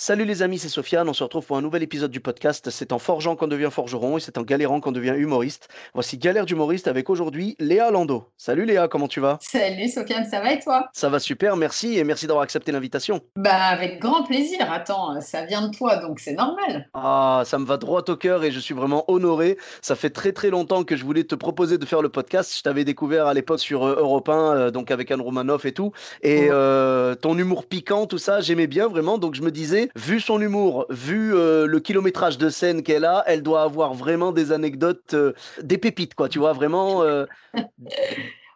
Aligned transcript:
Salut 0.00 0.24
les 0.24 0.42
amis, 0.42 0.60
c'est 0.60 0.68
Sofiane. 0.68 1.08
On 1.08 1.12
se 1.12 1.24
retrouve 1.24 1.44
pour 1.44 1.56
un 1.56 1.60
nouvel 1.60 1.82
épisode 1.82 2.12
du 2.12 2.20
podcast. 2.20 2.70
C'est 2.70 2.92
en 2.92 3.00
forgeant 3.00 3.34
qu'on 3.34 3.48
devient 3.48 3.68
forgeron 3.68 4.16
et 4.16 4.20
c'est 4.20 4.38
en 4.38 4.42
galérant 4.42 4.78
qu'on 4.78 4.92
devient 4.92 5.14
humoriste. 5.16 5.66
Voici 5.92 6.18
Galère 6.18 6.46
d'humoriste 6.46 6.86
avec 6.86 7.10
aujourd'hui 7.10 7.56
Léa 7.58 7.90
Lando. 7.90 8.28
Salut 8.36 8.64
Léa, 8.64 8.86
comment 8.86 9.08
tu 9.08 9.18
vas? 9.18 9.38
Salut 9.40 9.88
Sofiane, 9.88 10.24
ça 10.24 10.40
va 10.40 10.52
et 10.52 10.60
toi? 10.60 10.88
Ça 10.92 11.08
va 11.08 11.18
super, 11.18 11.56
merci 11.56 11.98
et 11.98 12.04
merci 12.04 12.28
d'avoir 12.28 12.44
accepté 12.44 12.70
l'invitation. 12.70 13.22
Bah 13.34 13.56
avec 13.56 13.98
grand 13.98 14.22
plaisir. 14.22 14.70
Attends, 14.70 15.20
ça 15.20 15.44
vient 15.44 15.66
de 15.66 15.76
toi 15.76 15.96
donc 15.96 16.20
c'est 16.20 16.34
normal. 16.34 16.88
Ah, 16.94 17.42
ça 17.44 17.58
me 17.58 17.66
va 17.66 17.76
droit 17.76 18.04
au 18.06 18.14
cœur 18.14 18.44
et 18.44 18.52
je 18.52 18.60
suis 18.60 18.74
vraiment 18.74 19.04
honoré. 19.10 19.58
Ça 19.82 19.96
fait 19.96 20.10
très 20.10 20.30
très 20.30 20.50
longtemps 20.50 20.84
que 20.84 20.94
je 20.94 21.04
voulais 21.04 21.24
te 21.24 21.34
proposer 21.34 21.76
de 21.76 21.84
faire 21.84 22.02
le 22.02 22.08
podcast. 22.08 22.54
Je 22.56 22.62
t'avais 22.62 22.84
découvert 22.84 23.26
à 23.26 23.34
l'époque 23.34 23.58
sur 23.58 23.84
euh, 23.84 23.96
Europe 23.98 24.28
1, 24.28 24.32
euh, 24.32 24.70
donc 24.70 24.92
avec 24.92 25.10
Anne 25.10 25.22
Romanoff 25.22 25.64
et 25.64 25.72
tout. 25.72 25.90
Et 26.22 26.46
euh, 26.52 27.16
ton 27.16 27.36
humour 27.36 27.66
piquant, 27.66 28.06
tout 28.06 28.18
ça, 28.18 28.40
j'aimais 28.40 28.68
bien 28.68 28.86
vraiment. 28.86 29.18
Donc 29.18 29.34
je 29.34 29.42
me 29.42 29.50
disais, 29.50 29.87
vu 29.96 30.20
son 30.20 30.40
humour, 30.40 30.86
vu 30.90 31.34
euh, 31.34 31.66
le 31.66 31.80
kilométrage 31.80 32.38
de 32.38 32.48
scène 32.50 32.82
qu'elle 32.82 33.04
a, 33.04 33.24
elle 33.26 33.42
doit 33.42 33.62
avoir 33.62 33.94
vraiment 33.94 34.32
des 34.32 34.52
anecdotes, 34.52 35.14
euh, 35.14 35.32
des 35.62 35.78
pépites, 35.78 36.14
quoi. 36.14 36.28
Tu 36.28 36.38
vois, 36.38 36.52
vraiment. 36.52 37.02
euh, 37.02 37.26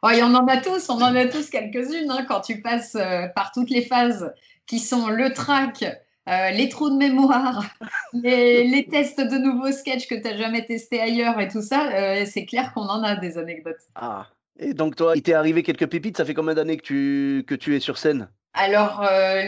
Ouais, 0.03 0.21
on 0.23 0.35
en 0.35 0.47
a 0.49 0.57
tous, 0.61 0.91
on 0.91 1.01
en 1.01 1.15
a 1.15 1.27
tous 1.27 1.49
quelques-unes 1.51 2.11
hein, 2.11 2.25
quand 2.27 2.41
tu 2.41 2.61
passes 2.61 2.97
euh, 2.97 3.29
par 3.29 3.53
toutes 3.53 3.71
les 3.71 3.83
phases 3.83 4.33
qui 4.67 4.81
sont 4.81 5.09
le 5.09 5.33
track, 5.33 5.85
euh, 6.29 6.51
les 6.51 6.69
trous 6.69 6.91
de 6.91 6.97
mémoire, 6.97 7.65
les, 8.13 8.65
les 8.67 8.89
tests 8.89 9.21
de 9.21 9.39
nouveaux 9.39 9.71
sketchs 9.73 10.09
que 10.09 10.17
tu 10.17 10.23
n'as 10.23 10.37
jamais 10.37 10.67
testés 10.67 11.01
ailleurs 11.01 11.39
et 11.41 11.49
tout 11.49 11.63
ça, 11.63 11.93
euh, 11.93 12.25
c'est 12.27 12.47
clair 12.47 12.73
qu'on 12.75 12.83
en 12.89 13.03
a 13.05 13.15
des 13.17 13.39
anecdotes. 13.39 13.77
Ah. 13.95 14.29
Et 14.59 14.75
donc 14.75 14.97
toi, 14.97 15.17
il 15.17 15.23
t'est 15.23 15.33
arrivé 15.35 15.63
quelques 15.63 15.89
pépites. 15.89 16.17
Ça 16.17 16.25
fait 16.25 16.35
combien 16.35 16.55
d'années 16.55 16.77
que 16.77 16.83
tu, 16.83 17.45
que 17.47 17.55
tu 17.55 17.75
es 17.77 17.81
sur 17.81 17.97
scène? 17.99 18.29
Alors, 18.55 19.03
euh, 19.03 19.45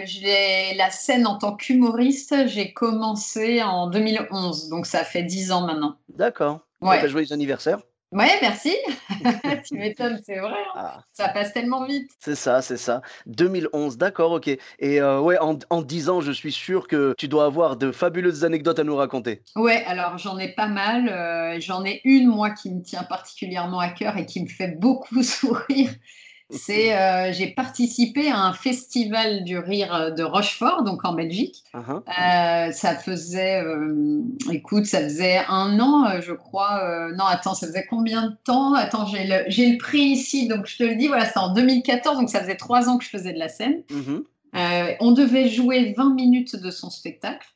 la 0.77 0.91
scène 0.91 1.27
en 1.27 1.37
tant 1.39 1.55
qu'humoriste, 1.57 2.47
j'ai 2.47 2.73
commencé 2.73 3.63
en 3.63 3.89
2011, 3.89 4.69
donc 4.71 4.87
ça 4.87 5.05
fait 5.05 5.23
10 5.23 5.53
ans 5.53 5.67
maintenant. 5.67 5.97
D'accord. 6.09 6.61
Ouais. 6.81 7.01
T'as 7.01 7.09
joyeux 7.09 7.33
anniversaire. 7.33 7.79
Ouais, 8.13 8.31
merci. 8.41 8.77
tu 9.67 9.75
m'étonnes, 9.75 10.21
c'est 10.25 10.39
vrai. 10.39 10.53
hein. 10.53 10.73
Ah. 10.77 11.01
Ça 11.13 11.29
passe 11.29 11.53
tellement 11.53 11.85
vite. 11.85 12.09
C'est 12.21 12.37
ça, 12.37 12.63
c'est 12.63 12.77
ça. 12.77 13.03
2011, 13.27 13.99
d'accord, 13.99 14.31
ok. 14.33 14.47
Et 14.49 15.01
euh, 15.01 15.21
ouais, 15.21 15.37
en, 15.39 15.59
en 15.69 15.83
10 15.83 16.09
ans, 16.11 16.21
je 16.21 16.31
suis 16.31 16.53
sûr 16.53 16.87
que 16.87 17.13
tu 17.19 17.27
dois 17.27 17.47
avoir 17.47 17.77
de 17.77 17.91
fabuleuses 17.91 18.45
anecdotes 18.45 18.79
à 18.79 18.85
nous 18.85 18.95
raconter. 18.95 19.43
Ouais, 19.57 19.83
alors 19.87 20.17
j'en 20.19 20.39
ai 20.39 20.49
pas 20.55 20.69
mal. 20.69 21.09
euh, 21.09 21.59
j'en 21.61 21.85
ai 21.85 22.01
une, 22.05 22.29
moi, 22.29 22.51
qui 22.51 22.71
me 22.71 22.83
tient 22.83 23.03
particulièrement 23.03 23.81
à 23.81 23.89
cœur 23.89 24.17
et 24.17 24.27
qui 24.27 24.41
me 24.43 24.49
fait 24.49 24.69
beaucoup 24.79 25.23
sourire. 25.25 25.91
C'est, 26.55 26.97
euh, 26.97 27.33
j'ai 27.33 27.49
participé 27.49 28.31
à 28.31 28.39
un 28.39 28.53
festival 28.53 29.45
du 29.45 29.59
rire 29.59 29.95
euh, 29.95 30.11
de 30.11 30.23
Rochefort, 30.23 30.85
donc 30.85 31.05
en 31.05 31.13
Belgique. 31.13 31.65
Uhum. 31.75 32.03
Euh, 32.09 32.73
ça 32.73 32.97
faisait, 32.97 33.63
euh, 33.63 34.23
écoute, 34.51 34.87
ça 34.87 35.03
faisait 35.03 35.43
un 35.49 35.79
an, 35.81 36.21
je 36.21 36.33
crois. 36.33 37.11
non, 37.17 37.25
attends, 37.25 37.55
ça 37.55 37.67
faisait 37.67 37.87
combien 37.89 38.29
de 38.29 38.37
temps? 38.45 38.75
Attends, 38.75 39.07
j'ai 39.07 39.27
le, 39.27 39.45
j'ai 39.49 39.73
le 39.73 39.79
prix 39.79 40.03
ici, 40.03 40.49
donc 40.49 40.67
je 40.67 40.79
te 40.79 40.85
le 40.85 40.95
dis, 40.95 41.09
voilà, 41.09 41.27
c'était 41.27 41.39
en 41.39 41.53
2014, 41.53 42.19
donc 42.19 42.31
ça 42.31 42.41
faisait 42.41 42.57
trois 42.57 42.89
ans 42.89 42.99
que 42.99 43.05
je 43.05 43.11
faisais 43.11 43.33
de 43.33 43.39
la 43.39 43.49
scène. 43.49 43.83
Mhm. 43.91 44.25
Euh, 44.57 44.95
on 45.01 45.13
devait 45.13 45.49
jouer 45.49 45.95
20 45.97 46.15
minutes 46.15 46.57
de 46.57 46.71
son 46.71 46.91
spectacle 46.91 47.47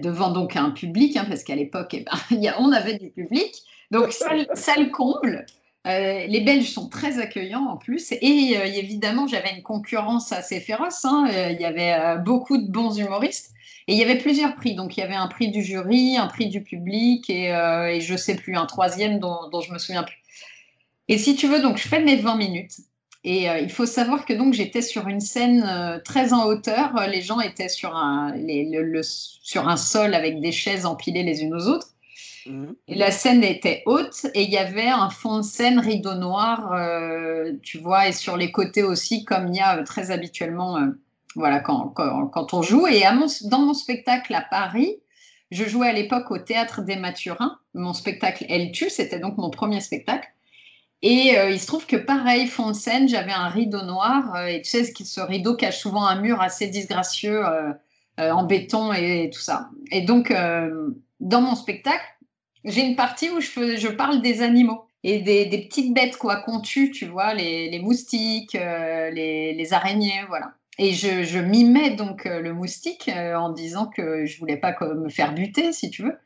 devant 0.00 0.30
donc 0.30 0.54
un 0.54 0.70
public, 0.70 1.16
hein, 1.16 1.26
parce 1.28 1.42
qu'à 1.42 1.56
l'époque, 1.56 1.92
eh 1.92 2.04
ben, 2.30 2.54
on 2.60 2.70
avait 2.70 2.96
du 2.96 3.10
public. 3.10 3.52
Donc, 3.90 4.12
salle, 4.12 4.46
salle 4.54 4.90
comble. 4.90 5.46
Euh, 5.86 6.26
les 6.26 6.40
Belges 6.40 6.70
sont 6.70 6.88
très 6.88 7.18
accueillants 7.18 7.66
en 7.66 7.76
plus. 7.76 8.12
Et 8.12 8.56
euh, 8.56 8.64
évidemment, 8.64 9.26
j'avais 9.26 9.54
une 9.56 9.62
concurrence 9.62 10.32
assez 10.32 10.60
féroce. 10.60 11.04
hein. 11.04 11.28
Euh, 11.32 11.50
Il 11.52 11.60
y 11.60 11.64
avait 11.64 12.18
beaucoup 12.18 12.58
de 12.58 12.70
bons 12.70 12.98
humoristes. 12.98 13.52
Et 13.86 13.92
il 13.94 13.98
y 13.98 14.02
avait 14.02 14.18
plusieurs 14.18 14.54
prix. 14.54 14.74
Donc, 14.74 14.96
il 14.96 15.00
y 15.00 15.02
avait 15.02 15.14
un 15.14 15.28
prix 15.28 15.50
du 15.50 15.62
jury, 15.62 16.16
un 16.18 16.26
prix 16.26 16.48
du 16.48 16.62
public 16.62 17.30
et, 17.30 17.50
je 18.00 18.16
sais 18.16 18.34
plus, 18.36 18.54
un 18.56 18.66
troisième 18.66 19.18
dont, 19.18 19.48
dont 19.50 19.62
je 19.62 19.72
me 19.72 19.78
souviens 19.78 20.02
plus. 20.02 20.18
Et 21.08 21.16
si 21.16 21.36
tu 21.36 21.46
veux, 21.48 21.62
donc, 21.62 21.78
je 21.78 21.88
fais 21.88 22.00
mes 22.02 22.16
20 22.16 22.36
minutes. 22.36 22.76
Et 23.24 23.46
il 23.46 23.70
faut 23.70 23.86
savoir 23.86 24.26
que 24.26 24.32
donc 24.32 24.54
j'étais 24.54 24.82
sur 24.82 25.08
une 25.08 25.20
scène 25.20 26.00
très 26.04 26.34
en 26.34 26.44
hauteur. 26.44 26.92
Les 27.08 27.22
gens 27.22 27.40
étaient 27.40 27.68
sur 27.70 27.96
un, 27.96 28.34
sur 29.02 29.68
un 29.68 29.76
sol 29.76 30.14
avec 30.14 30.40
des 30.40 30.52
chaises 30.52 30.84
empilées 30.84 31.22
les 31.22 31.42
unes 31.42 31.54
aux 31.54 31.66
autres. 31.68 31.88
Et 32.86 32.94
la 32.94 33.10
scène 33.10 33.44
était 33.44 33.82
haute 33.86 34.26
et 34.34 34.42
il 34.42 34.50
y 34.50 34.56
avait 34.56 34.88
un 34.88 35.10
fond 35.10 35.38
de 35.38 35.42
scène 35.42 35.78
rideau 35.78 36.14
noir, 36.14 36.72
euh, 36.72 37.52
tu 37.62 37.78
vois, 37.78 38.08
et 38.08 38.12
sur 38.12 38.36
les 38.36 38.50
côtés 38.50 38.82
aussi, 38.82 39.24
comme 39.24 39.48
il 39.48 39.56
y 39.56 39.60
a 39.60 39.78
euh, 39.78 39.84
très 39.84 40.10
habituellement, 40.10 40.78
euh, 40.78 40.86
voilà, 41.34 41.60
quand, 41.60 41.88
quand, 41.88 42.54
on 42.54 42.62
joue. 42.62 42.86
Et 42.86 43.02
dans 43.44 43.60
mon 43.60 43.74
spectacle 43.74 44.34
à 44.34 44.40
Paris, 44.42 44.96
je 45.50 45.64
jouais 45.64 45.88
à 45.88 45.92
l'époque 45.92 46.30
au 46.30 46.38
Théâtre 46.38 46.82
des 46.82 46.96
Mathurins. 46.96 47.58
Mon 47.74 47.92
spectacle 47.92 48.44
Elle 48.48 48.72
tue, 48.72 48.90
c'était 48.90 49.18
donc 49.18 49.36
mon 49.36 49.50
premier 49.50 49.80
spectacle. 49.80 50.28
Et 51.02 51.36
il 51.50 51.60
se 51.60 51.66
trouve 51.68 51.86
que 51.86 51.96
pareil, 51.96 52.48
fond 52.48 52.70
de 52.70 52.72
scène, 52.72 53.08
j'avais 53.08 53.32
un 53.32 53.46
rideau 53.46 53.82
noir. 53.82 54.48
et 54.48 54.62
tu 54.62 54.70
sais, 54.70 54.84
ce, 54.84 55.20
rideau 55.20 55.54
cache 55.54 55.78
souvent 55.78 56.04
un 56.04 56.20
mur 56.20 56.40
assez 56.40 56.66
disgracieux 56.66 57.40
en 58.18 58.42
béton 58.42 58.92
et, 58.92 59.30
tout 59.32 59.40
ça. 59.40 59.70
Et 59.92 60.00
donc, 60.00 60.34
dans 61.20 61.40
mon 61.40 61.54
spectacle, 61.54 62.04
j'ai 62.64 62.82
une 62.82 62.96
partie 62.96 63.30
où 63.30 63.40
je, 63.40 63.88
parle 63.88 64.20
des 64.20 64.42
animaux 64.42 64.84
et 65.04 65.20
des, 65.20 65.68
petites 65.68 65.94
bêtes 65.94 66.16
quoi 66.16 66.36
qu'on 66.36 66.60
tue, 66.60 66.90
tu 66.90 67.06
vois, 67.06 67.34
les, 67.34 67.78
moustiques, 67.80 68.54
euh, 68.54 69.10
les, 69.10 69.72
araignées, 69.72 70.24
voilà. 70.28 70.52
Et 70.78 70.92
je, 70.92 71.24
je 71.24 71.38
mimais 71.38 71.90
donc 71.90 72.26
euh, 72.26 72.40
le 72.40 72.52
moustique 72.52 73.10
euh, 73.12 73.34
en 73.34 73.50
disant 73.50 73.86
que 73.86 74.26
je 74.26 74.38
voulais 74.38 74.56
pas 74.56 74.76
me 74.80 75.08
faire 75.08 75.34
buter, 75.34 75.72
si 75.72 75.90
tu 75.90 76.02
veux. 76.02 76.16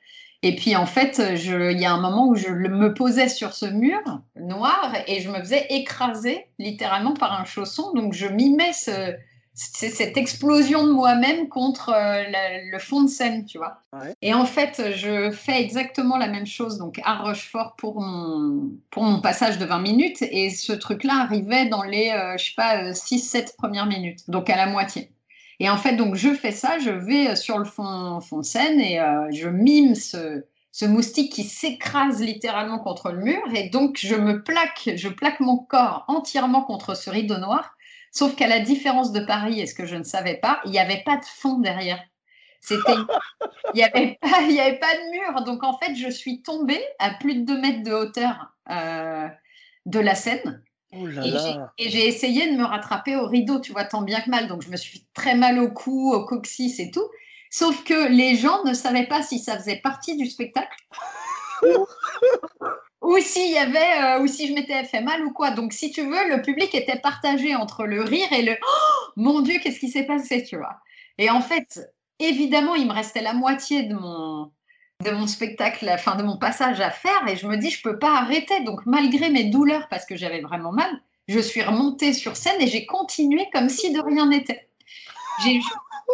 Et 0.42 0.56
puis 0.56 0.76
en 0.76 0.86
fait, 0.86 1.22
il 1.34 1.80
y 1.80 1.84
a 1.84 1.92
un 1.92 2.00
moment 2.00 2.28
où 2.28 2.34
je 2.34 2.48
me 2.48 2.92
posais 2.92 3.28
sur 3.28 3.54
ce 3.54 3.64
mur 3.64 4.00
noir 4.34 4.92
et 5.06 5.20
je 5.20 5.30
me 5.30 5.38
faisais 5.38 5.66
écraser 5.70 6.46
littéralement 6.58 7.14
par 7.14 7.40
un 7.40 7.44
chausson. 7.44 7.92
Donc 7.94 8.12
je 8.12 8.26
mimais 8.26 8.72
ce, 8.72 9.14
c- 9.54 9.90
cette 9.90 10.16
explosion 10.16 10.86
de 10.86 10.92
moi-même 10.92 11.48
contre 11.48 11.90
euh, 11.90 12.22
la- 12.30 12.62
le 12.64 12.78
fond 12.78 13.02
de 13.02 13.08
scène, 13.08 13.44
tu 13.44 13.58
vois. 13.58 13.78
Ouais. 13.92 14.14
Et 14.22 14.34
en 14.34 14.44
fait, 14.46 14.92
je 14.96 15.30
fais 15.30 15.60
exactement 15.60 16.16
la 16.18 16.28
même 16.28 16.46
chose 16.46 16.78
donc 16.78 17.00
à 17.04 17.16
Rochefort 17.22 17.74
pour 17.76 18.00
mon, 18.00 18.70
pour 18.90 19.02
mon 19.02 19.20
passage 19.20 19.58
de 19.58 19.64
20 19.64 19.80
minutes. 19.80 20.22
Et 20.22 20.50
ce 20.50 20.72
truc-là 20.72 21.14
arrivait 21.22 21.66
dans 21.66 21.82
les, 21.82 22.10
euh, 22.10 22.36
je 22.38 22.44
sais 22.46 22.54
pas, 22.56 22.92
6-7 22.94 23.54
premières 23.56 23.86
minutes, 23.86 24.28
donc 24.30 24.48
à 24.50 24.56
la 24.56 24.66
moitié. 24.66 25.12
Et 25.60 25.68
en 25.70 25.76
fait, 25.76 25.94
donc 25.96 26.14
je 26.16 26.34
fais 26.34 26.50
ça, 26.52 26.78
je 26.78 26.90
vais 26.90 27.36
sur 27.36 27.58
le 27.58 27.64
fond, 27.64 28.20
fond 28.20 28.38
de 28.38 28.44
scène 28.44 28.80
et 28.80 28.98
euh, 29.00 29.30
je 29.30 29.48
mime 29.48 29.94
ce, 29.94 30.44
ce 30.72 30.84
moustique 30.86 31.32
qui 31.32 31.44
s'écrase 31.44 32.20
littéralement 32.20 32.78
contre 32.78 33.12
le 33.12 33.20
mur. 33.22 33.42
Et 33.54 33.68
donc 33.70 33.98
je 34.00 34.14
me 34.16 34.42
plaque, 34.42 34.90
je 34.96 35.08
plaque 35.08 35.38
mon 35.40 35.58
corps 35.58 36.04
entièrement 36.08 36.62
contre 36.62 36.96
ce 36.96 37.10
rideau 37.10 37.38
noir. 37.38 37.76
Sauf 38.12 38.36
qu'à 38.36 38.46
la 38.46 38.60
différence 38.60 39.10
de 39.10 39.20
Paris, 39.20 39.60
et 39.60 39.66
ce 39.66 39.74
que 39.74 39.86
je 39.86 39.96
ne 39.96 40.04
savais 40.04 40.36
pas, 40.36 40.60
il 40.66 40.70
n'y 40.70 40.78
avait 40.78 41.02
pas 41.04 41.16
de 41.16 41.24
fond 41.24 41.58
derrière. 41.58 42.00
C'était, 42.60 42.92
il 43.72 43.76
n'y 43.76 43.82
avait, 43.82 44.18
avait 44.22 44.78
pas 44.78 44.94
de 44.94 45.10
mur. 45.10 45.42
Donc 45.44 45.64
en 45.64 45.76
fait, 45.78 45.94
je 45.96 46.08
suis 46.08 46.42
tombée 46.42 46.80
à 47.00 47.10
plus 47.14 47.34
de 47.36 47.44
2 47.44 47.60
mètres 47.60 47.82
de 47.82 47.92
hauteur 47.92 48.52
euh, 48.70 49.26
de 49.86 49.98
la 49.98 50.14
scène. 50.14 50.62
Oh 50.94 51.06
là 51.06 51.22
Et 51.24 51.30
j'ai- 51.30 51.54
là. 51.54 51.72
et 51.78 51.88
j'ai 51.88 52.06
essayé 52.06 52.52
de 52.52 52.56
me 52.58 52.64
rattraper 52.64 53.16
au 53.16 53.26
rideau, 53.26 53.58
tu 53.60 53.72
vois, 53.72 53.84
tant 53.86 54.02
bien 54.02 54.20
que 54.20 54.28
mal. 54.30 54.46
Donc, 54.46 54.62
je 54.62 54.68
me 54.68 54.76
suis 54.76 54.98
fait 54.98 55.04
très 55.14 55.34
mal 55.34 55.58
au 55.58 55.70
cou, 55.70 56.12
au 56.12 56.24
coccyx 56.26 56.78
et 56.80 56.90
tout. 56.90 57.08
Sauf 57.50 57.82
que 57.82 58.08
les 58.08 58.36
gens 58.36 58.62
ne 58.64 58.74
savaient 58.74 59.06
pas 59.06 59.22
si 59.22 59.38
ça 59.38 59.58
faisait 59.58 59.76
partie 59.80 60.16
du 60.16 60.26
spectacle 60.26 60.76
euh, 63.02 64.20
ou 64.20 64.26
si 64.26 64.48
je 64.48 64.54
m'étais 64.54 64.84
fait 64.84 65.00
mal 65.00 65.24
ou 65.24 65.32
quoi. 65.32 65.50
Donc, 65.50 65.72
si 65.72 65.90
tu 65.90 66.02
veux, 66.02 66.28
le 66.28 66.42
public 66.42 66.74
était 66.74 66.98
partagé 66.98 67.54
entre 67.54 67.84
le 67.84 68.02
rire 68.02 68.32
et 68.32 68.42
le 68.42 68.56
oh, 68.62 69.10
mon 69.16 69.40
Dieu, 69.40 69.58
qu'est-ce 69.62 69.80
qui 69.80 69.88
s'est 69.88 70.06
passé, 70.06 70.44
tu 70.44 70.56
vois. 70.56 70.78
Et 71.18 71.30
en 71.30 71.40
fait, 71.40 71.80
évidemment, 72.18 72.74
il 72.74 72.86
me 72.86 72.92
restait 72.92 73.22
la 73.22 73.32
moitié 73.32 73.84
de 73.84 73.94
mon 73.94 74.50
de 75.02 75.10
mon 75.10 75.26
spectacle, 75.26 75.90
enfin 75.92 76.14
de 76.14 76.22
mon 76.22 76.36
passage 76.36 76.80
à 76.80 76.90
faire, 76.90 77.26
et 77.26 77.34
je 77.34 77.48
me 77.48 77.56
dis, 77.56 77.70
je 77.70 77.82
peux 77.82 77.98
pas 77.98 78.18
arrêter. 78.18 78.62
Donc, 78.62 78.86
malgré 78.86 79.30
mes 79.30 79.44
douleurs, 79.44 79.88
parce 79.88 80.06
que 80.06 80.14
j'avais 80.14 80.40
vraiment 80.40 80.70
mal, 80.70 80.90
je 81.26 81.40
suis 81.40 81.60
remontée 81.60 82.12
sur 82.12 82.36
scène 82.36 82.60
et 82.60 82.68
j'ai 82.68 82.86
continué 82.86 83.48
comme 83.52 83.68
si 83.68 83.92
de 83.92 84.00
rien 84.00 84.26
n'était. 84.26 84.68
j'ai 85.42 85.60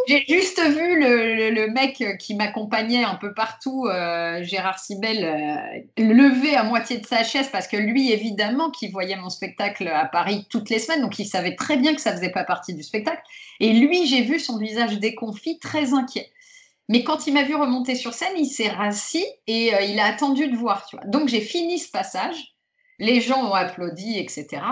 juste 0.06 0.60
vu 0.60 1.00
le, 1.00 1.70
mec 1.72 2.02
qui 2.18 2.34
m'accompagnait 2.34 3.04
un 3.04 3.14
peu 3.14 3.34
partout, 3.34 3.86
euh, 3.86 4.42
Gérard 4.42 4.78
Sibel, 4.78 5.24
euh, 5.24 6.02
lever 6.02 6.54
à 6.56 6.64
moitié 6.64 6.98
de 6.98 7.06
sa 7.06 7.24
chaise 7.24 7.48
parce 7.50 7.68
que 7.68 7.76
lui, 7.76 8.12
évidemment, 8.12 8.70
qui 8.70 8.88
voyait 8.88 9.16
mon 9.16 9.30
spectacle 9.30 9.88
à 9.88 10.04
Paris 10.06 10.46
toutes 10.50 10.70
les 10.70 10.78
semaines, 10.78 11.02
donc 11.02 11.18
il 11.18 11.26
savait 11.26 11.56
très 11.56 11.76
bien 11.76 11.94
que 11.94 12.00
ça 12.00 12.12
faisait 12.12 12.30
pas 12.30 12.44
partie 12.44 12.74
du 12.74 12.82
spectacle. 12.82 13.22
Et 13.60 13.72
lui, 13.72 14.06
j'ai 14.06 14.22
vu 14.22 14.38
son 14.38 14.58
visage 14.58 14.98
déconfit, 14.98 15.58
très 15.58 15.94
inquiet. 15.94 16.30
Mais 16.88 17.04
quand 17.04 17.26
il 17.26 17.34
m'a 17.34 17.42
vu 17.42 17.54
remonter 17.54 17.94
sur 17.94 18.14
scène, 18.14 18.32
il 18.36 18.46
s'est 18.46 18.70
rassis 18.70 19.26
et 19.46 19.74
euh, 19.74 19.80
il 19.82 19.98
a 20.00 20.06
attendu 20.06 20.48
de 20.48 20.56
voir. 20.56 20.86
Tu 20.86 20.96
vois. 20.96 21.04
Donc 21.06 21.28
j'ai 21.28 21.42
fini 21.42 21.78
ce 21.78 21.90
passage, 21.90 22.54
les 22.98 23.20
gens 23.20 23.50
ont 23.50 23.54
applaudi, 23.54 24.18
etc. 24.18 24.62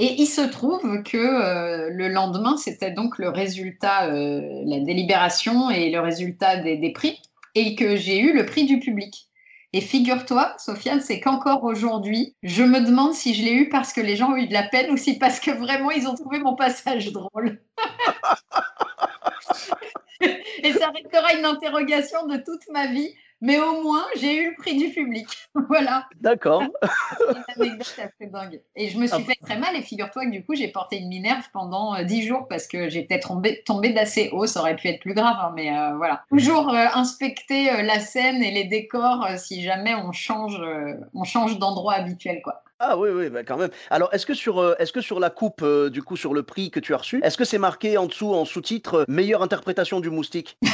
Et 0.00 0.22
il 0.22 0.26
se 0.26 0.42
trouve 0.42 1.02
que 1.02 1.16
euh, 1.16 1.90
le 1.90 2.08
lendemain, 2.08 2.56
c'était 2.56 2.92
donc 2.92 3.18
le 3.18 3.30
résultat, 3.30 4.06
euh, 4.06 4.62
la 4.64 4.78
délibération 4.78 5.70
et 5.70 5.90
le 5.90 5.98
résultat 5.98 6.58
des, 6.58 6.92
prix, 6.92 7.20
et 7.56 7.74
que 7.74 7.96
j'ai 7.96 8.20
eu 8.20 8.32
le 8.32 8.46
prix 8.46 8.64
du 8.64 8.78
public. 8.78 9.26
Et 9.72 9.80
figure-toi, 9.80 10.54
Sofiane, 10.58 11.00
c'est 11.00 11.18
qu'encore 11.18 11.64
aujourd'hui, 11.64 12.36
je 12.44 12.62
me 12.62 12.80
demande 12.80 13.12
si 13.12 13.34
je 13.34 13.42
l'ai 13.42 13.52
eu 13.52 13.68
parce 13.68 13.92
que 13.92 14.00
les 14.00 14.14
gens 14.14 14.32
ont 14.32 14.36
eu 14.36 14.46
de 14.46 14.52
la 14.52 14.62
peine 14.62 14.88
ou 14.92 14.96
si 14.96 15.18
parce 15.18 15.40
que 15.40 15.50
vraiment 15.50 15.90
ils 15.90 16.06
ont 16.06 16.14
trouvé 16.14 16.38
mon 16.38 16.54
passage 16.54 17.12
drôle. 17.12 17.60
et 20.20 20.72
ça 20.72 20.90
restera 20.90 21.34
une 21.34 21.44
interrogation 21.44 22.24
de 22.26 22.36
toute 22.36 22.68
ma 22.72 22.86
vie 22.86 23.12
mais 23.40 23.60
au 23.60 23.82
moins, 23.82 24.04
j'ai 24.16 24.36
eu 24.36 24.50
le 24.50 24.56
prix 24.56 24.76
du 24.76 24.90
public. 24.90 25.26
voilà. 25.68 26.06
D'accord. 26.20 26.62
une 26.62 27.62
anecdote 27.62 27.98
assez 27.98 28.26
dingue. 28.26 28.60
Et 28.74 28.88
je 28.88 28.98
me 28.98 29.06
suis 29.06 29.16
ah. 29.16 29.24
fait 29.24 29.38
très 29.42 29.58
mal. 29.58 29.76
Et 29.76 29.82
figure-toi 29.82 30.26
que 30.26 30.30
du 30.30 30.44
coup, 30.44 30.54
j'ai 30.54 30.68
porté 30.68 30.98
une 30.98 31.08
minerve 31.08 31.46
pendant 31.52 31.94
euh, 31.94 32.02
dix 32.02 32.26
jours 32.26 32.48
parce 32.48 32.66
que 32.66 32.88
j'étais 32.88 33.20
tombée, 33.20 33.62
tombée 33.64 33.90
d'assez 33.90 34.30
haut. 34.32 34.46
Ça 34.46 34.60
aurait 34.60 34.76
pu 34.76 34.88
être 34.88 35.00
plus 35.00 35.14
grave, 35.14 35.36
hein, 35.40 35.52
mais 35.54 35.76
euh, 35.76 35.96
voilà. 35.96 36.24
Toujours 36.28 36.68
euh, 36.70 36.86
inspecter 36.94 37.82
la 37.82 38.00
scène 38.00 38.42
et 38.42 38.50
les 38.50 38.64
décors 38.64 39.26
si 39.36 39.62
jamais 39.62 39.94
on 39.94 40.12
change, 40.12 40.60
on 41.14 41.24
change 41.24 41.58
d'endroit 41.58 41.94
habituel, 41.94 42.40
quoi. 42.42 42.62
Ah 42.80 42.96
oui, 42.96 43.10
oui, 43.10 43.28
bah 43.28 43.42
quand 43.42 43.56
même. 43.56 43.70
Alors, 43.90 44.08
est-ce 44.14 44.24
que 44.24 44.34
sur, 44.34 44.58
euh, 44.58 44.76
est-ce 44.78 44.92
que 44.92 45.00
sur 45.00 45.18
la 45.18 45.30
coupe, 45.30 45.62
euh, 45.62 45.90
du 45.90 46.00
coup, 46.00 46.16
sur 46.16 46.32
le 46.32 46.44
prix 46.44 46.70
que 46.70 46.78
tu 46.78 46.94
as 46.94 46.98
reçu, 46.98 47.20
est-ce 47.24 47.36
que 47.36 47.44
c'est 47.44 47.58
marqué 47.58 47.98
en 47.98 48.06
dessous, 48.06 48.32
en 48.32 48.44
sous-titre, 48.44 49.04
meilleure 49.08 49.42
interprétation 49.42 49.98
du 50.00 50.10
moustique? 50.10 50.58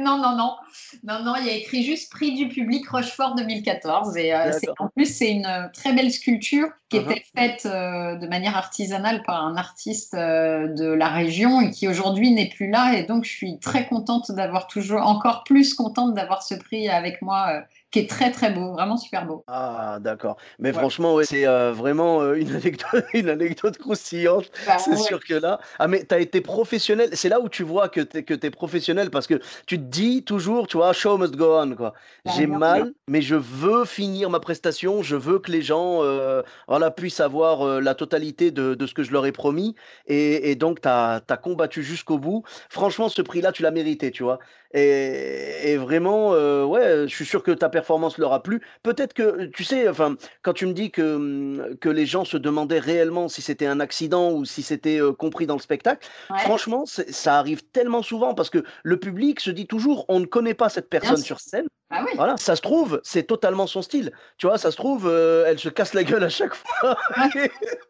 Non, 0.00 0.16
non, 0.16 0.36
non. 0.36 0.54
Non, 1.02 1.22
non, 1.22 1.34
il 1.38 1.46
y 1.46 1.50
a 1.50 1.54
écrit 1.54 1.82
juste 1.82 2.10
prix 2.10 2.34
du 2.34 2.48
public 2.48 2.88
Rochefort 2.88 3.34
2014. 3.34 4.16
Et 4.16 4.32
euh, 4.32 4.52
en 4.78 4.88
plus, 4.88 5.06
c'est 5.06 5.30
une 5.30 5.70
très 5.74 5.92
belle 5.92 6.10
sculpture 6.10 6.68
qui 6.88 6.98
uh-huh. 6.98 7.10
était 7.10 7.24
faite 7.36 7.64
de 7.64 8.26
manière 8.28 8.56
artisanale 8.56 9.22
par 9.24 9.44
un 9.44 9.56
artiste 9.56 10.14
de 10.14 10.92
la 10.92 11.08
région 11.08 11.60
et 11.60 11.70
qui 11.70 11.88
aujourd'hui 11.88 12.30
n'est 12.30 12.48
plus 12.48 12.70
là. 12.70 12.94
Et 12.94 13.02
donc, 13.02 13.24
je 13.24 13.30
suis 13.30 13.58
très 13.58 13.86
contente 13.86 14.30
d'avoir 14.30 14.66
toujours, 14.66 15.02
encore 15.02 15.44
plus 15.44 15.74
contente 15.74 16.14
d'avoir 16.14 16.42
ce 16.42 16.54
prix 16.54 16.88
avec 16.88 17.20
moi 17.20 17.64
qui 17.90 18.00
est 18.00 18.10
très 18.10 18.30
très 18.30 18.50
beau, 18.50 18.72
vraiment 18.72 18.98
super 18.98 19.26
beau. 19.26 19.44
Ah, 19.46 19.98
d'accord. 20.00 20.36
Mais 20.58 20.72
franchement, 20.72 21.14
ouais, 21.14 21.24
c'est 21.24 21.46
euh, 21.46 21.72
vraiment 21.72 22.20
euh, 22.20 22.34
une 22.34 22.54
anecdote, 22.54 23.04
une 23.14 23.30
anecdote 23.30 23.78
croustillante. 23.78 24.50
Bah, 24.66 24.76
c'est 24.78 24.96
sûr 24.96 25.24
que 25.24 25.34
là. 25.34 25.58
Ah, 25.78 25.88
mais 25.88 26.04
tu 26.04 26.14
as 26.14 26.18
été 26.18 26.42
professionnel. 26.42 27.10
C'est 27.14 27.30
là 27.30 27.40
où 27.40 27.48
tu 27.48 27.62
vois 27.62 27.88
que 27.88 28.02
tu 28.02 28.18
es, 28.18 28.38
es, 28.42 28.50
professionnel 28.50 29.10
parce 29.10 29.26
que 29.26 29.40
tu 29.66 29.78
te 29.78 29.84
dis 29.84 30.22
toujours, 30.22 30.66
tu 30.66 30.76
vois, 30.76 30.92
show 30.92 31.16
must 31.16 31.34
go 31.34 31.58
on. 31.58 31.74
quoi. 31.74 31.94
Bah, 32.26 32.32
J'ai 32.36 32.46
mal, 32.46 32.92
mais 33.06 33.22
je 33.22 33.36
veux 33.36 33.86
finir 33.86 34.28
ma 34.28 34.40
prestation. 34.40 35.02
Je 35.02 35.16
veux 35.16 35.38
que 35.38 35.50
les 35.50 35.62
gens 35.62 36.02
euh, 36.02 36.42
voilà, 36.66 36.90
puissent 36.90 37.20
avoir 37.20 37.80
la 37.80 37.94
totalité 37.94 38.50
de, 38.50 38.74
de, 38.74 38.86
ce 38.86 38.92
que 38.92 39.02
je 39.02 39.12
leur 39.12 39.24
ai 39.24 39.32
promis. 39.32 39.74
Et, 40.06 40.50
et 40.50 40.56
donc, 40.56 40.82
tu 40.82 40.88
as, 40.88 41.22
as, 41.26 41.36
combattu 41.38 41.82
jusqu'au 41.82 42.18
bout. 42.18 42.42
Franchement, 42.68 43.08
ce 43.08 43.22
prix-là, 43.22 43.52
tu 43.52 43.62
l'as 43.62 43.70
mérité, 43.70 44.10
tu 44.10 44.24
vois. 44.24 44.38
Et, 44.74 45.76
vraiment, 45.78 46.34
euh, 46.34 46.64
ouais, 46.64 47.08
je 47.08 47.14
suis 47.14 47.24
sûr 47.24 47.42
que 47.42 47.50
ta 47.50 47.68
performance 47.68 48.18
leur 48.18 48.32
a 48.32 48.42
plu. 48.42 48.60
Peut-être 48.82 49.14
que, 49.14 49.46
tu 49.46 49.64
sais, 49.64 49.88
enfin, 49.88 50.16
quand 50.42 50.52
tu 50.52 50.66
me 50.66 50.72
dis 50.72 50.90
que, 50.90 51.16
hum, 51.16 51.76
que 51.80 51.88
les 51.88 52.06
gens 52.06 52.24
se 52.24 52.36
demandaient 52.36 52.78
réellement 52.78 53.28
si 53.28 53.40
c'était 53.40 53.66
un 53.66 53.80
accident 53.80 54.32
ou 54.32 54.44
si 54.44 54.62
c'était 54.62 55.00
euh, 55.00 55.12
compris 55.12 55.46
dans 55.46 55.56
le 55.56 55.60
spectacle, 55.60 56.06
franchement, 56.38 56.84
ça 56.86 57.38
arrive 57.38 57.62
tellement 57.72 58.02
souvent 58.02 58.34
parce 58.34 58.50
que 58.50 58.62
le 58.82 58.98
public 58.98 59.40
se 59.40 59.50
dit 59.50 59.66
toujours, 59.66 60.04
on 60.08 60.20
ne 60.20 60.26
connaît 60.26 60.54
pas 60.54 60.68
cette 60.68 60.90
personne 60.90 61.16
sur 61.16 61.40
scène. 61.40 61.66
Ah 61.90 62.04
voilà, 62.16 62.36
ça 62.36 62.54
se 62.54 62.60
trouve, 62.60 63.00
c'est 63.02 63.22
totalement 63.22 63.66
son 63.66 63.80
style. 63.80 64.12
Tu 64.36 64.46
vois, 64.46 64.58
ça 64.58 64.70
se 64.70 64.76
trouve, 64.76 65.08
euh, 65.08 65.44
elle 65.46 65.58
se 65.58 65.70
casse 65.70 65.94
la 65.94 66.04
gueule 66.04 66.24
à 66.24 66.28
chaque 66.28 66.54
fois. 66.54 66.98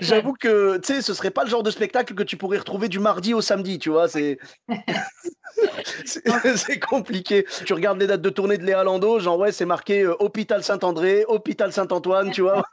J'avoue 0.00 0.34
que 0.34 0.76
tu 0.78 0.94
sais, 0.94 1.02
ce 1.02 1.14
serait 1.14 1.30
pas 1.30 1.44
le 1.44 1.50
genre 1.50 1.62
de 1.62 1.70
spectacle 1.70 2.14
que 2.14 2.22
tu 2.22 2.36
pourrais 2.36 2.58
retrouver 2.58 2.88
du 2.88 2.98
mardi 2.98 3.34
au 3.34 3.40
samedi, 3.40 3.78
tu 3.78 3.90
vois. 3.90 4.08
C'est 4.08 4.38
c'est 6.04 6.78
compliqué. 6.78 7.46
Tu 7.64 7.72
regardes 7.72 7.98
les 7.98 8.06
dates 8.06 8.22
de 8.22 8.30
tournée 8.30 8.58
de 8.58 8.64
Léa 8.64 8.84
Lando, 8.84 9.18
genre 9.18 9.38
ouais, 9.38 9.52
c'est 9.52 9.64
marqué 9.64 10.02
euh, 10.02 10.14
Hôpital 10.20 10.62
Saint-André, 10.62 11.24
Hôpital 11.26 11.72
Saint-Antoine, 11.72 12.30
tu 12.30 12.42
vois. 12.42 12.64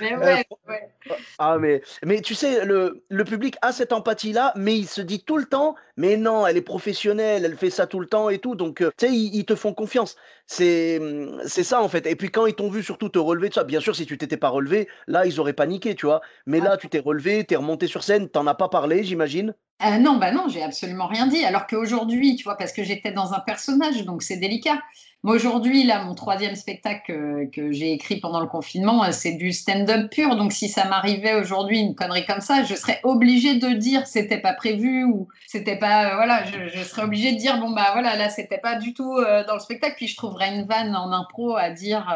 mais 0.00 0.16
ouais, 0.16 0.44
ouais. 0.68 0.93
Ah 1.38 1.58
mais 1.58 1.82
mais 2.04 2.20
tu 2.20 2.34
sais, 2.34 2.64
le, 2.64 3.04
le 3.08 3.24
public 3.24 3.56
a 3.62 3.72
cette 3.72 3.92
empathie-là, 3.92 4.52
mais 4.56 4.76
il 4.76 4.86
se 4.86 5.00
dit 5.00 5.22
tout 5.22 5.36
le 5.36 5.44
temps, 5.44 5.74
mais 5.96 6.16
non, 6.16 6.46
elle 6.46 6.56
est 6.56 6.62
professionnelle, 6.62 7.44
elle 7.44 7.56
fait 7.56 7.70
ça 7.70 7.86
tout 7.86 8.00
le 8.00 8.06
temps 8.06 8.30
et 8.30 8.38
tout, 8.38 8.54
donc 8.54 8.80
euh, 8.80 8.90
tu 8.96 9.06
sais, 9.06 9.12
ils, 9.12 9.44
te 9.44 9.54
font 9.54 9.74
confiance. 9.74 10.16
C'est 10.46 11.00
c'est 11.46 11.64
ça 11.64 11.82
en 11.82 11.88
fait. 11.88 12.06
Et 12.06 12.16
puis 12.16 12.30
quand 12.30 12.46
ils 12.46 12.54
t'ont 12.54 12.70
vu 12.70 12.82
surtout 12.82 13.08
te 13.08 13.18
relever 13.18 13.48
de 13.48 13.54
ça, 13.54 13.64
bien 13.64 13.80
sûr, 13.80 13.94
si 13.96 14.06
tu 14.06 14.18
t'étais 14.18 14.36
pas 14.36 14.48
relevé, 14.48 14.88
là 15.06 15.26
ils 15.26 15.40
auraient 15.40 15.52
paniqué, 15.52 15.94
tu 15.94 16.06
vois. 16.06 16.20
Mais 16.46 16.60
là, 16.60 16.76
tu 16.76 16.88
t'es 16.88 16.98
relevé, 16.98 17.44
t'es 17.44 17.56
remonté 17.56 17.86
sur 17.86 18.04
scène, 18.04 18.28
t'en 18.28 18.46
as 18.46 18.54
pas 18.54 18.68
parlé, 18.68 19.04
j'imagine? 19.04 19.54
Euh, 19.82 19.98
non, 19.98 20.16
bah 20.16 20.30
non, 20.30 20.48
j'ai 20.48 20.62
absolument 20.62 21.06
rien 21.06 21.26
dit. 21.26 21.44
Alors 21.44 21.66
qu'aujourd'hui, 21.66 22.36
tu 22.36 22.44
vois, 22.44 22.56
parce 22.56 22.72
que 22.72 22.84
j'étais 22.84 23.12
dans 23.12 23.34
un 23.34 23.40
personnage, 23.40 24.04
donc 24.04 24.22
c'est 24.22 24.36
délicat. 24.36 24.80
Moi, 25.24 25.34
aujourd'hui, 25.34 25.84
là, 25.84 26.04
mon 26.04 26.14
troisième 26.14 26.54
spectacle 26.54 27.12
euh, 27.12 27.46
que, 27.50 27.72
j'ai 27.72 27.92
écrit 27.92 28.20
pendant 28.20 28.40
le 28.40 28.46
confinement, 28.46 29.10
c'est 29.10 29.32
du 29.32 29.52
stand-up 29.52 30.10
pur. 30.10 30.36
Donc, 30.36 30.52
si 30.52 30.68
ça 30.68 30.84
m'arrivait 30.94 31.34
aujourd'hui 31.34 31.80
une 31.80 31.94
connerie 31.94 32.24
comme 32.24 32.40
ça, 32.40 32.62
je 32.62 32.74
serais 32.74 33.00
obligée 33.02 33.56
de 33.58 33.68
dire 33.68 34.06
c'était 34.06 34.40
pas 34.40 34.52
prévu 34.52 35.04
ou 35.04 35.28
c'était 35.46 35.76
pas. 35.76 36.14
voilà, 36.14 36.44
je, 36.44 36.82
serais 36.82 37.02
obligée 37.02 37.32
de 37.32 37.38
dire 37.38 37.58
bon, 37.58 37.70
bah 37.70 37.90
voilà, 37.92 38.16
là, 38.16 38.28
c'était 38.28 38.58
pas 38.58 38.76
du 38.76 38.94
tout 38.94 39.20
dans 39.46 39.54
le 39.54 39.60
spectacle. 39.60 39.94
Puis 39.96 40.08
je 40.08 40.16
trouverais 40.16 40.54
une 40.54 40.66
vanne 40.66 40.94
en 40.94 41.12
impro 41.12 41.56
à 41.56 41.70
dire 41.70 42.06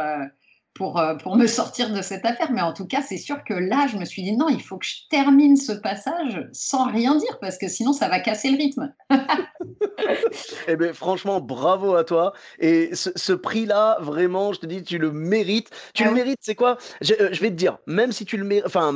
pour, 0.78 0.98
euh, 0.98 1.16
pour 1.16 1.36
me 1.36 1.46
sortir 1.48 1.92
de 1.92 2.00
cette 2.00 2.24
affaire. 2.24 2.52
Mais 2.52 2.62
en 2.62 2.72
tout 2.72 2.86
cas, 2.86 3.02
c'est 3.02 3.18
sûr 3.18 3.42
que 3.44 3.52
là, 3.52 3.88
je 3.88 3.98
me 3.98 4.04
suis 4.04 4.22
dit 4.22 4.36
non, 4.36 4.48
il 4.48 4.62
faut 4.62 4.78
que 4.78 4.86
je 4.86 5.08
termine 5.10 5.56
ce 5.56 5.72
passage 5.72 6.48
sans 6.52 6.86
rien 6.90 7.16
dire 7.16 7.38
parce 7.40 7.58
que 7.58 7.68
sinon, 7.68 7.92
ça 7.92 8.08
va 8.08 8.20
casser 8.20 8.50
le 8.50 8.56
rythme. 8.56 8.94
eh 10.68 10.76
bien, 10.76 10.92
franchement, 10.92 11.40
bravo 11.40 11.96
à 11.96 12.04
toi. 12.04 12.32
Et 12.60 12.94
ce, 12.94 13.32
prix-là, 13.32 13.98
vraiment, 14.00 14.52
je 14.52 14.60
te 14.60 14.66
dis, 14.66 14.84
tu 14.84 14.98
le 14.98 15.10
mérites. 15.10 15.70
Tu 15.94 16.04
le 16.04 16.10
ah 16.10 16.14
mérites, 16.14 16.38
c'est 16.40 16.54
quoi? 16.54 16.78
Euh, 17.10 17.28
je, 17.32 17.40
vais 17.40 17.50
te 17.50 17.56
dire, 17.56 17.78
même 17.86 18.12
si 18.12 18.24
tu 18.24 18.36
le 18.36 18.44
mérites, 18.44 18.66
enfin, 18.66 18.92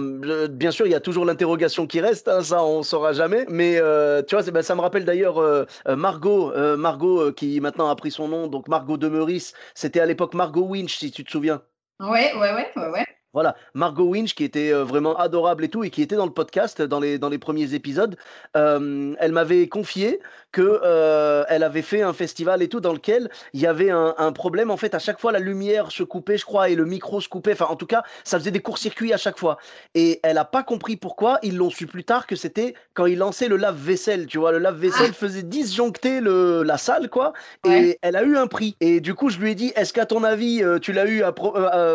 bien 0.50 0.70
sûr, 0.70 0.86
il 0.86 0.92
y 0.92 0.94
a 0.94 1.00
toujours 1.00 1.24
l'interrogation 1.24 1.88
qui 1.88 2.00
reste, 2.00 2.28
hein, 2.28 2.42
ça, 2.42 2.62
on 2.64 2.84
saura 2.84 3.12
jamais. 3.12 3.44
Mais 3.48 3.78
euh, 3.78 4.22
tu 4.22 4.36
vois, 4.36 4.44
ben, 4.52 4.62
ça 4.62 4.76
me 4.76 4.80
rappelle 4.80 5.04
d'ailleurs 5.04 5.42
Margot, 5.88 6.52
Margot 6.76 7.32
qui 7.32 7.60
maintenant 7.60 7.88
a 7.88 7.96
pris 7.96 8.12
son 8.12 8.28
nom, 8.28 8.46
donc 8.46 8.68
Margot 8.68 8.96
de 8.96 9.08
Meurice. 9.08 9.52
C'était 9.74 10.00
à 10.00 10.06
l'époque 10.06 10.34
Margot 10.34 10.62
Winch, 10.62 10.98
si 10.98 11.10
tu 11.10 11.24
te 11.24 11.30
souviens. 11.30 11.60
Ouais, 12.02 12.34
ouais, 12.34 12.52
ouais, 12.52 12.88
ouais. 12.88 13.06
Voilà, 13.32 13.56
Margot 13.74 14.04
Winch 14.04 14.34
qui 14.34 14.44
était 14.44 14.72
euh, 14.74 14.84
vraiment 14.84 15.16
adorable 15.16 15.64
et 15.64 15.68
tout, 15.70 15.84
et 15.84 15.90
qui 15.90 16.02
était 16.02 16.16
dans 16.16 16.26
le 16.26 16.32
podcast 16.32 16.82
dans 16.82 17.00
les, 17.00 17.18
dans 17.18 17.30
les 17.30 17.38
premiers 17.38 17.72
épisodes, 17.72 18.18
euh, 18.56 19.14
elle 19.18 19.32
m'avait 19.32 19.68
confié 19.68 20.20
que 20.52 20.80
euh, 20.82 21.44
elle 21.48 21.62
avait 21.62 21.82
fait 21.82 22.02
un 22.02 22.12
festival 22.12 22.62
et 22.62 22.68
tout 22.68 22.80
dans 22.80 22.92
lequel 22.92 23.30
il 23.52 23.60
y 23.60 23.66
avait 23.66 23.90
un, 23.90 24.14
un, 24.18 24.32
problème. 24.32 24.70
En 24.70 24.76
fait, 24.76 24.94
à 24.94 24.98
chaque 24.98 25.18
fois, 25.18 25.32
la 25.32 25.38
lumière 25.38 25.90
se 25.90 26.02
coupait, 26.02 26.38
je 26.38 26.44
crois, 26.44 26.68
et 26.68 26.74
le 26.74 26.84
micro 26.84 27.20
se 27.20 27.28
coupait. 27.28 27.52
Enfin, 27.52 27.66
en 27.68 27.76
tout 27.76 27.86
cas, 27.86 28.02
ça 28.24 28.38
faisait 28.38 28.50
des 28.50 28.60
courts-circuits 28.60 29.12
à 29.12 29.16
chaque 29.16 29.38
fois. 29.38 29.58
Et 29.94 30.20
elle 30.22 30.38
a 30.38 30.44
pas 30.44 30.62
compris 30.62 30.96
pourquoi. 30.96 31.38
Ils 31.42 31.56
l'ont 31.56 31.70
su 31.70 31.86
plus 31.86 32.04
tard 32.04 32.26
que 32.26 32.36
c'était 32.36 32.74
quand 32.94 33.06
ils 33.06 33.18
lançaient 33.18 33.48
le 33.48 33.56
lave-vaisselle. 33.56 34.26
Tu 34.26 34.38
vois, 34.38 34.52
le 34.52 34.58
lave-vaisselle 34.58 35.10
ah. 35.10 35.14
faisait 35.14 35.42
disjoncter 35.42 36.20
le, 36.20 36.62
la 36.62 36.78
salle, 36.78 37.08
quoi. 37.08 37.32
Et 37.66 37.98
elle 38.02 38.16
a 38.16 38.22
eu 38.22 38.36
un 38.36 38.46
prix. 38.46 38.76
Et 38.80 39.00
du 39.00 39.14
coup, 39.14 39.30
je 39.30 39.38
lui 39.38 39.50
ai 39.50 39.54
dit, 39.54 39.72
est-ce 39.74 39.92
qu'à 39.92 40.06
ton 40.06 40.22
avis, 40.22 40.62
tu 40.80 40.92
l'as 40.92 41.06
eu 41.06 41.22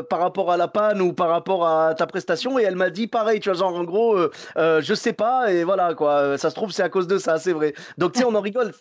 par 0.10 0.20
rapport 0.20 0.52
à 0.52 0.58
la 0.58 0.68
panne 0.68 1.02
ou 1.02 1.14
par 1.14 1.30
rapport 1.30 1.68
à 1.68 1.94
ta 1.94 2.08
prestation? 2.08 2.58
Et 2.60 2.64
elle 2.64 2.76
m'a 2.76 2.90
dit 2.90 3.08
pareil, 3.08 3.40
tu 3.40 3.50
vois, 3.50 3.58
genre 3.58 3.76
en 3.76 3.84
gros, 3.84 4.16
euh, 4.16 4.32
euh, 4.58 4.82
je 4.82 4.94
sais 4.94 5.14
pas 5.14 5.52
et 5.52 5.64
voilà 5.64 5.94
quoi, 5.94 6.38
ça 6.38 6.50
se 6.50 6.56
trouve 6.56 6.72
c'est 6.72 6.84
à 6.84 6.90
cause 6.90 7.08
de 7.08 7.18
ça, 7.18 7.38
c'est 7.38 7.54
vrai. 7.54 7.74
Donc 7.98 8.14
tu 8.14 8.20
sais, 8.20 8.26
on 8.26 8.36
en 8.36 8.42
rigole. 8.48 8.72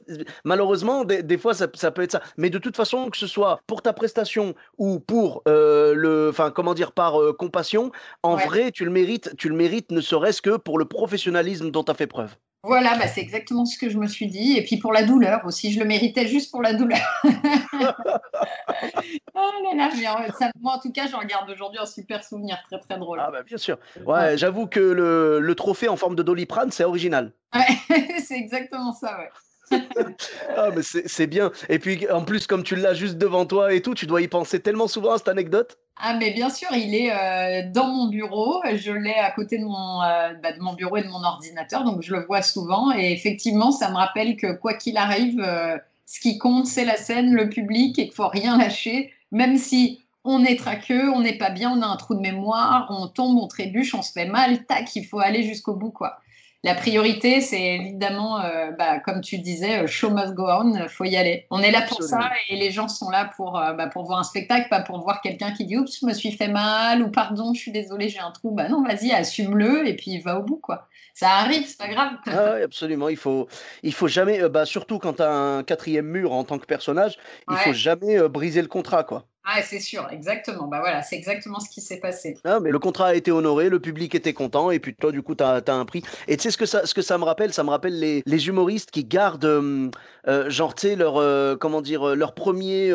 Malheureusement, 0.45 1.05
des, 1.05 1.39
fois 1.39 1.55
ça, 1.55 1.69
peut 1.69 2.03
être 2.03 2.13
ça. 2.13 2.23
Mais 2.37 2.51
de 2.51 2.59
toute 2.59 2.77
façon, 2.77 3.11
que 3.11 3.17
ce 3.17 3.27
soit 3.27 3.61
pour 3.67 3.83
ta 3.83 3.93
prestation 3.93 4.55
ou 4.79 5.01
pour 5.01 5.43
euh, 5.49 5.95
le, 5.95 6.29
enfin 6.31 6.51
comment 6.51 6.75
dire, 6.75 6.93
par 6.93 7.19
compassion, 7.39 7.93
en 8.23 8.37
vrai, 8.37 8.73
tu 8.73 8.85
le 8.85 8.91
mérites, 8.91 9.37
tu 9.37 9.49
le 9.49 9.55
mérites 9.55 9.91
ne 9.91 10.01
serait-ce 10.01 10.43
que 10.43 10.57
pour 10.57 10.79
le 10.79 10.85
professionnalisme 10.85 11.71
dont 11.71 11.85
tu 11.85 11.91
as 11.91 11.95
fait 11.95 12.07
preuve. 12.07 12.37
Voilà, 12.67 12.99
bah, 12.99 13.07
c'est 13.07 13.21
exactement 13.21 13.65
ce 13.65 13.79
que 13.79 13.89
je 13.89 13.97
me 13.97 14.09
suis 14.09 14.27
dit. 14.27 14.57
Et 14.57 14.65
puis 14.65 14.77
pour 14.77 14.93
la 14.93 15.05
douleur 15.05 15.43
aussi, 15.45 15.73
je 15.73 15.79
le 15.79 15.85
méritais 15.85 16.27
juste 16.27 16.51
pour 16.51 16.63
la 16.63 16.75
douleur. 16.75 16.99
oh 17.25 17.31
là 19.35 19.75
là, 19.77 19.91
mais 19.95 20.03
moi 20.61 20.73
en 20.75 20.81
tout 20.81 20.91
cas, 20.91 21.07
j'en 21.07 21.21
regarde 21.21 21.49
aujourd'hui 21.49 21.79
un 21.79 21.87
super 21.87 22.25
souvenir, 22.25 22.59
très 22.69 22.81
très 22.81 22.99
drôle. 22.99 23.21
Ah 23.23 23.31
bah 23.31 23.45
bien 23.45 23.57
sûr. 23.57 23.79
Ouais, 24.05 24.37
j'avoue 24.37 24.67
que 24.67 24.81
le, 24.81 25.39
le, 25.39 25.55
trophée 25.55 25.89
en 25.89 25.97
forme 25.97 26.17
de 26.17 26.25
doliprane, 26.25 26.73
c'est 26.73 26.83
original. 26.83 27.33
Ouais, 27.55 28.19
c'est 28.21 28.37
exactement 28.37 28.93
ça, 28.93 29.17
ouais. 29.19 29.31
Ah, 30.57 30.71
mais 30.75 30.83
c'est 30.83 31.27
bien. 31.27 31.51
Et 31.69 31.79
puis, 31.79 32.09
en 32.11 32.23
plus, 32.23 32.47
comme 32.47 32.63
tu 32.63 32.77
l'as 32.77 32.95
juste 32.95 33.19
devant 33.19 33.47
toi 33.47 33.73
et 33.73 33.83
tout, 33.83 33.95
tu 33.95 34.07
dois 34.07 34.23
y 34.23 34.29
penser 34.29 34.61
tellement 34.61 34.89
souvent 34.89 35.13
à 35.13 35.19
cette 35.19 35.29
anecdote. 35.29 35.79
Ah, 35.99 36.15
mais 36.15 36.33
bien 36.33 36.51
sûr, 36.51 36.69
il 36.73 36.95
est 36.95 37.11
euh, 37.11 37.71
dans 37.73 37.89
mon 37.89 38.09
bureau. 38.09 38.63
Je 38.75 38.93
l'ai 38.93 39.15
à 39.15 39.31
côté 39.31 39.59
de 39.59 39.65
mon, 39.65 40.03
euh, 40.03 40.35
bah, 40.43 40.53
de 40.53 40.61
mon 40.61 40.75
bureau 40.75 40.99
et 40.99 41.03
de 41.03 41.09
mon 41.09 41.25
ordinateur, 41.25 41.85
donc 41.85 42.03
je 42.03 42.15
le 42.15 42.25
vois 42.25 42.43
souvent. 42.43 42.93
Et 42.93 43.13
effectivement, 43.13 43.73
ça 43.73 43.91
me 43.91 43.97
rappelle 43.97 44.37
que 44.37 44.53
quoi 44.53 44.75
qu'il 44.75 44.99
arrive, 44.99 45.41
euh, 45.41 45.77
ce 46.05 46.21
qui 46.21 46.39
compte, 46.39 46.67
c'est 46.67 46.85
la 46.85 46.97
scène, 46.97 47.35
le 47.35 47.49
public, 47.49 47.99
et 47.99 48.05
qu'il 48.05 48.15
faut 48.15 48.29
rien 48.29 48.59
lâcher, 48.59 49.13
même 49.33 49.57
si 49.57 50.03
on 50.25 50.45
est 50.45 50.57
traqueux, 50.57 51.11
on 51.11 51.21
n'est 51.21 51.39
pas 51.39 51.51
bien, 51.51 51.71
on 51.71 51.83
a 51.83 51.87
un 51.87 51.97
trou 51.97 52.15
de 52.15 52.21
mémoire, 52.21 52.89
on 52.91 53.07
tombe, 53.09 53.39
on 53.39 53.47
trébuche, 53.47 53.95
on 53.95 54.03
se 54.03 54.13
fait 54.13 54.27
mal, 54.27 54.65
tac, 54.67 54.95
il 54.97 55.05
faut 55.05 55.21
aller 55.21 55.45
jusqu'au 55.45 55.75
bout, 55.75 55.91
quoi 55.91 56.19
la 56.67 56.75
priorité, 56.75 57.41
c'est 57.41 57.77
évidemment, 57.77 58.41
euh, 58.41 58.73
bah, 58.73 58.99
comme 58.99 59.21
tu 59.21 59.39
disais, 59.39 59.85
euh, 59.85 59.87
show 59.87 60.11
must 60.11 60.35
go 60.35 60.49
on, 60.49 60.75
il 60.75 60.89
faut 60.89 61.05
y 61.05 61.17
aller. 61.17 61.47
On 61.53 61.61
est 61.61 61.71
là 61.71 61.83
pour 61.83 62.03
ça 62.03 62.29
et 62.49 62.57
les 62.57 62.73
gens 62.73 62.89
sont 62.89 63.09
là 63.09 63.31
pour, 63.37 63.57
euh, 63.57 63.73
bah, 63.73 63.87
pour 63.87 64.05
voir 64.05 64.19
un 64.19 64.25
spectacle, 64.25 64.69
pas 64.69 64.81
pour 64.81 65.01
voir 65.01 65.21
quelqu'un 65.21 65.53
qui 65.53 65.65
dit 65.65 65.77
Oups, 65.77 66.01
je 66.01 66.05
me 66.05 66.13
suis 66.13 66.33
fait 66.33 66.49
mal 66.49 67.03
ou 67.03 67.09
pardon, 67.09 67.55
je 67.55 67.61
suis 67.61 67.71
désolé, 67.71 68.09
j'ai 68.09 68.19
un 68.19 68.33
trou. 68.33 68.51
Bah 68.51 68.69
non, 68.69 68.83
vas-y, 68.83 69.13
assume-le 69.13 69.87
et 69.87 69.95
puis 69.95 70.19
va 70.19 70.41
au 70.41 70.43
bout. 70.43 70.57
quoi. 70.57 70.89
Ça 71.15 71.31
arrive, 71.37 71.65
c'est 71.69 71.79
pas 71.79 71.89
grave. 71.89 72.15
Ah 72.27 72.55
oui, 72.57 72.63
absolument. 72.63 73.09
Il 73.11 73.17
faut, 73.17 73.47
il 73.85 73.95
faut 73.95 74.09
jamais, 74.09 74.49
bah, 74.49 74.67
surtout 74.67 74.99
quand 74.99 75.15
tu 75.15 75.23
as 75.23 75.31
un 75.31 75.63
quatrième 75.63 76.07
mur 76.07 76.33
en 76.33 76.43
tant 76.43 76.59
que 76.59 76.67
personnage, 76.67 77.17
il 77.49 77.57
faut 77.59 77.75
jamais 77.75 78.29
briser 78.29 78.61
le 78.61 78.69
contrat. 78.69 79.05
quoi. 79.05 79.25
Ah, 79.49 79.63
c'est 79.63 79.79
sûr, 79.79 80.09
exactement. 80.11 80.67
Bah 80.67 80.81
voilà, 80.81 81.03
c'est 81.03 81.15
exactement 81.15 81.61
ce 81.61 81.71
qui 81.71 81.81
s'est 81.81 82.01
passé. 82.01 82.37
Ah, 82.45 82.59
mais 82.59 82.73
le 82.73 82.81
contrat 82.81 83.07
a 83.07 83.15
été 83.15 83.31
honoré, 83.31 83.69
le 83.69 83.79
public 83.79 84.13
était 84.17 84.33
content, 84.33 84.73
et 84.73 84.81
puis 84.81 84.93
toi, 84.97 85.13
du 85.13 85.23
coup, 85.23 85.37
tu 85.37 85.45
as, 85.45 85.63
un 85.69 85.85
prix. 85.85 86.03
Et 86.27 86.37
tu 86.37 86.43
sais 86.43 86.51
ce 86.51 86.59
que 86.59 86.67
ça, 86.67 86.85
ce 86.85 86.95
que 86.95 87.01
ça 87.01 87.17
me 87.17 87.23
rappelle? 87.23 87.53
Ça 87.53 87.63
me 87.63 87.71
rappelle 87.71 87.97
les, 87.97 88.25
les 88.27 88.49
humoristes 88.49 88.91
qui 88.91 89.05
gardent, 89.05 89.45
euh, 89.45 89.89
euh, 90.27 90.51
genre, 90.51 90.75
tu 90.75 90.89
sais, 90.89 90.97
leur, 90.97 91.19
euh, 91.19 91.55
comment 91.55 91.81
dire, 91.81 92.17
leur 92.17 92.35
premier, 92.35 92.91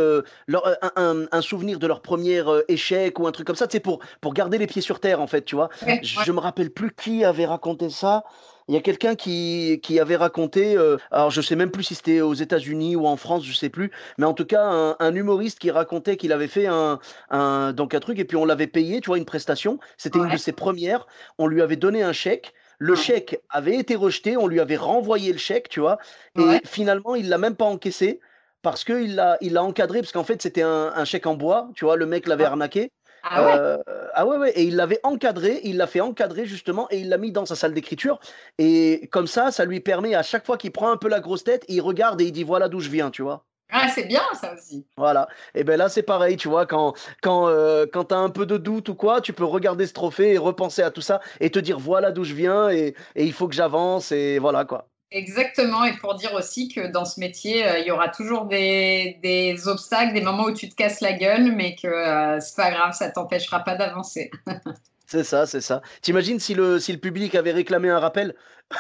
leur, 0.48 0.68
un, 0.98 1.26
un, 1.32 1.42
souvenir 1.42 1.80
de 1.80 1.88
leur 1.88 2.02
premier 2.02 2.44
échec 2.68 3.18
ou 3.18 3.28
un 3.28 3.32
truc 3.32 3.48
comme 3.48 3.56
ça, 3.56 3.68
tu 3.68 3.78
sais, 3.78 3.80
pour, 3.80 4.00
pour 4.20 4.34
garder 4.34 4.58
les 4.58 4.68
pieds 4.68 4.82
sur 4.82 5.00
terre, 5.00 5.22
en 5.22 5.28
fait, 5.28 5.46
tu 5.46 5.56
vois. 5.56 5.70
je, 6.02 6.20
je 6.22 6.32
me 6.34 6.40
rappelle 6.40 6.70
plus 6.70 6.92
qui 6.92 7.24
avait 7.24 7.46
raconté 7.46 7.90
ça. 7.90 8.26
Il 8.72 8.76
y 8.76 8.78
a 8.78 8.82
quelqu'un 8.82 9.16
qui, 9.16 9.82
qui 9.84 10.00
avait 10.00 10.16
raconté, 10.16 10.78
euh, 10.78 10.96
alors 11.12 11.30
je 11.30 11.42
sais 11.42 11.58
même 11.58 11.72
plus 11.72 11.84
si 11.84 11.94
c'était 11.94 12.22
aux 12.22 12.34
États-Unis 12.34 12.96
ou 12.96 13.06
en 13.06 13.18
France, 13.18 13.44
je 13.44 13.52
sais 13.52 13.68
plus, 13.68 13.92
mais 14.18 14.26
en 14.26 14.34
tout 14.34 14.46
cas 14.46 14.96
un, 14.98 15.14
humoriste 15.14 15.60
qui 15.60 15.72
racontait 15.72 16.16
qu'il 16.16 16.32
avait 16.32 16.48
fait 16.48 16.68
un, 16.68 17.00
un, 17.32 17.74
donc 17.74 17.94
un 17.94 18.00
truc 18.00 18.18
et 18.18 18.24
puis 18.24 18.38
on 18.38 18.46
l'avait 18.46 18.68
payé, 18.68 19.02
tu 19.02 19.08
vois, 19.08 19.18
une 19.18 19.26
prestation. 19.26 19.78
C'était 19.98 20.20
une 20.20 20.30
de 20.30 20.38
ses 20.38 20.54
premières. 20.54 21.06
On 21.38 21.48
lui 21.48 21.62
avait 21.62 21.76
donné 21.76 22.02
un 22.02 22.14
chèque. 22.14 22.54
Le 22.80 22.96
chèque 22.96 23.42
avait 23.50 23.76
été 23.76 23.98
rejeté, 23.98 24.38
on 24.38 24.48
lui 24.48 24.62
avait 24.62 24.78
renvoyé 24.78 25.34
le 25.34 25.38
chèque, 25.38 25.68
tu 25.68 25.82
vois, 25.82 25.98
et 26.40 26.62
finalement 26.64 27.16
il 27.16 27.28
l'a 27.28 27.38
même 27.38 27.58
pas 27.58 27.66
encaissé 27.66 28.22
parce 28.62 28.86
qu'il 28.86 29.16
l'a 29.16 29.38
il 29.42 29.52
l'a 29.52 29.64
encadré 29.64 30.00
parce 30.00 30.14
qu'en 30.14 30.24
fait 30.24 30.42
c'était 30.42 30.62
un, 30.62 30.94
un, 30.96 31.04
chèque 31.04 31.28
en 31.28 31.36
bois, 31.36 31.70
tu 31.76 31.84
vois, 31.84 31.98
le 31.98 32.06
mec 32.06 32.26
l'avait 32.26 32.46
arnaqué. 32.46 32.90
Ah 33.30 33.44
ouais? 33.46 33.60
Euh, 33.60 33.78
ah 34.14 34.26
ouais, 34.26 34.38
ouais, 34.38 34.52
et 34.52 34.64
il 34.64 34.76
l'avait 34.76 35.00
encadré, 35.04 35.62
il 35.64 35.78
l'a 35.78 35.88
fait 35.88 36.02
encadrer 36.02 36.46
justement, 36.46 36.88
et 36.92 37.00
il 37.00 37.10
l'a 37.10 37.18
mis 37.18 37.32
dans 37.32 37.46
sa 37.46 37.56
salle 37.56 37.74
d'écriture. 37.74 38.20
Et 38.58 39.08
comme 39.12 39.28
ça, 39.28 39.52
ça 39.52 39.66
lui 39.66 39.80
permet 39.80 40.16
à 40.16 40.24
chaque 40.24 40.46
fois 40.46 40.58
qu'il 40.58 40.72
prend 40.72 40.90
un 40.92 40.98
peu 40.98 41.08
la 41.08 41.20
grosse 41.20 41.44
tête, 41.44 41.66
il 41.68 41.82
regarde 41.82 42.20
et 42.22 42.26
il 42.26 42.32
dit 42.32 42.44
voilà 42.44 42.68
d'où 42.70 42.80
je 42.80 42.90
viens, 42.90 43.12
tu 43.12 43.22
vois. 43.22 43.46
Ah, 43.70 43.88
c'est 43.88 44.04
bien 44.06 44.24
ça 44.34 44.54
aussi. 44.54 44.86
Voilà. 44.98 45.30
Et 45.56 45.64
ben 45.64 45.78
là, 45.78 45.88
c'est 45.88 46.04
pareil, 46.04 46.36
tu 46.36 46.50
vois, 46.50 46.66
quand, 46.66 46.94
quand, 47.22 47.48
euh, 47.48 47.86
quand 47.92 48.06
tu 48.06 48.14
as 48.14 48.18
un 48.18 48.30
peu 48.30 48.46
de 48.46 48.58
doute 48.58 48.90
ou 48.90 48.96
quoi, 48.96 49.22
tu 49.22 49.32
peux 49.34 49.46
regarder 49.46 49.88
ce 49.88 49.94
trophée 49.94 50.34
et 50.34 50.38
repenser 50.38 50.82
à 50.82 50.92
tout 50.92 51.02
ça 51.02 51.22
et 51.40 51.50
te 51.52 51.60
dire 51.60 51.80
voilà 51.80 52.12
d'où 52.12 52.26
je 52.26 52.34
viens 52.34 52.70
et, 52.70 52.96
et 53.16 53.26
il 53.26 53.34
faut 53.34 53.48
que 53.48 53.56
j'avance 53.56 54.12
et 54.12 54.40
voilà 54.40 54.66
quoi. 54.66 54.91
Exactement, 55.14 55.84
et 55.84 55.98
pour 55.98 56.16
dire 56.16 56.34
aussi 56.34 56.70
que 56.70 56.88
dans 56.88 57.04
ce 57.04 57.20
métier, 57.20 57.68
euh, 57.68 57.80
il 57.80 57.86
y 57.86 57.92
aura 57.92 58.08
toujours 58.08 58.46
des, 58.46 59.20
des, 59.22 59.68
obstacles, 59.68 60.14
des 60.14 60.22
moments 60.22 60.46
où 60.46 60.54
tu 60.54 60.70
te 60.70 60.76
casses 60.76 61.02
la 61.02 61.12
gueule, 61.12 61.52
mais 61.52 61.76
que 61.76 61.88
euh, 61.88 62.40
c'est 62.40 62.56
pas 62.56 62.72
grave, 62.72 62.94
ça 62.94 63.12
t'empêchera 63.12 63.60
pas 63.60 63.76
d'avancer. 63.76 64.32
c'est 65.08 65.26
ça, 65.26 65.46
c'est 65.46 65.60
ça. 65.60 65.82
T'imagines 66.02 66.40
si 66.40 66.54
le, 66.54 66.80
si 66.80 66.94
le 66.94 66.98
public 66.98 67.36
avait 67.36 67.52
réclamé 67.52 67.90
un 67.90 68.00
rappel? 68.00 68.36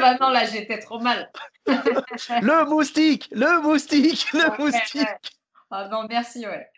Bah 0.00 0.16
non, 0.20 0.28
là 0.28 0.44
j'étais 0.44 0.80
trop 0.80 0.98
mal. 0.98 1.30
le 1.66 2.68
moustique, 2.68 3.28
le 3.32 3.62
moustique, 3.62 4.26
le 4.32 4.62
moustique. 4.62 5.06
Ah 5.70 5.88
non, 5.90 6.06
merci, 6.08 6.46
ouais. 6.46 6.68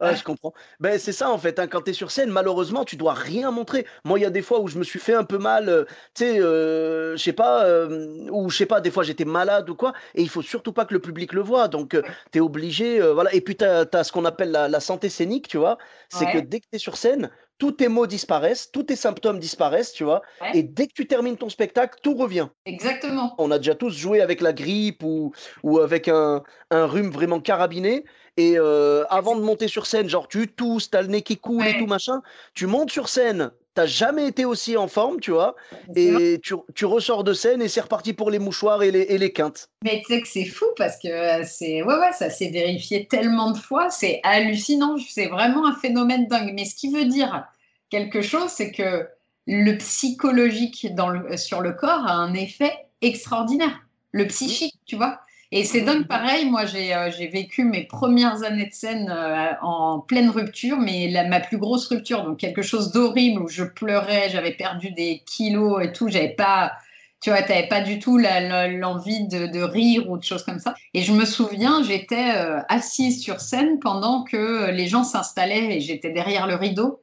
Ah, 0.00 0.14
je 0.14 0.24
comprends. 0.24 0.52
Ben, 0.80 0.98
c'est 0.98 1.12
ça 1.12 1.30
en 1.30 1.38
fait, 1.38 1.58
hein, 1.58 1.68
quand 1.68 1.82
tu 1.82 1.90
es 1.90 1.92
sur 1.92 2.10
scène, 2.10 2.30
malheureusement, 2.30 2.84
tu 2.84 2.96
dois 2.96 3.14
rien 3.14 3.50
montrer. 3.52 3.86
Moi, 4.04 4.18
il 4.18 4.22
y 4.22 4.24
a 4.24 4.30
des 4.30 4.42
fois 4.42 4.60
où 4.60 4.66
je 4.66 4.76
me 4.76 4.82
suis 4.82 4.98
fait 4.98 5.14
un 5.14 5.22
peu 5.22 5.38
mal, 5.38 5.68
euh, 5.68 5.84
tu 6.14 6.24
sais, 6.24 6.40
euh, 6.40 7.16
je 7.16 7.22
sais 7.22 7.32
pas, 7.32 7.64
euh, 7.64 8.28
ou 8.30 8.50
je 8.50 8.56
sais 8.56 8.66
pas, 8.66 8.80
des 8.80 8.90
fois 8.90 9.04
j'étais 9.04 9.24
malade 9.24 9.70
ou 9.70 9.76
quoi, 9.76 9.92
et 10.14 10.22
il 10.22 10.28
faut 10.28 10.42
surtout 10.42 10.72
pas 10.72 10.84
que 10.84 10.94
le 10.94 11.00
public 11.00 11.32
le 11.32 11.42
voit. 11.42 11.68
Donc, 11.68 11.96
tu 12.32 12.38
es 12.38 12.40
obligé, 12.40 13.00
voilà. 13.12 13.32
Et 13.34 13.40
puis, 13.40 13.56
tu 13.56 13.64
as, 13.64 14.04
ce 14.04 14.10
qu'on 14.10 14.24
appelle 14.24 14.50
la, 14.50 14.80
santé 14.80 15.08
scénique, 15.08 15.48
tu 15.48 15.58
vois. 15.58 15.78
C'est 16.08 16.30
que 16.30 16.38
dès 16.38 16.60
que 16.60 16.66
tu 16.70 16.76
es 16.76 16.78
sur 16.78 16.96
scène, 16.96 17.30
tous 17.58 17.72
tes 17.72 17.88
mots 17.88 18.06
disparaissent, 18.06 18.70
tous 18.72 18.82
tes 18.82 18.96
symptômes 18.96 19.38
disparaissent, 19.38 19.92
tu 19.92 20.02
vois. 20.02 20.22
Et 20.54 20.62
dès 20.62 20.88
que 20.88 20.92
tu 20.92 21.06
termines 21.06 21.36
ton 21.36 21.48
spectacle, 21.48 21.98
tout 22.02 22.14
revient. 22.14 22.48
Exactement. 22.66 23.34
On 23.38 23.50
a 23.52 23.58
déjà 23.58 23.74
tous 23.74 23.96
joué 23.96 24.20
avec 24.20 24.40
la 24.40 24.52
grippe 24.52 25.02
ou, 25.04 25.32
ou 25.62 25.78
avec 25.78 26.08
un, 26.08 26.42
un 26.70 26.86
rhume 26.86 27.10
vraiment 27.10 27.40
carabiné. 27.40 28.04
Et 28.36 28.54
euh, 28.58 29.04
avant 29.10 29.36
de 29.36 29.42
monter 29.42 29.68
sur 29.68 29.86
scène, 29.86 30.08
genre 30.08 30.26
tu 30.26 30.48
tousses, 30.48 30.90
t'as 30.90 31.02
le 31.02 31.08
nez 31.08 31.22
qui 31.22 31.36
coule 31.36 31.66
et 31.66 31.78
tout 31.78 31.86
machin, 31.86 32.20
tu 32.52 32.66
montes 32.66 32.90
sur 32.90 33.08
scène, 33.08 33.52
t'as 33.74 33.86
jamais 33.86 34.26
été 34.26 34.44
aussi 34.44 34.76
en 34.76 34.88
forme, 34.88 35.20
tu 35.20 35.30
vois, 35.30 35.54
et 35.94 36.40
tu, 36.42 36.54
tu, 36.74 36.84
ressors 36.84 37.22
de 37.22 37.32
scène 37.32 37.62
et 37.62 37.68
c'est 37.68 37.82
reparti 37.82 38.12
pour 38.12 38.32
les 38.32 38.40
mouchoirs 38.40 38.82
et 38.82 38.90
les, 38.90 39.02
et 39.02 39.18
les 39.18 39.32
quintes. 39.32 39.68
Mais 39.84 40.02
tu 40.04 40.14
sais 40.14 40.20
que 40.20 40.26
c'est 40.26 40.46
fou 40.46 40.66
parce 40.76 40.98
que 40.98 41.08
euh, 41.08 41.44
c'est 41.46 41.82
ouais 41.82 41.94
ouais 41.94 42.12
ça 42.12 42.28
s'est 42.28 42.50
vérifié 42.50 43.06
tellement 43.06 43.52
de 43.52 43.58
fois, 43.58 43.90
c'est 43.90 44.20
hallucinant, 44.24 44.96
c'est 45.08 45.26
vraiment 45.26 45.66
un 45.66 45.76
phénomène 45.76 46.26
dingue. 46.26 46.52
Mais 46.54 46.64
ce 46.64 46.74
qui 46.74 46.92
veut 46.92 47.04
dire 47.04 47.44
quelque 47.88 48.20
chose, 48.20 48.48
c'est 48.48 48.72
que 48.72 49.06
le 49.46 49.76
psychologique 49.78 50.92
dans 50.94 51.08
le, 51.08 51.36
sur 51.36 51.60
le 51.60 51.72
corps 51.72 52.06
a 52.06 52.14
un 52.14 52.34
effet 52.34 52.72
extraordinaire. 53.00 53.80
Le 54.12 54.26
psychique, 54.26 54.74
tu 54.86 54.96
vois. 54.96 55.20
Et 55.56 55.62
c'est 55.62 55.82
dingue 55.82 56.08
pareil, 56.08 56.50
moi 56.50 56.62
euh, 56.62 57.12
j'ai 57.16 57.28
vécu 57.28 57.62
mes 57.62 57.84
premières 57.84 58.42
années 58.42 58.66
de 58.66 58.74
scène 58.74 59.08
euh, 59.08 59.52
en 59.62 60.00
pleine 60.00 60.28
rupture, 60.28 60.78
mais 60.78 61.08
ma 61.28 61.38
plus 61.38 61.58
grosse 61.58 61.86
rupture, 61.86 62.24
donc 62.24 62.38
quelque 62.38 62.60
chose 62.60 62.90
d'horrible 62.90 63.40
où 63.40 63.46
je 63.46 63.62
pleurais, 63.62 64.28
j'avais 64.30 64.50
perdu 64.50 64.90
des 64.90 65.22
kilos 65.24 65.80
et 65.80 65.92
tout, 65.92 66.08
j'avais 66.08 66.34
pas, 66.34 66.72
tu 67.20 67.30
vois, 67.30 67.40
t'avais 67.42 67.68
pas 67.68 67.82
du 67.82 68.00
tout 68.00 68.18
l'envie 68.18 69.28
de, 69.28 69.46
de, 69.46 69.60
rire 69.60 70.10
ou 70.10 70.18
de 70.18 70.24
choses 70.24 70.42
comme 70.42 70.58
ça. 70.58 70.74
Et 70.92 71.02
je 71.02 71.12
me 71.12 71.24
souviens, 71.24 71.84
j'étais 71.84 72.34
euh, 72.34 72.58
assise 72.68 73.22
sur 73.22 73.40
scène 73.40 73.78
pendant 73.78 74.24
que 74.24 74.72
les 74.72 74.88
gens 74.88 75.04
s'installaient 75.04 75.76
et 75.76 75.80
j'étais 75.80 76.10
derrière 76.10 76.48
le 76.48 76.56
rideau. 76.56 77.00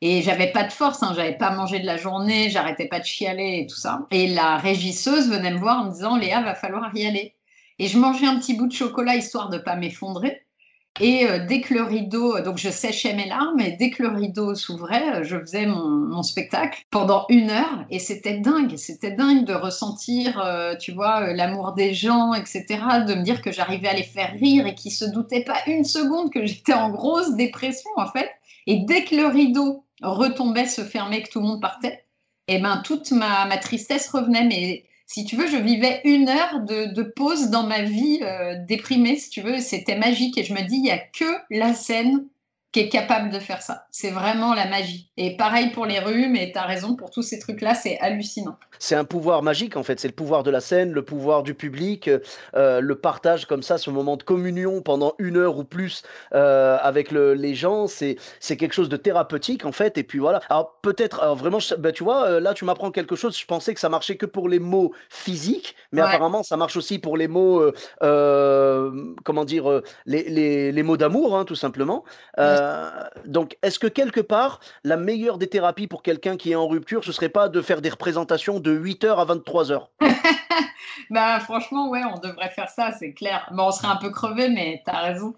Et 0.00 0.22
j'avais 0.22 0.50
pas 0.50 0.64
de 0.64 0.72
force, 0.72 1.02
hein, 1.02 1.12
j'avais 1.14 1.36
pas 1.36 1.50
mangé 1.50 1.78
de 1.78 1.86
la 1.86 1.98
journée, 1.98 2.48
j'arrêtais 2.48 2.88
pas 2.88 3.00
de 3.00 3.04
chialer 3.04 3.58
et 3.58 3.66
tout 3.66 3.76
ça. 3.76 4.06
Et 4.10 4.28
la 4.28 4.56
régisseuse 4.56 5.28
venait 5.28 5.50
me 5.50 5.58
voir 5.58 5.82
en 5.82 5.84
me 5.84 5.92
disant 5.92 6.16
Léa, 6.16 6.40
va 6.40 6.54
falloir 6.54 6.90
y 6.96 7.04
aller. 7.04 7.34
Et 7.82 7.88
je 7.88 7.98
mangeais 7.98 8.26
un 8.26 8.38
petit 8.38 8.54
bout 8.54 8.68
de 8.68 8.72
chocolat 8.72 9.16
histoire 9.16 9.48
de 9.48 9.56
ne 9.56 9.60
pas 9.60 9.74
m'effondrer. 9.74 10.46
Et 11.00 11.26
euh, 11.26 11.44
dès 11.44 11.60
que 11.62 11.74
le 11.74 11.82
rideau, 11.82 12.38
donc 12.38 12.56
je 12.56 12.70
séchais 12.70 13.12
mes 13.12 13.26
larmes, 13.26 13.58
et 13.58 13.72
dès 13.72 13.90
que 13.90 14.04
le 14.04 14.10
rideau 14.10 14.54
s'ouvrait, 14.54 15.16
euh, 15.16 15.24
je 15.24 15.36
faisais 15.40 15.66
mon, 15.66 16.22
spectacle 16.22 16.84
pendant 16.92 17.26
une 17.28 17.50
heure, 17.50 17.84
et 17.90 17.98
c'était 17.98 18.38
dingue, 18.38 18.76
c'était 18.76 19.10
dingue 19.10 19.44
de 19.44 19.52
ressentir, 19.52 20.40
euh, 20.40 20.76
tu 20.76 20.92
vois, 20.92 21.32
l'amour 21.32 21.72
des 21.72 21.92
gens, 21.92 22.34
etc., 22.34 22.64
de 23.04 23.14
me 23.14 23.24
dire 23.24 23.42
que 23.42 23.50
j'arrivais 23.50 23.88
à 23.88 23.94
les 23.94 24.04
faire 24.04 24.30
rire 24.30 24.64
et 24.68 24.76
qu'ils 24.76 24.92
se 24.92 25.04
doutaient 25.04 25.42
pas 25.42 25.58
une 25.66 25.84
seconde 25.84 26.30
que 26.30 26.46
j'étais 26.46 26.74
en 26.74 26.90
grosse 26.90 27.34
dépression 27.34 27.90
en 27.96 28.06
fait. 28.06 28.30
Et 28.68 28.84
dès 28.84 29.02
que 29.02 29.16
le 29.16 29.26
rideau 29.26 29.84
retombait, 30.02 30.66
se 30.68 30.82
fermait, 30.82 31.24
que 31.24 31.30
tout 31.30 31.40
le 31.40 31.46
monde 31.46 31.60
partait, 31.60 32.04
et 32.46 32.56
eh 32.56 32.58
ben 32.60 32.80
toute 32.84 33.10
ma, 33.10 33.44
ma 33.46 33.56
tristesse 33.56 34.08
revenait, 34.08 34.44
mais 34.44 34.84
si 35.12 35.26
tu 35.26 35.36
veux, 35.36 35.46
je 35.46 35.58
vivais 35.58 36.00
une 36.04 36.30
heure 36.30 36.60
de, 36.60 37.02
pause 37.02 37.50
dans 37.50 37.64
ma 37.64 37.82
vie 37.82 38.20
euh, 38.22 38.54
déprimée, 38.66 39.16
si 39.16 39.28
tu 39.28 39.42
veux. 39.42 39.58
C'était 39.58 39.98
magique. 39.98 40.38
Et 40.38 40.44
je 40.44 40.54
me 40.54 40.62
dis, 40.62 40.76
il 40.76 40.82
n'y 40.84 40.90
a 40.90 40.96
que 40.96 41.36
la 41.50 41.74
scène 41.74 42.26
qui 42.72 42.80
est 42.80 42.88
capable 42.88 43.30
de 43.30 43.38
faire 43.38 43.60
ça. 43.60 43.84
C'est 43.90 44.10
vraiment 44.10 44.54
la 44.54 44.66
magie. 44.66 45.10
Et 45.18 45.36
pareil 45.36 45.70
pour 45.70 45.84
les 45.84 45.98
rhumes, 45.98 46.36
et 46.36 46.52
tu 46.52 46.58
as 46.58 46.62
raison, 46.62 46.96
pour 46.96 47.10
tous 47.10 47.22
ces 47.22 47.38
trucs-là, 47.38 47.74
c'est 47.74 47.98
hallucinant. 48.00 48.56
C'est 48.78 48.94
un 48.94 49.04
pouvoir 49.04 49.42
magique, 49.42 49.76
en 49.76 49.82
fait. 49.82 50.00
C'est 50.00 50.08
le 50.08 50.14
pouvoir 50.14 50.42
de 50.42 50.50
la 50.50 50.60
scène, 50.60 50.92
le 50.92 51.04
pouvoir 51.04 51.42
du 51.42 51.54
public, 51.54 52.10
euh, 52.56 52.80
le 52.80 52.94
partage 52.96 53.44
comme 53.44 53.62
ça, 53.62 53.76
ce 53.76 53.90
moment 53.90 54.16
de 54.16 54.22
communion 54.22 54.80
pendant 54.80 55.12
une 55.18 55.36
heure 55.36 55.58
ou 55.58 55.64
plus 55.64 56.02
euh, 56.34 56.78
avec 56.80 57.12
le, 57.12 57.34
les 57.34 57.54
gens. 57.54 57.86
C'est 57.86 58.16
quelque 58.56 58.72
chose 58.72 58.88
de 58.88 58.96
thérapeutique, 58.96 59.66
en 59.66 59.72
fait. 59.72 59.98
Et 59.98 60.02
puis 60.02 60.18
voilà. 60.18 60.40
Alors 60.48 60.78
peut-être, 60.80 61.34
vraiment, 61.36 61.58
bah, 61.78 61.92
tu 61.92 62.04
vois, 62.04 62.24
euh, 62.24 62.40
là, 62.40 62.54
tu 62.54 62.64
m'apprends 62.64 62.90
quelque 62.90 63.16
chose. 63.16 63.38
Je 63.38 63.44
pensais 63.44 63.74
que 63.74 63.80
ça 63.80 63.90
marchait 63.90 64.16
que 64.16 64.26
pour 64.26 64.48
les 64.48 64.58
mots 64.58 64.92
physiques, 65.10 65.76
mais 65.92 66.00
apparemment, 66.00 66.42
ça 66.42 66.56
marche 66.56 66.76
aussi 66.76 66.98
pour 66.98 67.18
les 67.18 67.28
mots, 67.28 67.70
comment 68.00 69.44
dire, 69.44 69.82
les, 70.06 70.22
les, 70.30 70.72
les 70.72 70.82
mots 70.82 70.96
d'amour, 70.96 71.36
hein, 71.36 71.44
tout 71.44 71.54
simplement. 71.54 72.04
Euh, 72.62 72.90
donc, 73.26 73.56
est-ce 73.62 73.78
que 73.78 73.86
quelque 73.86 74.20
part, 74.20 74.60
la 74.84 74.96
meilleure 74.96 75.38
des 75.38 75.48
thérapies 75.48 75.86
pour 75.86 76.02
quelqu'un 76.02 76.36
qui 76.36 76.52
est 76.52 76.54
en 76.54 76.68
rupture, 76.68 77.04
ce 77.04 77.12
serait 77.12 77.28
pas 77.28 77.48
de 77.48 77.60
faire 77.60 77.82
des 77.82 77.90
représentations 77.90 78.60
de 78.60 78.72
8h 78.76 79.16
à 79.16 79.24
23h 79.24 79.88
Bah 81.10 81.40
franchement, 81.40 81.88
ouais, 81.90 82.02
on 82.04 82.18
devrait 82.18 82.50
faire 82.50 82.68
ça, 82.68 82.92
c'est 82.92 83.12
clair. 83.12 83.48
Bon, 83.52 83.64
on 83.64 83.70
serait 83.70 83.88
un 83.88 83.96
peu 83.96 84.10
crevé, 84.10 84.48
mais 84.48 84.82
tu 84.84 84.90
as 84.90 85.00
raison. 85.00 85.34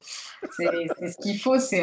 C'est 0.56 0.66
ce 1.10 1.16
qu'il 1.22 1.38
faut, 1.38 1.58
c'est 1.58 1.82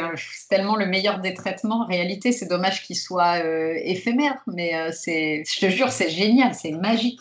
tellement 0.50 0.76
le 0.76 0.86
meilleur 0.86 1.20
des 1.20 1.34
traitements. 1.34 1.82
En 1.82 1.88
réalité, 1.88 2.32
c'est 2.32 2.48
dommage 2.48 2.84
qu'il 2.84 2.98
soit 2.98 3.44
euh, 3.44 3.74
éphémère, 3.84 4.42
mais 4.48 4.76
euh, 4.76 4.92
c'est, 4.94 5.44
je 5.46 5.60
te 5.60 5.70
jure, 5.70 5.90
c'est 5.90 6.10
génial, 6.10 6.54
c'est 6.54 6.72
magique. 6.72 7.20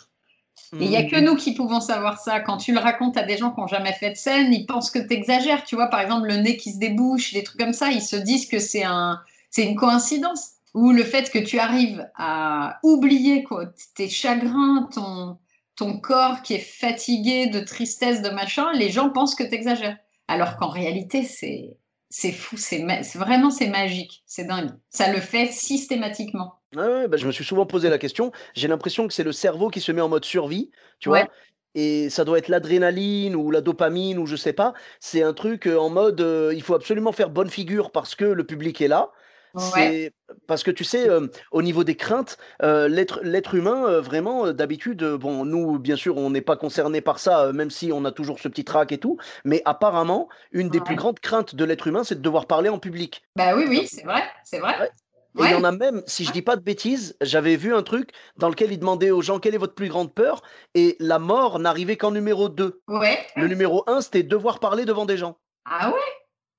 Et 0.79 0.85
il 0.85 0.91
n'y 0.91 0.97
a 0.97 1.05
que 1.05 1.17
mm. 1.17 1.25
nous 1.25 1.37
qui 1.37 1.55
pouvons 1.55 1.81
savoir 1.81 2.21
ça. 2.21 2.41
Quand 2.41 2.57
tu 2.57 2.73
le 2.73 2.79
racontes 2.79 3.17
à 3.17 3.23
des 3.23 3.37
gens 3.37 3.51
qui 3.51 3.61
n'ont 3.61 3.67
jamais 3.67 3.93
fait 3.93 4.11
de 4.11 4.17
scène, 4.17 4.53
ils 4.53 4.67
pensent 4.67 4.91
que 4.91 4.99
tu 4.99 5.13
exagères. 5.13 5.65
Tu 5.65 5.75
vois, 5.75 5.89
par 5.89 6.01
exemple, 6.01 6.29
le 6.29 6.37
nez 6.37 6.57
qui 6.57 6.73
se 6.73 6.79
débouche, 6.79 7.33
des 7.33 7.43
trucs 7.43 7.59
comme 7.59 7.73
ça, 7.73 7.91
ils 7.91 8.03
se 8.03 8.17
disent 8.17 8.47
que 8.47 8.59
c'est 8.59 8.85
un, 8.85 9.21
c'est 9.51 9.67
une 9.67 9.77
coïncidence. 9.77 10.53
Ou 10.75 10.93
le 10.93 11.03
fait 11.03 11.31
que 11.31 11.39
tu 11.41 11.59
arrives 11.59 12.09
à 12.17 12.79
oublier 12.85 13.43
quoi, 13.43 13.67
tes 13.97 14.09
chagrins, 14.09 14.89
ton, 14.95 15.39
ton 15.75 15.99
corps 15.99 16.43
qui 16.43 16.55
est 16.55 16.59
fatigué 16.59 17.49
de 17.49 17.59
tristesse, 17.59 18.23
de 18.23 18.31
machin, 18.31 18.73
les 18.75 18.91
gens 18.91 19.11
pensent 19.11 19.35
que 19.35 19.43
tu 19.43 19.55
exagères. 19.55 19.97
Alors 20.29 20.57
qu'en 20.57 20.69
réalité, 20.69 21.25
c'est, 21.25 21.77
c'est 22.09 22.31
fou, 22.31 22.57
c'est 22.57 22.85
vraiment 23.17 23.51
c'est 23.51 23.67
magique, 23.69 24.23
c'est 24.27 24.45
dingue. 24.45 24.71
Ça 24.91 25.13
le 25.13 25.21
fait 25.21 25.51
systématiquement. 25.51 26.60
Ouais, 26.77 27.09
bah, 27.09 27.17
je 27.17 27.27
me 27.27 27.33
suis 27.33 27.45
souvent 27.45 27.67
posé 27.67 27.89
la 27.89 27.99
question. 27.99 28.31
J'ai 28.55 28.69
l'impression 28.69 29.09
que 29.09 29.13
c'est 29.13 29.25
le 29.25 29.33
cerveau 29.33 29.71
qui 29.71 29.81
se 29.81 29.91
met 29.91 30.01
en 30.01 30.09
mode 30.09 30.25
survie, 30.25 30.71
tu 31.01 31.09
vois? 31.09 31.29
Et 31.75 32.11
ça 32.11 32.25
doit 32.25 32.39
être 32.39 32.49
l'adrénaline 32.49 33.35
ou 33.35 33.51
la 33.51 33.61
dopamine 33.61 34.19
ou 34.19 34.27
je 34.27 34.37
sais 34.37 34.53
pas. 34.53 34.75
C'est 35.01 35.23
un 35.23 35.33
truc 35.33 35.67
euh, 35.67 35.77
en 35.77 35.89
mode 35.89 36.21
euh, 36.21 36.53
il 36.55 36.63
faut 36.63 36.75
absolument 36.75 37.13
faire 37.13 37.31
bonne 37.31 37.51
figure 37.51 37.91
parce 37.91 38.15
que 38.15 38.25
le 38.25 38.45
public 38.45 38.81
est 38.81 38.89
là. 38.89 39.11
C'est 39.57 40.13
parce 40.47 40.63
que 40.63 40.71
tu 40.71 40.85
sais, 40.85 41.09
au 41.51 41.61
niveau 41.61 41.83
des 41.83 41.97
craintes, 41.97 42.39
l'être 42.61 43.21
l'être 43.25 43.57
humain, 43.57 43.99
vraiment, 44.01 44.53
d'habitude, 44.53 45.03
bon, 45.03 45.45
nous, 45.45 45.81
bien 45.81 45.97
sûr, 45.97 46.17
on 46.17 46.31
n'est 46.31 46.41
pas 46.41 46.57
concerné 46.57 47.01
par 47.01 47.19
ça, 47.19 47.53
même 47.53 47.69
si 47.69 47.91
on 47.93 48.05
a 48.05 48.13
toujours 48.13 48.39
ce 48.39 48.47
petit 48.47 48.65
trac 48.65 48.93
et 48.93 48.99
tout, 48.99 49.19
mais 49.45 49.61
apparemment, 49.65 50.29
une 50.53 50.69
des 50.69 50.81
plus 50.81 50.95
grandes 50.95 51.19
craintes 51.19 51.57
de 51.57 51.65
l'être 51.65 51.89
humain, 51.89 52.05
c'est 52.05 52.15
de 52.15 52.21
devoir 52.21 52.47
parler 52.47 52.69
en 52.69 52.79
public. 52.79 53.25
Bah 53.35 53.57
oui, 53.57 53.65
oui, 53.69 53.89
c'est 53.89 54.05
vrai, 54.05 54.23
c'est 54.45 54.61
vrai. 54.61 54.93
Et 55.39 55.43
il 55.45 55.51
y 55.51 55.55
en 55.55 55.65
a 55.65 55.73
même, 55.73 56.03
si 56.07 56.25
je 56.25 56.33
dis 56.33 56.43
pas 56.43 56.57
de 56.57 56.63
bêtises, 56.63 57.17
j'avais 57.21 57.57
vu 57.57 57.75
un 57.75 57.83
truc 57.83 58.11
dans 58.37 58.49
lequel 58.49 58.73
il 58.73 58.79
demandait 58.79 59.11
aux 59.11 59.23
gens 59.23 59.39
quelle 59.39 59.55
est 59.55 59.59
votre 59.59 59.75
plus 59.75 59.89
grande 59.89 60.13
peur, 60.13 60.43
et 60.75 60.97
la 60.99 61.19
mort 61.19 61.59
n'arrivait 61.59 61.97
qu'en 61.97 62.11
numéro 62.11 62.49
2. 62.49 62.83
Ouais. 62.89 63.19
Le 63.37 63.47
numéro 63.47 63.85
1, 63.87 64.01
c'était 64.01 64.23
devoir 64.25 64.59
parler 64.59 64.85
devant 64.85 65.07
des 65.07 65.17
gens. 65.17 65.39
Ah 65.65 65.91
ouais? 65.91 65.97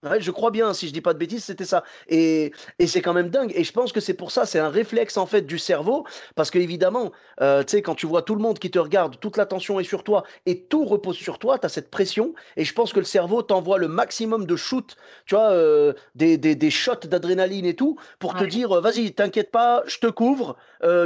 Ouais, 0.04 0.20
je 0.20 0.32
crois 0.32 0.50
bien, 0.50 0.74
si 0.74 0.88
je 0.88 0.94
dis 0.94 1.02
pas 1.02 1.14
de 1.14 1.20
bêtises, 1.20 1.44
c'était 1.44 1.66
ça. 1.66 1.84
Et, 2.08 2.52
et 2.80 2.88
c'est 2.88 3.04
quand 3.04 3.14
même 3.14 3.30
dingue. 3.30 3.52
Et 3.56 3.64
je 3.64 3.72
pense 3.72 3.92
que 3.92 4.00
c'est 4.00 4.16
pour 4.16 4.32
ça, 4.32 4.48
c'est 4.48 4.58
un 4.58 4.70
réflexe 4.70 5.16
en 5.16 5.28
fait 5.28 5.44
du 5.44 5.60
cerveau, 5.60 6.08
parce 6.36 6.50
que 6.50 6.58
évidemment, 6.58 7.12
euh, 7.40 7.64
tu 7.64 7.72
sais, 7.72 7.82
quand 7.84 7.94
tu 7.94 8.08
vois 8.08 8.24
tout 8.24 8.34
le 8.34 8.42
monde 8.42 8.58
qui 8.58 8.72
te 8.72 8.80
regarde, 8.80 9.20
toute 9.20 9.38
l'attention 9.38 9.80
est 9.80 9.84
sur 9.84 10.04
toi 10.04 10.24
et 10.48 10.64
tout 10.64 10.86
repose 10.86 11.18
sur 11.18 11.38
toi, 11.38 11.60
tu 11.60 11.68
as 11.68 11.70
cette 11.70 11.92
pression. 11.92 12.34
Et 12.58 12.66
je 12.66 12.74
pense 12.74 12.94
que 12.94 13.00
le 13.00 13.06
cerveau 13.06 13.44
t'envoie 13.44 13.78
le 13.78 13.88
maximum 13.88 14.48
de 14.48 14.56
shoots, 14.56 14.98
tu 15.28 15.36
vois, 15.36 15.52
euh, 15.52 15.94
des, 16.16 16.36
des, 16.40 16.56
des, 16.56 16.72
shots 16.72 17.06
d'adrénaline 17.06 17.68
et 17.68 17.76
tout, 17.76 17.96
pour 18.18 18.34
te 18.34 18.44
dire, 18.44 18.72
euh, 18.72 18.82
vas-y, 18.82 19.14
t'inquiète 19.14 19.52
pas, 19.52 19.84
je 19.86 20.00
te 20.00 20.08
couvre, 20.08 20.58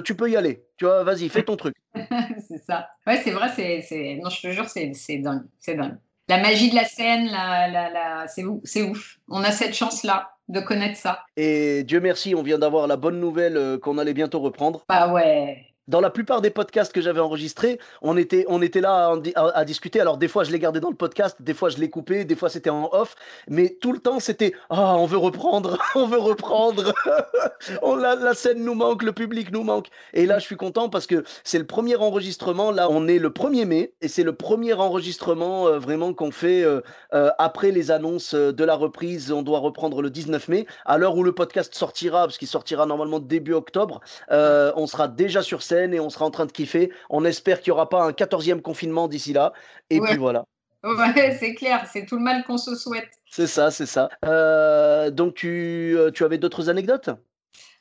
tu 0.06 0.16
peux 0.16 0.30
y 0.30 0.38
aller. 0.38 0.66
Tu 0.78 0.86
vois, 0.86 1.04
vas-y, 1.04 1.28
fais 1.28 1.44
ton 1.44 1.58
truc. 1.58 1.76
c'est 2.48 2.64
ça. 2.66 2.90
Ouais, 3.06 3.20
c'est 3.22 3.32
vrai, 3.32 3.50
c'est, 3.50 4.20
non, 4.24 4.30
je 4.30 4.42
te 4.42 4.52
jure, 4.52 4.70
c'est 4.70 5.18
dingue. 5.18 5.44
C'est 5.60 5.76
dingue 5.76 5.98
la 6.28 6.38
magie 6.40 6.70
de 6.70 6.76
la 6.76 6.86
scène, 6.86 7.28
la, 7.28 7.68
la, 7.68 7.90
la, 7.90 8.28
c'est 8.28 8.44
ouf, 8.44 8.62
ouf. 8.90 9.18
On 9.30 9.44
a 9.44 9.52
cette 9.52 9.74
chance-là 9.74 10.32
de 10.48 10.60
connaître 10.60 10.98
ça. 10.98 11.24
Et 11.38 11.84
Dieu 11.84 12.00
merci, 12.00 12.36
on 12.36 12.44
vient 12.44 12.60
d'avoir 12.60 12.88
la 12.88 12.98
bonne 12.98 13.20
nouvelle 13.20 13.58
euh, 13.58 13.78
qu'on 13.78 13.98
allait 13.98 14.14
bientôt 14.14 14.40
reprendre. 14.40 14.86
Bah 14.88 15.12
ouais 15.12 15.75
dans 15.88 16.02
la 16.02 16.10
plupart 16.10 16.42
des 16.42 16.50
podcasts 16.50 16.92
que 16.92 17.02
j'avais 17.02 17.20
enregistrés, 17.20 17.80
on 18.02 18.18
était, 18.18 18.46
on 18.48 18.62
était 18.62 18.82
là 18.82 19.16
à, 19.36 19.66
discuter. 19.66 20.02
Alors, 20.02 20.18
des 20.18 20.28
fois, 20.28 20.44
je 20.44 20.52
l'ai 20.52 20.60
gardé 20.60 20.80
dans 20.80 20.90
le 20.90 20.96
podcast, 20.96 21.38
des 21.40 21.54
fois, 21.54 21.70
je 21.70 21.78
l'ai 21.78 21.90
coupé, 21.90 22.26
des 22.26 22.36
fois, 22.36 22.50
c'était 22.50 22.72
en 22.72 22.90
off. 22.92 23.16
Mais 23.48 23.78
tout 23.82 23.92
le 23.92 24.00
temps, 24.00 24.20
c'était 24.20 24.54
Ah, 24.70 24.96
on 24.98 25.06
veut 25.06 25.18
reprendre, 25.18 25.78
on 25.96 26.08
veut 26.08 26.20
reprendre. 26.20 26.94
on, 27.84 27.96
la, 27.96 28.16
la, 28.16 28.34
scène 28.34 28.64
nous 28.64 28.74
manque, 28.74 29.04
le 29.04 29.12
public 29.12 29.52
nous 29.52 29.64
manque. 29.64 29.90
Et 30.14 30.26
là, 30.26 30.40
je 30.40 30.46
suis 30.46 30.58
content 30.58 30.90
parce 30.90 31.06
que 31.06 31.24
c'est 31.44 31.60
le 31.60 31.68
premier 31.68 31.96
enregistrement. 31.96 32.72
Là, 32.72 32.88
on 32.90 33.08
est 33.08 33.20
le 33.20 33.30
1er 33.30 33.66
mai 33.66 33.94
et 34.02 34.08
c'est 34.08 34.24
le 34.24 34.34
premier 34.34 34.74
enregistrement 34.74 35.68
euh, 35.68 35.78
vraiment 35.78 36.14
qu'on 36.14 36.32
fait 36.32 36.64
euh, 36.64 36.82
euh, 37.14 37.30
après 37.38 37.72
les 37.72 37.92
annonces 37.92 38.34
de 38.34 38.64
la 38.64 38.76
reprise. 38.76 39.32
On 39.32 39.44
doit 39.44 39.60
reprendre 39.60 40.02
le 40.02 40.10
19 40.10 40.48
mai. 40.48 40.66
À 40.86 40.98
l'heure 40.98 41.16
où 41.16 41.24
le 41.24 41.34
podcast 41.34 41.76
sortira, 41.76 42.22
parce 42.22 42.38
qu'il 42.40 42.48
sortira 42.48 42.86
normalement 42.88 43.20
début 43.20 43.54
octobre, 43.54 44.02
on 44.30 44.88
sera 44.88 45.08
déjà 45.08 45.42
sur 45.42 45.62
scène 45.62 45.75
et 45.76 46.00
on 46.00 46.10
sera 46.10 46.26
en 46.26 46.32
train 46.32 46.46
de 46.46 46.52
kiffer. 46.52 46.92
On 47.10 47.26
espère 47.26 47.62
qu'il 47.62 47.72
n'y 47.72 47.76
aura 47.76 47.90
pas 47.90 48.04
un 48.04 48.12
14e 48.12 48.62
confinement 48.62 49.08
d'ici 49.08 49.34
là. 49.34 49.54
Et 49.90 50.00
puis 50.00 50.18
voilà. 50.18 50.46
Ouais, 50.84 51.36
c'est 51.40 51.56
clair, 51.56 51.88
c'est 51.92 52.06
tout 52.06 52.16
le 52.16 52.22
mal 52.22 52.44
qu'on 52.44 52.60
se 52.60 52.76
souhaite. 52.76 53.10
C'est 53.30 53.48
ça, 53.48 53.72
c'est 53.72 53.88
ça. 53.88 54.10
Euh, 54.24 55.10
donc, 55.10 55.34
tu, 55.34 55.96
euh, 55.98 56.12
tu 56.12 56.24
avais 56.24 56.38
d'autres 56.38 56.70
anecdotes? 56.70 57.10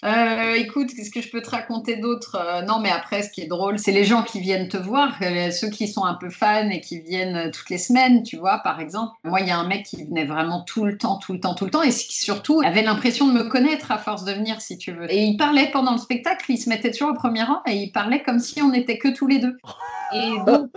Euh, 0.04 0.54
écoute, 0.54 0.90
qu'est-ce 0.94 1.10
que 1.10 1.22
je 1.22 1.30
peux 1.30 1.40
te 1.40 1.50
raconter 1.50 1.96
d'autre 1.96 2.36
euh, 2.38 2.62
Non, 2.62 2.78
mais 2.78 2.90
après, 2.90 3.22
ce 3.22 3.30
qui 3.30 3.40
est 3.40 3.46
drôle, 3.46 3.78
c'est 3.78 3.92
les 3.92 4.04
gens 4.04 4.22
qui 4.22 4.40
viennent 4.40 4.68
te 4.68 4.76
voir, 4.76 5.16
euh, 5.22 5.50
ceux 5.50 5.70
qui 5.70 5.88
sont 5.88 6.04
un 6.04 6.14
peu 6.14 6.28
fans 6.28 6.68
et 6.68 6.80
qui 6.80 7.00
viennent 7.00 7.50
toutes 7.50 7.70
les 7.70 7.78
semaines, 7.78 8.22
tu 8.22 8.36
vois, 8.36 8.58
par 8.58 8.80
exemple. 8.80 9.12
Moi, 9.24 9.40
il 9.40 9.48
y 9.48 9.50
a 9.50 9.58
un 9.58 9.66
mec 9.66 9.86
qui 9.86 10.04
venait 10.04 10.26
vraiment 10.26 10.62
tout 10.62 10.84
le 10.84 10.98
temps, 10.98 11.18
tout 11.18 11.32
le 11.32 11.40
temps, 11.40 11.54
tout 11.54 11.64
le 11.64 11.70
temps, 11.70 11.82
et 11.82 11.88
qui 11.88 12.22
surtout 12.22 12.60
avait 12.62 12.82
l'impression 12.82 13.28
de 13.28 13.32
me 13.32 13.44
connaître 13.44 13.90
à 13.90 13.98
force 13.98 14.24
de 14.24 14.32
venir, 14.32 14.60
si 14.60 14.76
tu 14.76 14.92
veux. 14.92 15.10
Et 15.10 15.22
il 15.24 15.36
parlait 15.38 15.70
pendant 15.72 15.92
le 15.92 15.98
spectacle, 15.98 16.44
il 16.50 16.58
se 16.58 16.68
mettait 16.68 16.90
toujours 16.90 17.10
au 17.10 17.14
premier 17.14 17.42
rang 17.42 17.62
et 17.66 17.76
il 17.76 17.90
parlait 17.90 18.22
comme 18.22 18.40
si 18.40 18.60
on 18.60 18.70
n'était 18.70 18.98
que 18.98 19.08
tous 19.08 19.26
les 19.26 19.38
deux. 19.38 19.56
Et 20.12 20.32
donc, 20.46 20.70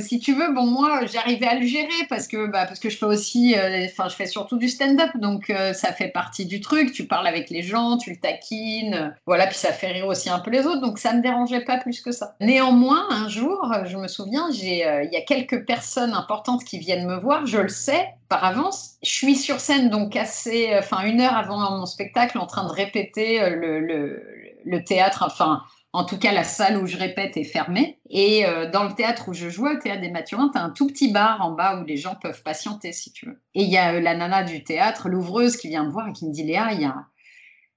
si 0.00 0.18
tu 0.18 0.34
veux, 0.34 0.52
bon, 0.52 0.66
moi, 0.66 1.06
j'arrivais 1.06 1.46
à 1.46 1.54
le 1.54 1.66
gérer 1.66 1.88
parce 2.08 2.28
que, 2.28 2.46
bah, 2.46 2.66
parce 2.66 2.80
que 2.80 2.90
je 2.90 2.96
fais 2.96 3.06
aussi, 3.06 3.54
enfin, 3.86 4.08
je 4.08 4.14
fais 4.14 4.26
surtout 4.26 4.56
du 4.56 4.68
stand-up, 4.68 5.10
donc 5.16 5.52
ça 5.72 5.92
fait 5.92 6.08
partie 6.08 6.46
du 6.46 6.60
truc. 6.60 6.92
Tu 6.92 7.06
parles 7.06 7.26
avec 7.26 7.50
les 7.50 7.62
gens, 7.62 7.96
tu 7.96 8.10
le 8.10 8.16
taquines 8.16 9.14
voilà, 9.26 9.46
puis 9.46 9.56
ça 9.56 9.72
fait 9.72 9.88
rire 9.88 10.06
aussi 10.06 10.30
un 10.30 10.38
peu 10.38 10.50
les 10.50 10.66
autres, 10.66 10.80
donc 10.80 10.98
ça 10.98 11.12
ne 11.12 11.18
me 11.18 11.22
dérangeait 11.22 11.64
pas 11.64 11.78
plus 11.78 12.00
que 12.00 12.12
ça. 12.12 12.34
Néanmoins, 12.40 13.06
un 13.10 13.28
jour, 13.28 13.72
je 13.84 13.96
me 13.96 14.08
souviens, 14.08 14.48
euh, 14.48 15.04
il 15.04 15.10
y 15.12 15.16
a 15.16 15.22
quelques 15.22 15.64
personnes 15.66 16.12
importantes 16.12 16.64
qui 16.64 16.78
viennent 16.78 17.06
me 17.06 17.16
voir, 17.16 17.46
je 17.46 17.58
le 17.58 17.68
sais 17.68 18.08
par 18.28 18.44
avance. 18.44 18.96
Je 19.02 19.10
suis 19.10 19.36
sur 19.36 19.60
scène, 19.60 19.90
donc 19.90 20.16
assez, 20.16 20.72
euh, 20.72 20.80
enfin 20.80 21.02
une 21.04 21.20
heure 21.20 21.36
avant 21.36 21.58
mon 21.70 21.86
spectacle, 21.86 22.38
en 22.38 22.46
train 22.46 22.64
de 22.64 22.72
répéter 22.72 23.42
euh, 23.42 23.50
le, 23.50 24.22
le, 24.64 24.84
théâtre, 24.84 25.22
enfin 25.26 25.62
en 25.94 26.04
tout 26.04 26.18
cas, 26.18 26.32
la 26.32 26.44
salle 26.44 26.76
où 26.76 26.86
je 26.86 26.96
répète 26.96 27.36
est 27.36 27.44
fermée. 27.44 28.00
Et 28.10 28.44
dans 28.72 28.84
le 28.84 28.94
théâtre 28.94 29.28
où 29.28 29.32
je 29.32 29.48
joue, 29.48 29.66
au 29.66 29.76
théâtre 29.76 30.00
des 30.00 30.10
Mathurins, 30.10 30.50
tu 30.52 30.58
as 30.58 30.62
un 30.62 30.70
tout 30.70 30.88
petit 30.88 31.12
bar 31.12 31.40
en 31.40 31.52
bas 31.52 31.80
où 31.80 31.84
les 31.84 31.96
gens 31.96 32.16
peuvent 32.20 32.42
patienter, 32.42 32.92
si 32.92 33.12
tu 33.12 33.26
veux. 33.26 33.40
Et 33.54 33.62
il 33.62 33.70
y 33.70 33.76
a 33.76 34.00
la 34.00 34.16
nana 34.16 34.42
du 34.42 34.64
théâtre, 34.64 35.08
l'ouvreuse, 35.08 35.56
qui 35.56 35.68
vient 35.68 35.84
me 35.84 35.90
voir 35.90 36.08
et 36.08 36.12
qui 36.12 36.26
me 36.26 36.32
dit 36.32 36.42
Léa, 36.42 36.72
il 36.72 36.82
y 36.82 36.84
a, 36.84 36.96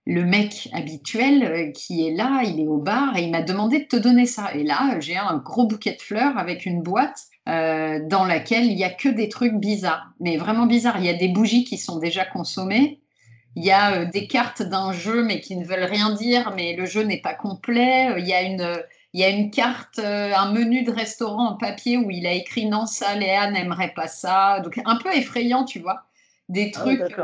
le 0.08 0.24
mec 0.24 0.70
habituel 0.72 1.44
euh, 1.44 1.72
qui 1.72 2.08
est 2.08 2.14
là, 2.14 2.42
il 2.46 2.62
est 2.62 2.68
au 2.68 2.78
bar 2.78 3.18
et 3.18 3.24
il 3.24 3.32
m'a 3.32 3.42
demandé 3.42 3.80
de 3.80 3.84
te 3.84 3.98
donner 3.98 4.26
ça. 4.26 4.54
Et 4.54 4.64
là, 4.64 4.98
j'ai 5.02 5.18
un 5.18 5.38
gros 5.38 5.68
bouquet 5.68 5.96
de 5.96 6.02
fleurs 6.02 6.38
avec 6.38 6.66
une 6.66 6.82
boîte 6.82 7.24
euh, 7.50 8.00
dans 8.08 8.24
laquelle 8.24 8.66
il 8.66 8.78
y 8.78 8.86
a 8.86 8.90
que 8.90 9.10
des 9.10 9.28
trucs 9.28 9.56
bizarres, 9.56 10.14
mais 10.22 10.38
vraiment 10.38 10.66
bizarres. 10.66 11.00
Il 11.00 11.06
y 11.06 11.10
a 11.10 11.14
des 11.14 11.28
bougies 11.28 11.66
qui 11.66 11.78
sont 11.78 12.00
déjà 12.00 12.24
consommées. 12.24 13.02
Il 13.58 13.66
y 13.66 13.72
a 13.72 14.02
euh, 14.02 14.06
des 14.06 14.28
cartes 14.28 14.62
d'un 14.62 14.94
jeu, 14.94 15.24
mais 15.24 15.42
qui 15.42 15.56
ne 15.56 15.66
veulent 15.66 15.84
rien 15.84 16.14
dire, 16.14 16.54
mais 16.56 16.76
le 16.76 16.86
jeu 16.86 17.02
n'est 17.02 17.22
pas 17.22 17.34
complet. 17.34 18.14
Il 18.20 18.28
y 18.28 18.34
a 18.34 18.44
une, 18.44 18.84
il 19.14 19.20
y 19.20 19.24
a 19.24 19.30
une 19.30 19.50
carte, 19.50 19.98
un 20.00 20.52
menu 20.52 20.84
de 20.84 20.92
restaurant 20.92 21.50
en 21.50 21.58
papier 21.58 21.98
où 21.98 22.12
il 22.12 22.28
a 22.28 22.34
écrit 22.34 22.68
non, 22.68 22.86
ça, 22.86 23.16
Léa 23.16 23.50
n'aimerait 23.50 23.94
pas 23.96 24.08
ça. 24.08 24.60
Donc 24.60 24.80
un 24.86 24.98
peu 24.98 25.12
effrayant, 25.12 25.66
tu 25.66 25.80
vois. 25.80 26.04
Des 26.50 26.72
ah 26.76 26.80
trucs. 26.80 27.18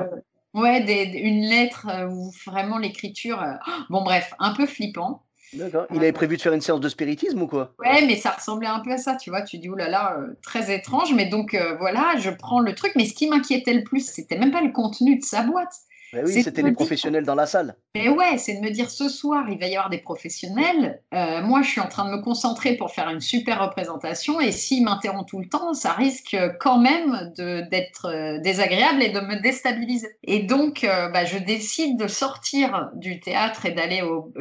Ouais, 0.56 0.82
une 1.14 1.46
lettre 1.46 1.88
euh, 1.90 2.08
ou 2.08 2.32
vraiment 2.48 2.80
l'écriture. 2.80 3.42
Euh, 3.42 3.54
bon, 3.92 4.04
bref, 4.04 4.34
un 4.40 4.54
peu 4.54 4.66
flippant. 4.66 5.24
D'accord. 5.54 5.86
Il 5.92 5.98
avait 5.98 6.12
prévu 6.12 6.38
de 6.38 6.42
faire 6.42 6.54
une 6.54 6.62
séance 6.62 6.80
de 6.80 6.90
spiritisme 6.90 7.44
ou 7.44 7.48
quoi? 7.48 7.74
Ouais, 7.78 8.06
mais 8.08 8.16
ça 8.16 8.32
ressemblait 8.32 8.68
un 8.68 8.80
peu 8.80 8.92
à 8.92 8.98
ça, 8.98 9.16
tu 9.16 9.30
vois. 9.30 9.44
Tu 9.44 9.60
dis, 9.60 9.70
oh 9.70 9.76
là 9.76 9.88
là, 9.88 10.18
euh, 10.18 10.34
très 10.42 10.74
étrange. 10.74 11.14
Mais 11.14 11.28
donc, 11.28 11.56
voilà, 11.78 12.16
je 12.18 12.32
prends 12.32 12.60
le 12.60 12.74
truc. 12.74 12.94
Mais 12.96 13.06
ce 13.06 13.14
qui 13.14 13.28
m'inquiétait 13.28 13.74
le 13.74 13.84
plus, 13.84 14.08
c'était 14.08 14.38
même 14.38 14.52
pas 14.52 14.62
le 14.62 14.72
contenu 14.72 15.18
de 15.18 15.24
sa 15.24 15.44
boîte. 15.44 15.74
Bah 16.14 16.20
oui, 16.24 16.44
c'était 16.44 16.62
les 16.62 16.74
professionnels 16.74 17.26
dans 17.26 17.34
la 17.34 17.48
salle. 17.48 17.76
Mais 17.96 18.08
ouais, 18.08 18.38
c'est 18.38 18.56
de 18.56 18.62
me 18.62 18.70
dire 18.70 18.92
ce 18.92 19.10
soir, 19.10 19.46
il 19.50 19.60
va 19.60 19.66
y 19.68 19.76
avoir 19.76 19.90
des 19.90 19.98
professionnels. 19.98 21.02
Euh, 21.14 21.42
moi, 21.42 21.64
je 21.64 21.70
suis 21.70 21.82
en 21.82 21.88
train 21.88 22.06
de 22.06 22.16
me 22.16 22.22
concentrer 22.22 22.76
pour 22.76 22.92
faire 22.92 23.10
une 23.10 23.20
super 23.20 23.64
représentation. 23.64 24.40
Et 24.40 24.52
s'il 24.52 24.84
m'interrompt 24.84 25.28
tout 25.28 25.40
le 25.40 25.50
temps, 25.50 25.74
ça 25.74 25.94
risque 25.94 26.38
quand 26.60 26.80
même 26.80 27.34
d'être 27.36 28.06
euh, 28.06 28.40
désagréable 28.40 29.02
et 29.02 29.10
de 29.10 29.20
me 29.22 29.42
déstabiliser. 29.42 30.10
Et 30.24 30.44
donc, 30.44 30.84
euh, 30.84 31.10
bah, 31.10 31.26
je 31.26 31.40
décide 31.40 31.98
de 31.98 32.08
sortir 32.08 32.92
du 32.94 33.20
théâtre 33.20 33.66
et 33.66 33.72
d'aller 33.72 34.04
au, 34.04 34.32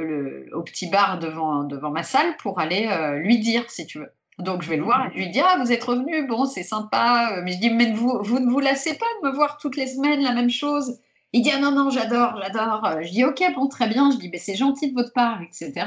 petit 0.63 0.91
bar 0.91 1.19
devant, 1.19 1.65
devant 1.65 1.91
ma 1.91 2.03
salle 2.03 2.37
pour 2.37 2.61
aller 2.61 2.89
lui 3.17 3.39
dire, 3.39 3.65
si 3.71 3.87
tu 3.87 3.99
veux. 3.99 4.13
Donc 4.39 4.63
je 4.63 4.71
vais 4.71 4.77
le 4.77 4.83
voir 4.83 5.07
et 5.07 5.11
je 5.13 5.19
lui 5.19 5.31
dis 5.31 5.41
Ah, 5.41 5.59
vous 5.61 5.73
êtes 5.73 5.85
revenu, 5.85 6.27
bon, 6.27 6.47
c'est 6.47 6.63
sympa. 6.63 7.41
Mais 7.45 7.53
je 7.53 7.59
dis 7.59 7.71
Mais 7.71 7.93
vous, 7.93 8.19
vous 8.23 8.39
ne 8.39 8.51
vous 8.51 8.61
lassez 8.61 8.95
pas 8.97 9.07
de 9.23 9.29
me 9.29 9.35
voir 9.35 9.59
toutes 9.59 9.77
les 9.77 9.87
semaines 9.87 10.23
la 10.23 10.33
même 10.33 10.51
chose 10.51 10.99
il 11.33 11.42
dit 11.42 11.51
ah 11.55 11.59
non, 11.59 11.73
non, 11.73 11.90
j'adore, 11.90 12.40
j'adore. 12.42 13.03
Je 13.03 13.11
dis 13.11 13.25
ok, 13.25 13.42
bon, 13.55 13.68
très 13.68 13.88
bien. 13.88 14.11
Je 14.11 14.18
dis 14.18 14.29
ben, 14.29 14.40
c'est 14.40 14.55
gentil 14.55 14.90
de 14.90 14.95
votre 14.95 15.12
part, 15.12 15.40
etc. 15.42 15.87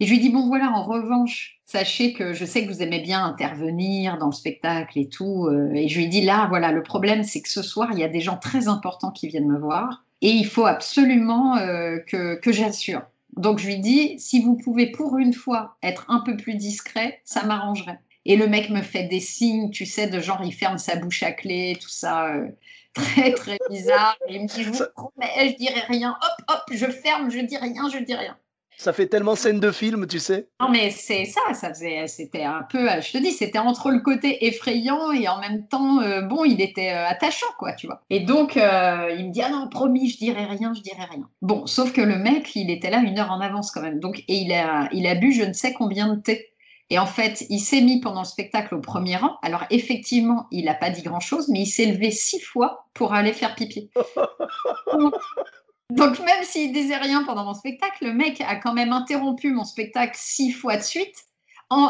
Et 0.00 0.06
je 0.06 0.10
lui 0.10 0.20
dis 0.20 0.30
bon, 0.30 0.46
voilà, 0.48 0.70
en 0.70 0.84
revanche, 0.84 1.60
sachez 1.64 2.12
que 2.12 2.32
je 2.32 2.44
sais 2.44 2.66
que 2.66 2.72
vous 2.72 2.82
aimez 2.82 3.00
bien 3.00 3.24
intervenir 3.24 4.18
dans 4.18 4.26
le 4.26 4.32
spectacle 4.32 4.98
et 4.98 5.08
tout. 5.08 5.46
Euh, 5.46 5.70
et 5.74 5.88
je 5.88 5.98
lui 5.98 6.08
dis 6.08 6.22
là, 6.22 6.46
voilà, 6.48 6.72
le 6.72 6.82
problème, 6.82 7.22
c'est 7.22 7.40
que 7.40 7.48
ce 7.48 7.62
soir, 7.62 7.90
il 7.92 7.98
y 7.98 8.04
a 8.04 8.08
des 8.08 8.20
gens 8.20 8.36
très 8.36 8.68
importants 8.68 9.10
qui 9.10 9.28
viennent 9.28 9.48
me 9.48 9.58
voir 9.58 10.04
et 10.22 10.30
il 10.30 10.46
faut 10.46 10.66
absolument 10.66 11.56
euh, 11.56 11.98
que, 11.98 12.36
que 12.36 12.52
j'assure. 12.52 13.02
Donc 13.36 13.58
je 13.58 13.66
lui 13.66 13.78
dis 13.78 14.18
si 14.18 14.42
vous 14.42 14.56
pouvez 14.56 14.90
pour 14.90 15.18
une 15.18 15.32
fois 15.32 15.76
être 15.82 16.04
un 16.08 16.20
peu 16.20 16.36
plus 16.36 16.54
discret, 16.54 17.20
ça 17.24 17.44
m'arrangerait. 17.44 17.98
Et 18.24 18.36
le 18.36 18.46
mec 18.46 18.70
me 18.70 18.82
fait 18.82 19.04
des 19.04 19.20
signes, 19.20 19.70
tu 19.70 19.86
sais, 19.86 20.06
de 20.06 20.20
genre 20.20 20.42
il 20.44 20.52
ferme 20.52 20.78
sa 20.78 20.96
bouche 20.96 21.22
à 21.22 21.32
clé, 21.32 21.76
tout 21.80 21.88
ça. 21.88 22.34
Euh, 22.34 22.48
très 22.94 23.32
très 23.32 23.58
bizarre. 23.70 24.16
Et 24.28 24.34
il 24.34 24.42
me 24.42 24.46
dit, 24.46 24.62
je 24.62 24.70
vous 24.70 24.84
promets, 24.94 25.50
je 25.50 25.56
dirai 25.56 25.80
rien. 25.88 26.16
Hop, 26.22 26.44
hop, 26.48 26.62
je 26.72 26.86
ferme, 26.86 27.30
je 27.30 27.38
dis 27.40 27.56
rien, 27.56 27.88
je 27.88 27.98
dis 27.98 28.14
rien. 28.14 28.36
Ça 28.82 28.92
fait 28.92 29.06
tellement 29.06 29.36
scène 29.36 29.60
de 29.60 29.70
film, 29.70 30.08
tu 30.08 30.18
sais. 30.18 30.48
Non, 30.60 30.68
mais 30.68 30.90
c'est 30.90 31.24
ça, 31.24 31.40
ça 31.54 31.68
faisait, 31.68 32.06
c'était 32.08 32.42
un 32.42 32.66
peu, 32.68 32.88
je 33.00 33.12
te 33.12 33.18
dis, 33.18 33.30
c'était 33.30 33.58
entre 33.58 33.90
le 33.90 34.00
côté 34.00 34.46
effrayant 34.46 35.12
et 35.12 35.28
en 35.28 35.38
même 35.38 35.68
temps, 35.68 36.00
euh, 36.00 36.22
bon, 36.22 36.44
il 36.44 36.60
était 36.60 36.90
euh, 36.90 37.06
attachant, 37.06 37.46
quoi, 37.58 37.74
tu 37.74 37.86
vois. 37.86 38.02
Et 38.10 38.20
donc, 38.20 38.56
euh, 38.56 39.14
il 39.16 39.28
me 39.28 39.30
dit, 39.30 39.40
ah 39.40 39.50
non, 39.50 39.68
promis, 39.68 40.08
je 40.08 40.18
dirai 40.18 40.46
rien, 40.46 40.72
je 40.74 40.80
dirai 40.80 41.04
rien. 41.04 41.28
Bon, 41.42 41.66
sauf 41.66 41.92
que 41.92 42.00
le 42.00 42.18
mec, 42.18 42.56
il 42.56 42.70
était 42.70 42.90
là 42.90 42.98
une 42.98 43.18
heure 43.18 43.30
en 43.30 43.40
avance 43.40 43.70
quand 43.70 43.82
même. 43.82 44.00
Donc, 44.00 44.24
et 44.26 44.34
il 44.34 44.52
a, 44.52 44.88
il 44.92 45.06
a 45.06 45.14
bu 45.14 45.32
je 45.32 45.44
ne 45.44 45.52
sais 45.52 45.72
combien 45.72 46.12
de 46.12 46.20
thé. 46.20 46.51
Et 46.92 46.98
en 46.98 47.06
fait, 47.06 47.46
il 47.48 47.58
s'est 47.58 47.80
mis 47.80 48.00
pendant 48.00 48.20
le 48.20 48.26
spectacle 48.26 48.74
au 48.74 48.78
premier 48.78 49.16
rang. 49.16 49.38
Alors 49.40 49.64
effectivement, 49.70 50.46
il 50.50 50.66
n'a 50.66 50.74
pas 50.74 50.90
dit 50.90 51.00
grand-chose, 51.00 51.48
mais 51.48 51.60
il 51.60 51.66
s'est 51.66 51.86
levé 51.86 52.10
six 52.10 52.38
fois 52.38 52.86
pour 52.92 53.14
aller 53.14 53.32
faire 53.32 53.54
pipi. 53.54 53.90
Donc 55.90 56.18
même 56.18 56.44
s'il 56.44 56.70
disait 56.74 56.98
rien 56.98 57.24
pendant 57.24 57.46
mon 57.46 57.54
spectacle, 57.54 58.04
le 58.04 58.12
mec 58.12 58.42
a 58.42 58.56
quand 58.56 58.74
même 58.74 58.92
interrompu 58.92 59.52
mon 59.52 59.64
spectacle 59.64 60.12
six 60.18 60.52
fois 60.52 60.76
de 60.76 60.82
suite 60.82 61.16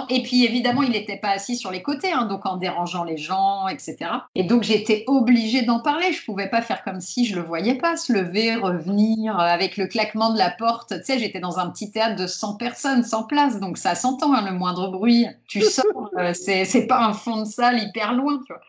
et 0.08 0.22
puis 0.22 0.44
évidemment, 0.44 0.82
il 0.82 0.90
n'était 0.90 1.16
pas 1.16 1.30
assis 1.30 1.56
sur 1.56 1.70
les 1.70 1.82
côtés, 1.82 2.12
hein, 2.12 2.26
donc 2.26 2.46
en 2.46 2.56
dérangeant 2.56 3.04
les 3.04 3.16
gens, 3.16 3.68
etc. 3.68 3.96
Et 4.34 4.44
donc 4.44 4.62
j'étais 4.62 5.04
obligée 5.06 5.62
d'en 5.62 5.80
parler. 5.80 6.12
Je 6.12 6.24
pouvais 6.24 6.48
pas 6.48 6.62
faire 6.62 6.82
comme 6.84 7.00
si 7.00 7.24
je 7.24 7.36
le 7.36 7.42
voyais 7.42 7.74
pas, 7.74 7.96
se 7.96 8.12
lever, 8.12 8.54
revenir 8.54 9.38
euh, 9.38 9.42
avec 9.42 9.76
le 9.76 9.86
claquement 9.86 10.32
de 10.32 10.38
la 10.38 10.50
porte. 10.50 10.94
Tu 10.98 11.04
sais, 11.04 11.18
j'étais 11.18 11.40
dans 11.40 11.58
un 11.58 11.70
petit 11.70 11.90
théâtre 11.90 12.16
de 12.16 12.26
100 12.26 12.56
personnes, 12.56 13.02
100 13.02 13.24
places, 13.24 13.60
donc 13.60 13.78
ça 13.78 13.94
s'entend 13.94 14.34
hein, 14.34 14.44
le 14.44 14.52
moindre 14.52 14.88
bruit. 14.88 15.26
Tu 15.48 15.62
sors, 15.62 16.10
euh, 16.18 16.32
c'est 16.34 16.86
pas 16.86 17.04
un 17.04 17.12
fond 17.12 17.42
de 17.42 17.46
salle 17.46 17.82
hyper 17.82 18.12
loin, 18.12 18.40
tu 18.46 18.52
vois. 18.52 18.62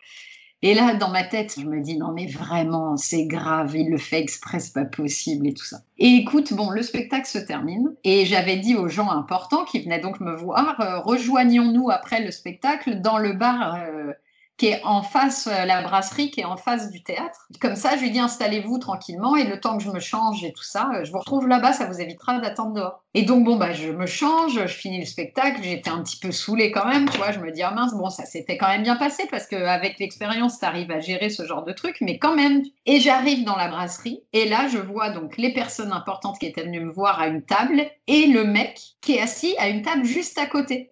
Et 0.66 0.72
là, 0.72 0.94
dans 0.94 1.10
ma 1.10 1.24
tête, 1.24 1.56
je 1.60 1.66
me 1.66 1.82
dis 1.82 1.98
non 1.98 2.10
mais 2.12 2.26
vraiment, 2.26 2.96
c'est 2.96 3.26
grave, 3.26 3.76
il 3.76 3.90
le 3.90 3.98
fait 3.98 4.18
exprès, 4.18 4.60
c'est 4.60 4.72
pas 4.72 4.86
possible 4.86 5.46
et 5.46 5.52
tout 5.52 5.66
ça. 5.66 5.80
Et 5.98 6.06
écoute, 6.06 6.54
bon, 6.54 6.70
le 6.70 6.80
spectacle 6.80 7.26
se 7.26 7.36
termine 7.36 7.94
et 8.02 8.24
j'avais 8.24 8.56
dit 8.56 8.74
aux 8.74 8.88
gens 8.88 9.10
importants 9.10 9.66
qui 9.66 9.80
venaient 9.80 10.00
donc 10.00 10.20
me 10.20 10.34
voir, 10.34 10.80
euh, 10.80 11.00
rejoignons-nous 11.00 11.90
après 11.90 12.24
le 12.24 12.30
spectacle 12.30 13.02
dans 13.02 13.18
le 13.18 13.34
bar 13.34 13.74
euh, 13.74 14.14
qui 14.56 14.68
est 14.68 14.80
en 14.84 15.02
face, 15.02 15.48
euh, 15.48 15.64
la 15.64 15.82
brasserie 15.82 16.30
qui 16.30 16.40
est 16.40 16.44
en 16.44 16.56
face 16.56 16.90
du 16.90 17.02
théâtre. 17.02 17.48
Comme 17.60 17.74
ça, 17.74 17.96
je 17.96 18.02
lui 18.02 18.10
dis 18.10 18.20
installez-vous 18.20 18.78
tranquillement 18.78 19.34
et 19.36 19.44
le 19.44 19.58
temps 19.58 19.76
que 19.76 19.82
je 19.82 19.90
me 19.90 19.98
change 19.98 20.44
et 20.44 20.52
tout 20.52 20.62
ça, 20.62 20.90
euh, 20.94 21.04
je 21.04 21.10
vous 21.10 21.18
retrouve 21.18 21.48
là-bas, 21.48 21.72
ça 21.72 21.86
vous 21.86 22.00
évitera 22.00 22.38
d'attendre 22.38 22.74
dehors. 22.74 23.02
Et 23.14 23.22
donc, 23.22 23.44
bon, 23.44 23.56
bah, 23.56 23.72
je 23.72 23.90
me 23.90 24.06
change, 24.06 24.54
je 24.54 24.66
finis 24.66 25.00
le 25.00 25.06
spectacle, 25.06 25.60
j'étais 25.62 25.90
un 25.90 26.02
petit 26.02 26.18
peu 26.18 26.30
saoulée 26.30 26.70
quand 26.70 26.86
même, 26.86 27.08
tu 27.08 27.18
vois, 27.18 27.32
je 27.32 27.40
me 27.40 27.50
dis, 27.50 27.62
ah 27.62 27.72
mince, 27.72 27.94
bon, 27.94 28.10
ça 28.10 28.24
s'était 28.24 28.56
quand 28.56 28.68
même 28.68 28.82
bien 28.82 28.96
passé 28.96 29.26
parce 29.30 29.46
qu'avec 29.46 29.98
l'expérience, 29.98 30.58
tu 30.58 30.64
arrives 30.64 30.90
à 30.90 31.00
gérer 31.00 31.30
ce 31.30 31.44
genre 31.44 31.64
de 31.64 31.72
truc, 31.72 31.96
mais 32.00 32.18
quand 32.18 32.36
même. 32.36 32.62
Et 32.86 33.00
j'arrive 33.00 33.44
dans 33.44 33.56
la 33.56 33.68
brasserie 33.68 34.22
et 34.32 34.48
là, 34.48 34.68
je 34.68 34.78
vois 34.78 35.10
donc 35.10 35.36
les 35.36 35.52
personnes 35.52 35.92
importantes 35.92 36.38
qui 36.38 36.46
étaient 36.46 36.64
venues 36.64 36.84
me 36.84 36.92
voir 36.92 37.20
à 37.20 37.26
une 37.26 37.42
table 37.42 37.86
et 38.06 38.26
le 38.26 38.44
mec 38.44 38.80
qui 39.00 39.16
est 39.16 39.20
assis 39.20 39.54
à 39.58 39.68
une 39.68 39.82
table 39.82 40.04
juste 40.04 40.38
à 40.38 40.46
côté. 40.46 40.90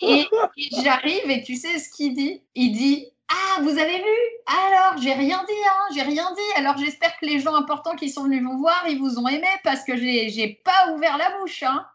Et, 0.00 0.26
j'arrive 0.82 1.30
et 1.30 1.42
tu 1.42 1.56
sais 1.56 1.78
ce 1.78 1.90
qu'il 1.90 2.14
dit? 2.14 2.42
Il 2.54 2.72
dit 2.72 3.06
Ah, 3.28 3.60
vous 3.62 3.70
avez 3.70 3.98
vu? 3.98 4.18
Alors, 4.46 5.00
j'ai 5.00 5.12
rien 5.12 5.44
dit, 5.46 5.64
hein, 5.66 5.84
j'ai 5.94 6.02
rien 6.02 6.32
dit. 6.32 6.60
Alors, 6.60 6.76
j'espère 6.78 7.18
que 7.18 7.26
les 7.26 7.40
gens 7.40 7.54
importants 7.54 7.96
qui 7.96 8.08
sont 8.08 8.24
venus 8.24 8.42
vous 8.42 8.58
voir, 8.58 8.84
ils 8.88 8.98
vous 8.98 9.18
ont 9.18 9.28
aimé 9.28 9.48
parce 9.64 9.84
que 9.84 9.96
j'ai 9.96 10.60
pas 10.64 10.92
ouvert 10.92 11.16
la 11.18 11.38
bouche. 11.38 11.62
Hein. 11.62 11.86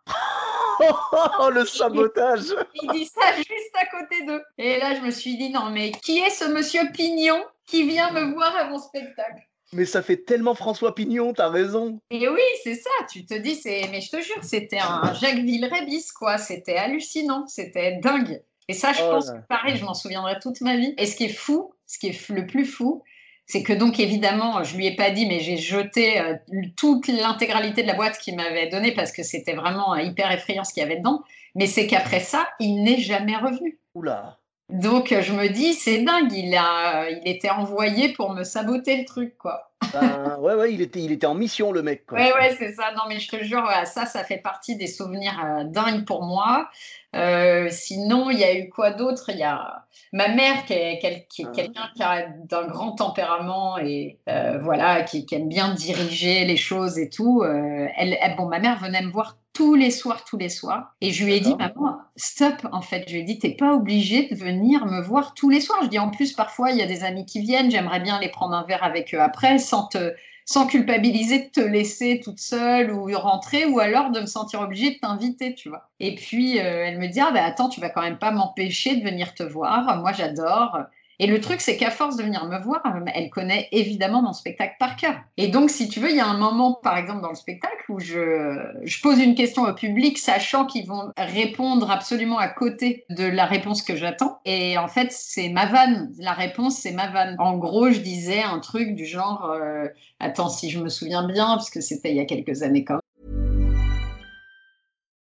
oh, 1.40 1.50
le 1.50 1.66
sabotage 1.66 2.54
il, 2.82 2.90
dit 2.92 3.06
ça 3.06 3.36
juste 3.36 3.76
à 3.76 3.86
côté 3.86 4.24
d'eux. 4.26 4.44
Et 4.58 4.80
là, 4.80 4.96
je 4.96 5.02
me 5.02 5.12
suis 5.12 5.38
dit 5.38 5.50
Non, 5.50 5.70
mais 5.70 5.92
qui 5.92 6.20
est 6.20 6.30
ce 6.30 6.46
monsieur 6.46 6.82
Pignon 6.94 7.44
qui 7.66 7.88
vient 7.88 8.12
me 8.12 8.34
voir 8.34 8.56
à 8.56 8.66
mon 8.66 8.80
spectacle? 8.80 9.42
Mais 9.74 9.86
ça 9.86 10.02
fait 10.02 10.18
tellement 10.18 10.56
François 10.56 10.96
Pignon, 10.96 11.34
t'as 11.34 11.50
raison. 11.50 12.00
Et 12.12 12.28
oui, 12.28 12.42
c'est 12.64 12.76
ça. 12.76 12.90
Tu 13.12 13.26
te 13.26 13.34
dis, 13.34 13.56
c'est. 13.56 13.88
Mais 13.92 14.02
je 14.02 14.10
te 14.10 14.22
jure, 14.22 14.42
c'était 14.42 14.80
un 14.80 15.14
Jacques 15.14 15.40
Villeray 15.40 15.86
quoi. 16.16 16.38
C'était 16.38 16.78
hallucinant, 16.78 17.48
c'était 17.48 17.98
dingue. 17.98 18.42
Et 18.70 18.74
ça, 18.74 18.94
je 18.94 19.02
oh 19.04 19.10
pense 19.10 19.30
que 19.30 19.48
pareil, 19.50 19.76
je 19.76 19.84
m'en 19.84 19.94
souviendrai 19.94 20.40
toute 20.42 20.62
ma 20.62 20.78
vie. 20.78 20.94
Et 20.98 21.06
ce 21.06 21.16
qui 21.16 21.26
est 21.26 21.34
fou, 21.34 21.74
ce 21.86 22.00
qui 22.00 22.08
est 22.08 22.30
le 22.30 22.46
plus 22.46 22.66
fou, 22.66 23.04
c'est 23.46 23.62
que 23.62 23.74
donc 23.74 24.00
évidemment, 24.00 24.64
je 24.64 24.78
lui 24.78 24.88
ai 24.88 24.96
pas 24.96 25.12
dit, 25.12 25.26
mais 25.26 25.40
j'ai 25.42 25.58
jeté 25.58 26.20
euh, 26.20 26.36
toute 26.78 27.08
l'intégralité 27.08 27.84
de 27.84 27.88
la 27.88 27.94
boîte 27.94 28.18
qu'il 28.18 28.36
m'avait 28.36 28.70
donnée 28.70 28.94
parce 28.94 29.12
que 29.12 29.24
c'était 29.24 29.54
vraiment 29.54 29.96
hyper 29.96 30.32
effrayant 30.32 30.64
ce 30.64 30.74
qu'il 30.74 30.82
y 30.82 30.86
avait 30.86 30.98
dedans. 30.98 31.24
Mais 31.56 31.68
c'est 31.68 31.88
qu'après 31.88 32.22
ça, 32.22 32.48
il 32.60 32.84
n'est 32.84 33.00
jamais 33.00 33.36
revenu. 33.36 33.80
Oula. 33.96 34.40
Donc 34.70 35.14
je 35.14 35.34
me 35.34 35.50
dis, 35.50 35.74
c'est 35.74 36.02
dingue, 36.04 36.32
il, 36.32 36.56
a, 36.56 37.10
il 37.10 37.28
était 37.28 37.50
envoyé 37.50 38.14
pour 38.14 38.34
me 38.34 38.44
saboter 38.44 38.98
le 38.98 39.06
truc, 39.06 39.38
quoi. 39.38 39.72
Ben, 39.92 40.38
ouais, 40.40 40.56
ouais, 40.56 40.74
il 40.74 40.82
était, 40.82 41.02
il 41.02 41.12
était 41.12 41.28
en 41.28 41.36
mission, 41.36 41.72
le 41.72 41.84
mec. 41.84 42.06
Quoi. 42.06 42.18
Ouais, 42.18 42.34
ouais, 42.34 42.56
c'est 42.58 42.74
ça. 42.74 42.92
Non, 42.94 43.04
mais 43.08 43.20
je 43.20 43.30
te 43.30 43.44
jure, 43.44 43.70
ça, 43.86 44.06
ça 44.06 44.24
fait 44.24 44.38
partie 44.38 44.76
des 44.76 44.88
souvenirs 44.88 45.40
euh, 45.44 45.64
dingues 45.66 46.06
pour 46.06 46.24
moi. 46.24 46.70
Euh, 47.16 47.68
sinon, 47.70 48.30
il 48.30 48.40
y 48.40 48.44
a 48.44 48.58
eu 48.58 48.70
quoi 48.70 48.92
d'autre? 48.92 49.30
Il 49.30 49.38
y 49.38 49.44
a 49.44 49.86
ma 50.12 50.30
mère 50.30 50.66
qui 50.66 50.74
est, 50.74 51.28
qui 51.30 51.42
est 51.42 51.46
ah. 51.48 51.52
quelqu'un 51.54 51.90
qui 51.96 52.04
a 52.04 52.28
d'un 52.46 52.68
grand 52.68 52.94
tempérament 52.94 53.78
et 53.78 54.20
euh, 54.30 54.60
voilà, 54.62 55.04
qui, 55.04 55.26
aime 55.32 55.48
bien 55.48 55.74
diriger 55.74 56.46
les 56.46 56.58
choses 56.58 56.98
et 56.98 57.10
tout. 57.10 57.44
elle, 57.44 58.18
bon, 58.38 58.48
ma 58.48 58.60
mère 58.60 58.80
venait 58.80 59.02
me 59.02 59.12
voir 59.12 59.38
tous 59.54 59.76
les 59.76 59.92
soirs, 59.92 60.26
tous 60.26 60.38
les 60.38 60.50
soirs. 60.50 60.96
Et 61.00 61.12
je 61.12 61.24
lui 61.24 61.34
ai 61.34 61.40
dit, 61.40 61.56
maman, 61.56 62.00
stop, 62.16 62.68
en 62.72 62.82
fait. 62.82 63.04
Je 63.08 63.14
lui 63.14 63.22
ai 63.22 63.24
dit, 63.24 63.40
t'es 63.40 63.52
pas 63.52 63.74
obligée 63.74 64.28
de 64.28 64.36
venir 64.36 64.86
me 64.86 65.02
voir 65.02 65.36
tous 65.36 65.50
les 65.50 65.62
soirs. 65.62 65.80
Je 65.84 65.90
dis, 65.90 66.00
en 66.00 66.10
plus, 66.10 66.34
parfois, 66.34 66.72
il 66.72 66.78
y 66.78 66.82
a 66.82 66.88
des 66.88 67.04
amis 67.04 67.26
qui 67.26 67.40
viennent, 67.40 67.70
j'aimerais 67.70 68.00
bien 68.00 68.20
les 68.20 68.30
prendre 68.30 68.56
un 68.56 68.64
verre 68.64 68.84
avec 68.84 69.14
eux 69.14 69.22
après, 69.22 69.60
sans 69.60 69.88
te, 69.88 70.14
sans 70.46 70.68
culpabiliser 70.68 71.44
de 71.46 71.50
te 71.50 71.60
laisser 71.62 72.22
toute 72.24 72.40
seule 72.40 72.92
ou 72.92 73.06
rentrer, 73.18 73.66
ou 73.66 73.80
alors 73.80 74.12
de 74.12 74.20
me 74.22 74.26
sentir 74.26 74.62
obligée 74.62 74.92
de 74.96 75.00
t'inviter, 75.00 75.56
tu 75.56 75.70
vois. 75.70 75.90
Et 76.00 76.16
puis, 76.16 76.60
euh, 76.60 76.86
elle 76.86 77.00
me 77.00 77.08
dit, 77.08 77.20
ah 77.20 77.32
ben 77.32 77.44
attends, 77.44 77.70
tu 77.70 77.80
vas 77.82 77.90
quand 77.90 78.02
même 78.02 78.20
pas 78.20 78.32
m'empêcher 78.32 78.96
de 78.98 79.04
venir 79.04 79.34
te 79.36 79.44
voir. 79.44 79.98
Moi, 80.02 80.12
j'adore. 80.14 80.78
Et 81.20 81.28
le 81.28 81.40
truc, 81.40 81.62
c'est 81.62 81.78
qu'à 81.78 81.92
force 81.92 82.18
de 82.18 82.24
venir 82.24 82.46
me 82.46 82.60
voir, 82.60 82.82
elle 83.14 83.30
connaît 83.30 83.68
évidemment 83.72 84.22
mon 84.22 84.34
spectacle 84.34 84.76
par 84.80 84.96
cœur. 84.96 85.16
Et 85.38 85.48
donc, 85.48 85.70
si 85.70 85.88
tu 85.88 86.00
veux, 86.00 86.10
il 86.10 86.18
y 86.18 86.22
a 86.22 86.28
un 86.28 86.38
moment, 86.38 86.74
par 86.74 86.98
exemple, 86.98 87.22
dans 87.22 87.30
le 87.30 87.36
spectacle 87.36 87.84
où 87.90 88.00
je, 88.00 89.02
pose 89.02 89.20
une 89.20 89.36
question 89.36 89.64
au 89.64 89.74
public, 89.74 90.18
sachant 90.18 90.66
qu'ils 90.66 90.88
vont 90.88 91.12
répondre 91.18 91.92
absolument 91.92 92.40
à 92.40 92.48
côté 92.48 93.06
de 93.10 93.26
la 93.26 93.46
réponse 93.46 93.84
que 93.84 93.96
j'attends. 93.96 94.40
Et 94.46 94.78
en 94.78 94.88
fait, 94.88 95.12
c'est 95.12 95.50
ma 95.50 95.66
vanne. 95.66 96.14
La 96.18 96.34
réponse, 96.34 96.78
c'est 96.78 96.94
ma 96.94 97.10
vanne. 97.10 97.36
En 97.40 97.58
gros, 97.58 97.92
je 97.92 98.00
disais 98.00 98.42
un 98.42 98.60
truc 98.60 98.96
du 98.96 99.06
genre, 99.06 99.52
euh, 99.52 99.88
attends, 100.20 100.50
si 100.50 100.70
je 100.70 100.80
me 100.80 100.90
souviens 100.90 101.28
bien, 101.28 101.46
parce 101.46 101.70
que 101.70 101.82
c'était 101.82 102.12
il 102.12 102.18
y 102.18 102.22
a 102.22 102.26
quelques 102.26 102.64
années 102.64 102.84
quand 102.84 102.96
même. 102.96 103.02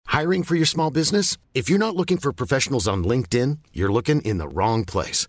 Hiring 0.06 0.42
for 0.42 0.56
your 0.56 0.66
small 0.66 0.90
business? 0.90 1.38
If 1.54 1.70
you're 1.70 1.78
not 1.78 1.96
looking 1.96 2.18
for 2.18 2.32
professionals 2.32 2.88
on 2.88 3.04
LinkedIn, 3.04 3.58
you're 3.72 3.92
looking 3.92 4.20
in 4.22 4.38
the 4.38 4.48
wrong 4.48 4.84
place. 4.84 5.28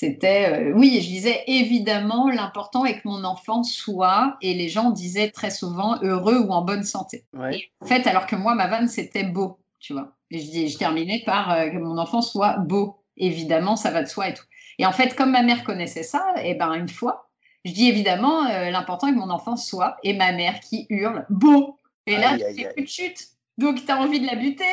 C'était, 0.00 0.48
euh, 0.48 0.72
oui, 0.74 0.98
je 1.02 1.08
disais 1.08 1.44
évidemment, 1.46 2.30
l'important 2.30 2.86
est 2.86 3.02
que 3.02 3.06
mon 3.06 3.22
enfant 3.22 3.62
soit, 3.62 4.38
et 4.40 4.54
les 4.54 4.70
gens 4.70 4.92
disaient 4.92 5.30
très 5.30 5.50
souvent, 5.50 5.98
heureux 6.00 6.38
ou 6.38 6.52
en 6.52 6.62
bonne 6.62 6.84
santé. 6.84 7.26
Ouais. 7.34 7.58
Et 7.58 7.70
en 7.82 7.86
fait, 7.86 8.06
alors 8.06 8.26
que 8.26 8.34
moi, 8.34 8.54
ma 8.54 8.66
vanne, 8.66 8.88
c'était 8.88 9.24
beau, 9.24 9.58
tu 9.78 9.92
vois. 9.92 10.16
Et 10.30 10.38
je, 10.38 10.50
dis- 10.50 10.68
je 10.68 10.78
terminais 10.78 11.22
par 11.26 11.50
euh, 11.50 11.68
que 11.68 11.76
mon 11.76 11.98
enfant 11.98 12.22
soit 12.22 12.56
beau. 12.56 13.04
Évidemment, 13.18 13.76
ça 13.76 13.90
va 13.90 14.02
de 14.02 14.08
soi 14.08 14.30
et 14.30 14.32
tout. 14.32 14.46
Et 14.78 14.86
en 14.86 14.92
fait, 14.92 15.14
comme 15.14 15.32
ma 15.32 15.42
mère 15.42 15.64
connaissait 15.64 16.02
ça, 16.02 16.24
et 16.42 16.54
ben 16.54 16.72
une 16.72 16.88
fois, 16.88 17.28
je 17.66 17.72
dis 17.72 17.86
évidemment, 17.86 18.46
euh, 18.46 18.70
l'important 18.70 19.08
est 19.08 19.12
que 19.12 19.18
mon 19.18 19.28
enfant 19.28 19.56
soit, 19.56 19.98
et 20.02 20.14
ma 20.14 20.32
mère 20.32 20.60
qui 20.60 20.86
hurle 20.88 21.26
beau. 21.28 21.76
Et 22.06 22.16
là, 22.16 22.30
aïe. 22.30 22.68
plus 22.74 22.84
de 22.84 22.88
chute. 22.88 23.28
Donc, 23.58 23.84
tu 23.84 23.92
as 23.92 23.98
envie 23.98 24.20
de 24.20 24.26
la 24.26 24.36
buter. 24.36 24.64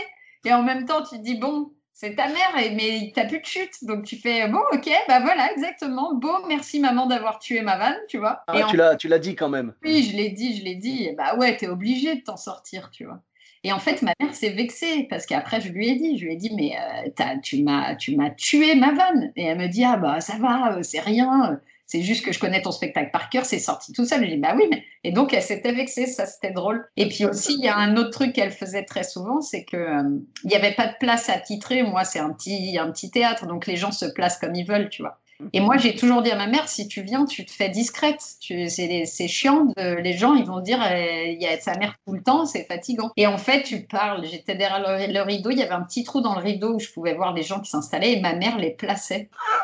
Et 0.46 0.54
en 0.54 0.64
même 0.64 0.86
temps, 0.86 1.04
tu 1.04 1.18
te 1.18 1.22
dis, 1.22 1.36
bon, 1.36 1.74
c'est 2.00 2.14
ta 2.16 2.28
mère, 2.28 2.54
mais 2.76 3.12
t'as 3.16 3.26
plus 3.26 3.40
de 3.40 3.46
chute. 3.46 3.84
Donc, 3.84 4.06
tu 4.06 4.18
fais, 4.18 4.48
bon, 4.48 4.60
ok, 4.72 4.88
bah 5.08 5.20
voilà, 5.20 5.52
exactement. 5.52 6.14
Beau, 6.14 6.46
merci 6.48 6.80
maman 6.80 7.08
d'avoir 7.08 7.40
tué 7.40 7.62
ma 7.62 7.76
vanne, 7.76 7.98
tu 8.08 8.20
vois. 8.20 8.44
Ah, 8.48 8.60
et 8.60 8.64
en 8.64 8.68
tu 8.68 8.78
l'as, 8.78 8.96
tu 8.96 9.08
l'as 9.08 9.18
dit 9.18 9.36
quand 9.36 9.50
même. 9.50 9.74
oui, 9.84 10.08
je 10.12 10.16
l'ai 10.16 10.30
dit, 10.30 10.56
je 10.58 10.64
l'ai 10.64 10.76
dit. 10.76 11.06
Et 11.06 11.14
Bah 11.16 11.36
ouais, 11.38 11.58
t'es 11.58 11.68
obligé 11.68 12.16
de 12.16 12.22
t'en 12.22 12.38
sortir, 12.38 12.92
tu 12.92 13.06
vois. 13.06 13.20
Et 13.64 13.74
en 13.74 13.80
fait, 13.80 14.04
ma 14.04 14.14
mère 14.22 14.36
s'est 14.36 14.52
vexée 14.52 15.08
parce 15.10 15.26
qu'après, 15.26 15.60
je 15.60 15.70
lui 15.72 15.88
ai 15.90 15.96
dit, 15.96 16.20
je 16.20 16.26
lui 16.26 16.34
ai 16.34 16.36
dit, 16.38 16.52
mais 16.56 16.76
euh, 16.78 17.10
t'as- 17.16 17.38
tu 17.40 17.64
m'as, 17.64 17.96
tu 17.96 18.16
m'as 18.16 18.30
tué 18.30 18.76
ma 18.76 18.92
vanne. 18.94 19.32
Et 19.36 19.46
elle 19.46 19.58
me 19.58 19.68
dit, 19.68 19.84
ah 19.84 19.98
bah 19.98 20.22
ça 20.22 20.38
va, 20.38 20.78
euh, 20.78 20.84
c'est 20.84 21.00
rien. 21.00 21.60
C'est 21.88 22.02
juste 22.02 22.26
que 22.26 22.34
je 22.34 22.40
connais 22.40 22.62
ton 22.62 22.72
spectacle 22.72 23.12
par 23.12 23.30
cœur, 23.30 23.46
c'est 23.46 23.60
sorti 23.60 23.94
tout 23.94 24.06
seul. 24.06 24.24
Je 24.26 24.32
dit, 24.32 24.38
bah 24.38 24.54
oui, 24.58 24.66
mais. 24.70 24.84
Et 25.06 25.12
donc, 25.12 25.34
elle 25.34 25.42
s'était 25.42 25.72
vexée, 25.72 26.06
ça 26.06 26.26
c'était 26.26 26.52
drôle. 26.52 26.86
Et 26.98 27.08
puis 27.08 27.26
aussi, 27.26 27.54
il 27.58 27.64
y 27.64 27.70
a 27.70 27.78
un 27.78 27.96
autre 27.96 28.10
truc 28.10 28.34
qu'elle 28.34 28.52
faisait 28.52 28.84
très 28.84 29.04
souvent, 29.04 29.40
c'est 29.40 29.64
que 29.64 29.78
euh, 29.78 30.20
il 30.44 30.50
n'y 30.50 30.56
avait 30.56 30.74
pas 30.74 30.88
de 30.88 30.96
place 31.00 31.30
à 31.30 31.40
titrer. 31.40 31.84
Moi, 31.84 32.04
c'est 32.04 32.20
un 32.20 32.34
petit, 32.34 32.78
un 32.78 32.92
petit 32.92 33.10
théâtre, 33.10 33.48
donc 33.48 33.68
les 33.68 33.78
gens 33.78 33.94
se 33.94 34.06
placent 34.06 34.38
comme 34.38 34.54
ils 34.54 34.68
veulent, 34.68 34.90
tu 34.90 35.02
vois. 35.02 35.18
Et 35.54 35.60
moi, 35.60 35.78
j'ai 35.78 35.96
toujours 35.96 36.22
dit 36.24 36.32
à 36.32 36.36
ma 36.36 36.48
mère, 36.48 36.68
si 36.68 36.88
tu 36.88 37.02
viens, 37.04 37.26
tu 37.26 37.46
te 37.46 37.52
fais 37.52 37.70
discrète. 37.70 38.22
C'est 38.22 39.28
chiant. 39.28 39.66
de- 39.66 39.96
les 40.02 40.14
gens, 40.14 40.34
ils 40.34 40.46
vont 40.46 40.60
dire, 40.62 40.82
euh, 40.82 41.24
il 41.28 41.42
y 41.42 41.46
a 41.46 41.60
sa 41.60 41.78
mère 41.78 41.96
tout 42.06 42.14
le 42.14 42.24
temps, 42.24 42.46
c'est 42.46 42.64
fatigant. 42.64 43.12
Et 43.18 43.28
en 43.28 43.38
fait, 43.38 43.64
tu 43.64 43.82
parles. 43.86 44.26
J'étais 44.26 44.56
derrière 44.56 44.80
le, 44.80 45.14
le 45.14 45.22
rideau. 45.22 45.52
Il 45.52 45.60
y 45.60 45.64
avait 45.64 45.72
un 45.74 45.82
petit 45.84 46.04
trou 46.04 46.22
dans 46.22 46.34
le 46.36 46.42
rideau 46.42 46.76
où 46.76 46.80
je 46.80 46.90
pouvais 46.92 47.14
voir 47.14 47.34
les 47.34 47.44
gens 47.44 47.60
qui 47.60 47.70
s'installaient 47.70 48.14
et 48.14 48.20
ma 48.22 48.34
mère 48.34 48.58
les 48.58 48.72
plaçait. 48.72 49.30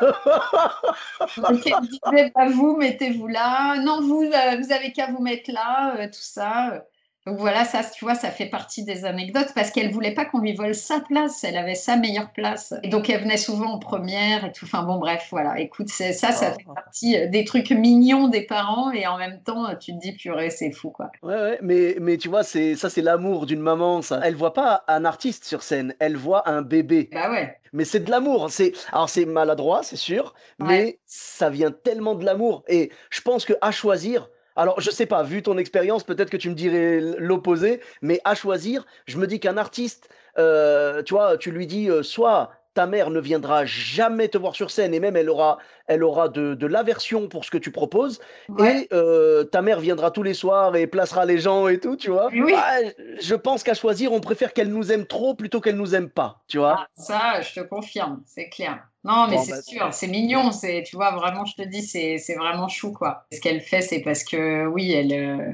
Donc, 1.36 1.66
elle 1.66 1.88
disait, 1.88 2.32
bah, 2.34 2.48
vous, 2.48 2.76
mettez-vous 2.76 3.26
là. 3.26 3.76
Non, 3.82 4.00
vous, 4.00 4.22
euh, 4.22 4.56
vous 4.62 4.72
avez 4.72 4.92
qu'à 4.92 5.10
vous 5.10 5.22
mettre 5.22 5.50
là, 5.52 5.96
euh, 5.98 6.06
tout 6.06 6.12
ça. 6.20 6.84
Donc 7.26 7.38
voilà, 7.38 7.64
ça, 7.64 7.80
tu 7.82 8.04
vois, 8.04 8.14
ça 8.14 8.30
fait 8.30 8.46
partie 8.46 8.84
des 8.84 9.06
anecdotes 9.06 9.48
parce 9.54 9.70
qu'elle 9.70 9.90
voulait 9.90 10.12
pas 10.12 10.26
qu'on 10.26 10.40
lui 10.40 10.54
vole 10.54 10.74
sa 10.74 11.00
place. 11.00 11.42
Elle 11.42 11.56
avait 11.56 11.74
sa 11.74 11.96
meilleure 11.96 12.30
place. 12.32 12.74
Et 12.82 12.88
donc, 12.88 13.08
elle 13.08 13.22
venait 13.22 13.38
souvent 13.38 13.72
en 13.72 13.78
première 13.78 14.44
et 14.44 14.52
tout. 14.52 14.66
Enfin, 14.66 14.82
bon, 14.82 14.98
bref, 14.98 15.28
voilà. 15.30 15.58
Écoute, 15.58 15.88
ça, 15.88 16.12
ça 16.12 16.28
Oh. 16.52 16.54
fait 16.58 16.64
partie 16.74 17.16
euh, 17.16 17.26
des 17.28 17.44
trucs 17.44 17.70
mignons 17.70 18.28
des 18.28 18.42
parents 18.42 18.90
et 18.92 19.06
en 19.06 19.16
même 19.16 19.40
temps, 19.42 19.74
tu 19.76 19.92
te 19.94 19.98
dis, 20.00 20.12
purée, 20.12 20.50
c'est 20.50 20.70
fou, 20.70 20.90
quoi. 20.90 21.10
Ouais, 21.22 21.34
ouais, 21.34 21.58
mais, 21.62 21.96
mais 21.98 22.18
tu 22.18 22.28
vois, 22.28 22.42
c'est, 22.42 22.76
ça, 22.76 22.90
c'est 22.90 23.00
l'amour 23.02 23.46
d'une 23.46 23.60
maman, 23.60 24.02
ça. 24.02 24.20
Elle 24.22 24.34
voit 24.36 24.52
pas 24.52 24.84
un 24.86 25.06
artiste 25.06 25.44
sur 25.46 25.62
scène, 25.62 25.94
elle 26.00 26.16
voit 26.16 26.46
un 26.48 26.60
bébé. 26.60 27.08
Bah 27.10 27.30
ouais. 27.30 27.56
Mais 27.72 27.84
c'est 27.84 28.00
de 28.00 28.10
l'amour. 28.10 28.50
C'est, 28.50 28.72
alors, 28.92 29.08
c'est 29.08 29.24
maladroit, 29.24 29.82
c'est 29.82 29.96
sûr, 29.96 30.34
mais 30.58 30.98
ça 31.06 31.48
vient 31.50 31.70
tellement 31.70 32.14
de 32.14 32.24
l'amour. 32.24 32.64
Et 32.68 32.90
je 33.10 33.20
pense 33.22 33.44
que 33.46 33.54
à 33.62 33.70
choisir, 33.70 34.28
alors, 34.56 34.80
je 34.80 34.90
sais 34.90 35.06
pas, 35.06 35.22
vu 35.22 35.42
ton 35.42 35.58
expérience, 35.58 36.04
peut-être 36.04 36.30
que 36.30 36.36
tu 36.36 36.48
me 36.50 36.54
dirais 36.54 37.00
l'opposé, 37.18 37.80
mais 38.02 38.20
à 38.24 38.34
choisir, 38.34 38.86
je 39.06 39.18
me 39.18 39.26
dis 39.26 39.40
qu'un 39.40 39.56
artiste, 39.56 40.08
euh, 40.38 41.02
tu 41.02 41.14
vois, 41.14 41.36
tu 41.36 41.50
lui 41.50 41.66
dis, 41.66 41.88
euh, 41.90 42.02
soit 42.02 42.50
ta 42.74 42.86
mère 42.86 43.10
ne 43.10 43.20
viendra 43.20 43.64
jamais 43.66 44.26
te 44.28 44.36
voir 44.36 44.56
sur 44.56 44.72
scène 44.72 44.94
et 44.94 44.98
même 44.98 45.14
elle 45.14 45.30
aura, 45.30 45.58
elle 45.86 46.02
aura 46.02 46.28
de, 46.28 46.54
de 46.54 46.66
l'aversion 46.66 47.28
pour 47.28 47.44
ce 47.44 47.50
que 47.52 47.58
tu 47.58 47.70
proposes, 47.70 48.20
Ouais. 48.48 48.82
et 48.82 48.88
euh, 48.92 49.44
ta 49.44 49.62
mère 49.62 49.78
viendra 49.78 50.10
tous 50.10 50.24
les 50.24 50.34
soirs 50.34 50.74
et 50.74 50.88
placera 50.88 51.24
les 51.24 51.38
gens 51.38 51.68
et 51.68 51.78
tout, 51.78 51.94
tu 51.96 52.10
vois. 52.10 52.30
Oui. 52.32 52.52
Ah, 52.56 52.78
je 53.20 53.34
pense 53.36 53.62
qu'à 53.62 53.74
choisir, 53.74 54.12
on 54.12 54.20
préfère 54.20 54.52
qu'elle 54.52 54.70
nous 54.70 54.90
aime 54.90 55.06
trop 55.06 55.34
plutôt 55.34 55.60
qu'elle 55.60 55.76
nous 55.76 55.94
aime 55.94 56.10
pas, 56.10 56.42
tu 56.48 56.58
vois. 56.58 56.76
Ah, 56.80 56.86
ça, 56.96 57.40
je 57.42 57.60
te 57.60 57.64
confirme, 57.64 58.22
c'est 58.26 58.48
clair. 58.48 58.84
Non, 59.04 59.28
mais 59.28 59.36
Bon, 59.36 59.44
c'est 59.44 59.52
bah, 59.52 59.62
sûr, 59.62 59.92
c'est 59.92 60.08
mignon, 60.08 60.50
c'est, 60.50 60.82
tu 60.84 60.96
vois, 60.96 61.12
vraiment, 61.12 61.44
je 61.44 61.54
te 61.54 61.62
dis, 61.62 61.82
c'est, 61.82 62.18
c'est 62.18 62.36
vraiment 62.36 62.68
chou, 62.68 62.92
quoi. 62.92 63.26
Ce 63.32 63.40
qu'elle 63.40 63.60
fait, 63.60 63.82
c'est 63.82 64.00
parce 64.02 64.24
que, 64.24 64.66
oui, 64.66 64.92
elle, 64.92 65.12
euh, 65.12 65.52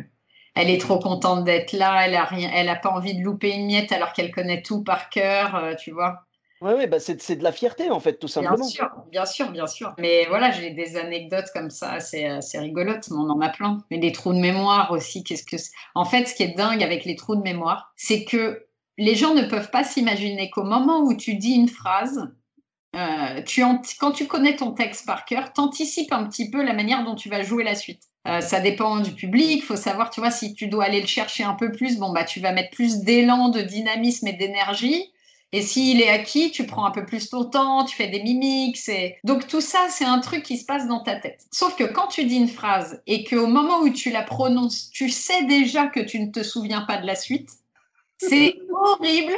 elle 0.54 0.70
est 0.70 0.80
trop 0.80 1.00
contente 1.00 1.44
d'être 1.44 1.72
là, 1.72 2.06
elle 2.06 2.14
a 2.14 2.24
rien, 2.24 2.50
elle 2.54 2.68
a 2.68 2.76
pas 2.76 2.90
envie 2.90 3.14
de 3.16 3.22
louper 3.24 3.50
une 3.52 3.66
miette 3.66 3.92
alors 3.92 4.12
qu'elle 4.12 4.32
connaît 4.32 4.62
tout 4.62 4.84
par 4.84 5.10
cœur, 5.10 5.56
euh, 5.56 5.74
tu 5.74 5.90
vois. 5.92 6.26
Ouais, 6.62 6.72
ouais, 6.74 6.86
bah 6.86 7.00
c'est 7.00 7.20
c'est 7.22 7.36
de 7.36 7.42
la 7.44 7.52
fierté 7.52 7.90
en 7.90 8.00
fait, 8.00 8.18
tout 8.18 8.28
Bien 8.36 8.56
simplement. 8.56 8.56
sûr, 8.56 8.88
bien 9.10 9.26
sûr, 9.26 9.50
bien 9.50 9.66
sûr. 9.66 9.94
Mais 9.98 10.24
voilà, 10.28 10.50
j'ai 10.52 10.70
des 10.70 10.96
anecdotes 10.96 11.48
comme 11.52 11.68
ça, 11.70 12.00
c'est 12.00 12.26
assez 12.26 12.58
rigolote, 12.58 13.08
mais 13.10 13.16
on 13.16 13.28
en 13.30 13.40
a 13.40 13.48
plein. 13.50 13.78
Mais 13.90 13.98
des 13.98 14.12
trous 14.12 14.32
de 14.32 14.38
mémoire 14.38 14.92
aussi, 14.92 15.24
qu'est-ce 15.24 15.44
que 15.44 15.58
c'est? 15.58 15.72
En 15.94 16.04
fait, 16.04 16.26
ce 16.26 16.34
qui 16.34 16.44
est 16.44 16.54
dingue 16.56 16.82
avec 16.82 17.04
les 17.04 17.16
trous 17.16 17.34
de 17.36 17.42
mémoire, 17.42 17.92
c'est 17.96 18.24
que 18.24 18.66
les 18.98 19.14
gens 19.16 19.34
ne 19.34 19.42
peuvent 19.42 19.70
pas 19.70 19.84
s'imaginer 19.84 20.48
qu'au 20.50 20.62
moment 20.62 21.00
où 21.00 21.14
tu 21.14 21.34
dis 21.34 21.52
une 21.52 21.68
phrase, 21.68 22.30
euh, 22.96 23.42
tu 23.42 23.62
quand 24.00 24.12
tu 24.12 24.26
connais 24.26 24.56
ton 24.56 24.72
texte 24.72 25.06
par 25.06 25.24
cœur, 25.24 25.52
t'anticipes 25.52 26.12
un 26.12 26.24
petit 26.26 26.50
peu 26.50 26.62
la 26.62 26.72
manière 26.72 27.04
dont 27.04 27.14
tu 27.14 27.28
vas 27.28 27.42
jouer 27.42 27.62
la 27.64 27.74
suite. 27.74 28.02
Euh, 28.28 28.40
ça 28.40 28.60
dépend 28.60 29.00
du 29.00 29.12
public, 29.14 29.64
faut 29.64 29.76
savoir, 29.76 30.10
tu 30.10 30.20
vois, 30.20 30.30
si 30.30 30.54
tu 30.54 30.66
dois 30.68 30.84
aller 30.84 31.00
le 31.00 31.06
chercher 31.06 31.44
un 31.44 31.54
peu 31.54 31.72
plus, 31.72 31.98
bon 31.98 32.12
bah 32.12 32.24
tu 32.24 32.40
vas 32.40 32.52
mettre 32.52 32.70
plus 32.70 32.98
d'élan, 32.98 33.48
de 33.48 33.60
dynamisme 33.62 34.26
et 34.26 34.32
d'énergie. 34.34 35.12
Et 35.52 35.62
s'il 35.62 36.00
est 36.00 36.08
acquis, 36.08 36.52
tu 36.52 36.64
prends 36.64 36.84
un 36.84 36.92
peu 36.92 37.04
plus 37.04 37.28
ton 37.28 37.44
temps, 37.44 37.84
tu 37.84 37.96
fais 37.96 38.06
des 38.08 38.22
mimiques. 38.22 38.76
c'est- 38.76 39.18
Donc 39.24 39.48
tout 39.48 39.60
ça, 39.60 39.86
c'est 39.90 40.04
un 40.04 40.20
truc 40.20 40.44
qui 40.44 40.56
se 40.58 40.64
passe 40.64 40.86
dans 40.86 41.00
ta 41.02 41.16
tête. 41.16 41.46
Sauf 41.50 41.74
que 41.76 41.84
quand 41.84 42.06
tu 42.08 42.24
dis 42.24 42.36
une 42.36 42.48
phrase 42.48 43.02
et 43.06 43.24
qu'au 43.24 43.46
moment 43.48 43.80
où 43.80 43.90
tu 43.90 44.10
la 44.10 44.22
prononces, 44.22 44.90
tu 44.90 45.08
sais 45.10 45.44
déjà 45.46 45.86
que 45.88 46.00
tu 46.00 46.20
ne 46.20 46.30
te 46.30 46.42
souviens 46.44 46.82
pas 46.82 46.98
de 46.98 47.06
la 47.06 47.16
suite, 47.16 47.48
c'est 48.18 48.54
horrible 48.70 49.32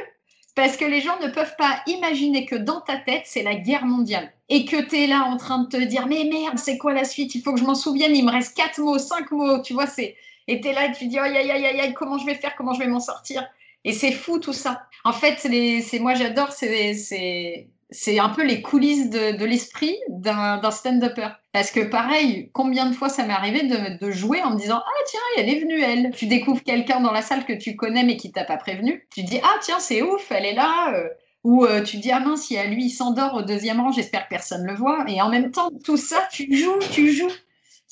parce 0.54 0.76
que 0.76 0.84
les 0.84 1.00
gens 1.00 1.18
ne 1.20 1.28
peuvent 1.28 1.54
pas 1.56 1.82
imaginer 1.86 2.44
que 2.44 2.56
dans 2.56 2.80
ta 2.80 2.96
tête, 2.96 3.22
c'est 3.24 3.42
la 3.42 3.54
guerre 3.54 3.86
mondiale. 3.86 4.32
Et 4.48 4.64
que 4.64 4.82
tu 4.82 4.96
es 4.96 5.06
là 5.06 5.24
en 5.24 5.36
train 5.38 5.58
de 5.60 5.68
te 5.68 5.82
dire, 5.82 6.06
mais 6.06 6.24
merde, 6.24 6.58
c'est 6.58 6.76
quoi 6.76 6.92
la 6.92 7.04
suite? 7.04 7.34
Il 7.34 7.42
faut 7.42 7.54
que 7.54 7.60
je 7.60 7.64
m'en 7.64 7.74
souvienne, 7.74 8.14
il 8.14 8.24
me 8.24 8.30
reste 8.30 8.56
quatre 8.56 8.78
mots, 8.80 8.98
cinq 8.98 9.30
mots, 9.30 9.62
tu 9.62 9.72
vois, 9.72 9.86
c'est... 9.86 10.16
Et 10.48 10.60
tu 10.60 10.68
es 10.68 10.72
là 10.72 10.86
et 10.86 10.92
tu 10.92 11.06
dis, 11.06 11.18
aïe, 11.18 11.36
aïe, 11.36 11.50
aïe, 11.50 11.80
aïe, 11.80 11.94
comment 11.94 12.18
je 12.18 12.26
vais 12.26 12.34
faire, 12.34 12.54
comment 12.56 12.74
je 12.74 12.80
vais 12.80 12.88
m'en 12.88 13.00
sortir? 13.00 13.48
Et 13.84 13.92
c'est 13.92 14.12
fou 14.12 14.38
tout 14.38 14.52
ça. 14.52 14.82
En 15.04 15.12
fait, 15.12 15.38
c'est 15.38 15.98
moi 15.98 16.14
j'adore, 16.14 16.52
c'est 16.52 17.68
c'est- 17.92 18.18
un 18.18 18.30
peu 18.30 18.44
les 18.44 18.62
coulisses 18.62 19.10
de, 19.10 19.44
l'esprit 19.44 19.96
d'un 20.08 20.70
stand-upper. 20.70 21.28
Parce 21.52 21.70
que 21.70 21.80
pareil, 21.80 22.50
combien 22.52 22.86
de 22.86 22.94
fois 22.94 23.08
ça 23.08 23.24
m'est 23.24 23.32
arrivé 23.32 23.62
de, 23.64 24.10
jouer 24.10 24.42
en 24.42 24.50
me 24.50 24.58
disant 24.58 24.82
Ah 24.84 25.02
tiens, 25.06 25.20
elle 25.38 25.48
est 25.48 25.60
venue 25.60 25.80
elle. 25.80 26.10
Tu 26.12 26.26
découvres 26.26 26.62
quelqu'un 26.62 27.00
dans 27.00 27.12
la 27.12 27.22
salle 27.22 27.44
que 27.44 27.52
tu 27.52 27.76
connais 27.76 28.04
mais 28.04 28.16
qui 28.16 28.32
t'a 28.32 28.44
pas 28.44 28.56
prévenu. 28.56 29.06
Tu 29.14 29.22
dis 29.22 29.38
Ah 29.42 29.56
tiens, 29.62 29.78
c'est 29.78 30.02
ouf, 30.02 30.30
elle 30.30 30.46
est 30.46 30.54
là. 30.54 30.94
euh. 30.94 31.08
Ou 31.44 31.64
euh, 31.64 31.82
tu 31.82 31.98
dis 31.98 32.10
Ah 32.12 32.20
mince, 32.20 32.42
si 32.46 32.56
lui 32.68 32.86
il 32.86 32.90
s'endort 32.90 33.34
au 33.34 33.42
deuxième 33.42 33.80
rang, 33.80 33.92
j'espère 33.92 34.24
que 34.24 34.30
personne 34.30 34.64
le 34.66 34.74
voit. 34.74 35.04
Et 35.08 35.20
en 35.20 35.28
même 35.28 35.50
temps, 35.50 35.70
tout 35.84 35.96
ça, 35.96 36.28
tu 36.32 36.56
joues, 36.56 36.78
tu 36.92 37.12
joues. 37.12 37.30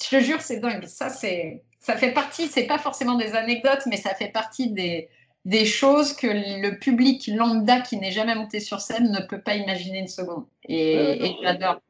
Je 0.02 0.16
te 0.16 0.20
jure, 0.20 0.40
c'est 0.40 0.60
dingue. 0.60 0.86
Ça, 0.86 1.10
c'est, 1.10 1.62
ça 1.78 1.96
fait 1.96 2.12
partie, 2.12 2.46
c'est 2.46 2.66
pas 2.66 2.78
forcément 2.78 3.16
des 3.16 3.34
anecdotes, 3.34 3.82
mais 3.86 3.96
ça 3.96 4.14
fait 4.14 4.28
partie 4.28 4.70
des, 4.70 5.08
des 5.44 5.64
choses 5.64 6.12
que 6.12 6.26
le 6.26 6.78
public 6.78 7.28
lambda 7.28 7.80
qui 7.80 7.96
n'est 7.96 8.12
jamais 8.12 8.34
monté 8.34 8.60
sur 8.60 8.80
scène 8.80 9.10
ne 9.10 9.26
peut 9.26 9.40
pas 9.40 9.54
imaginer 9.54 10.00
une 10.00 10.08
seconde. 10.08 10.44
Et, 10.68 11.34
j'adore. 11.42 11.80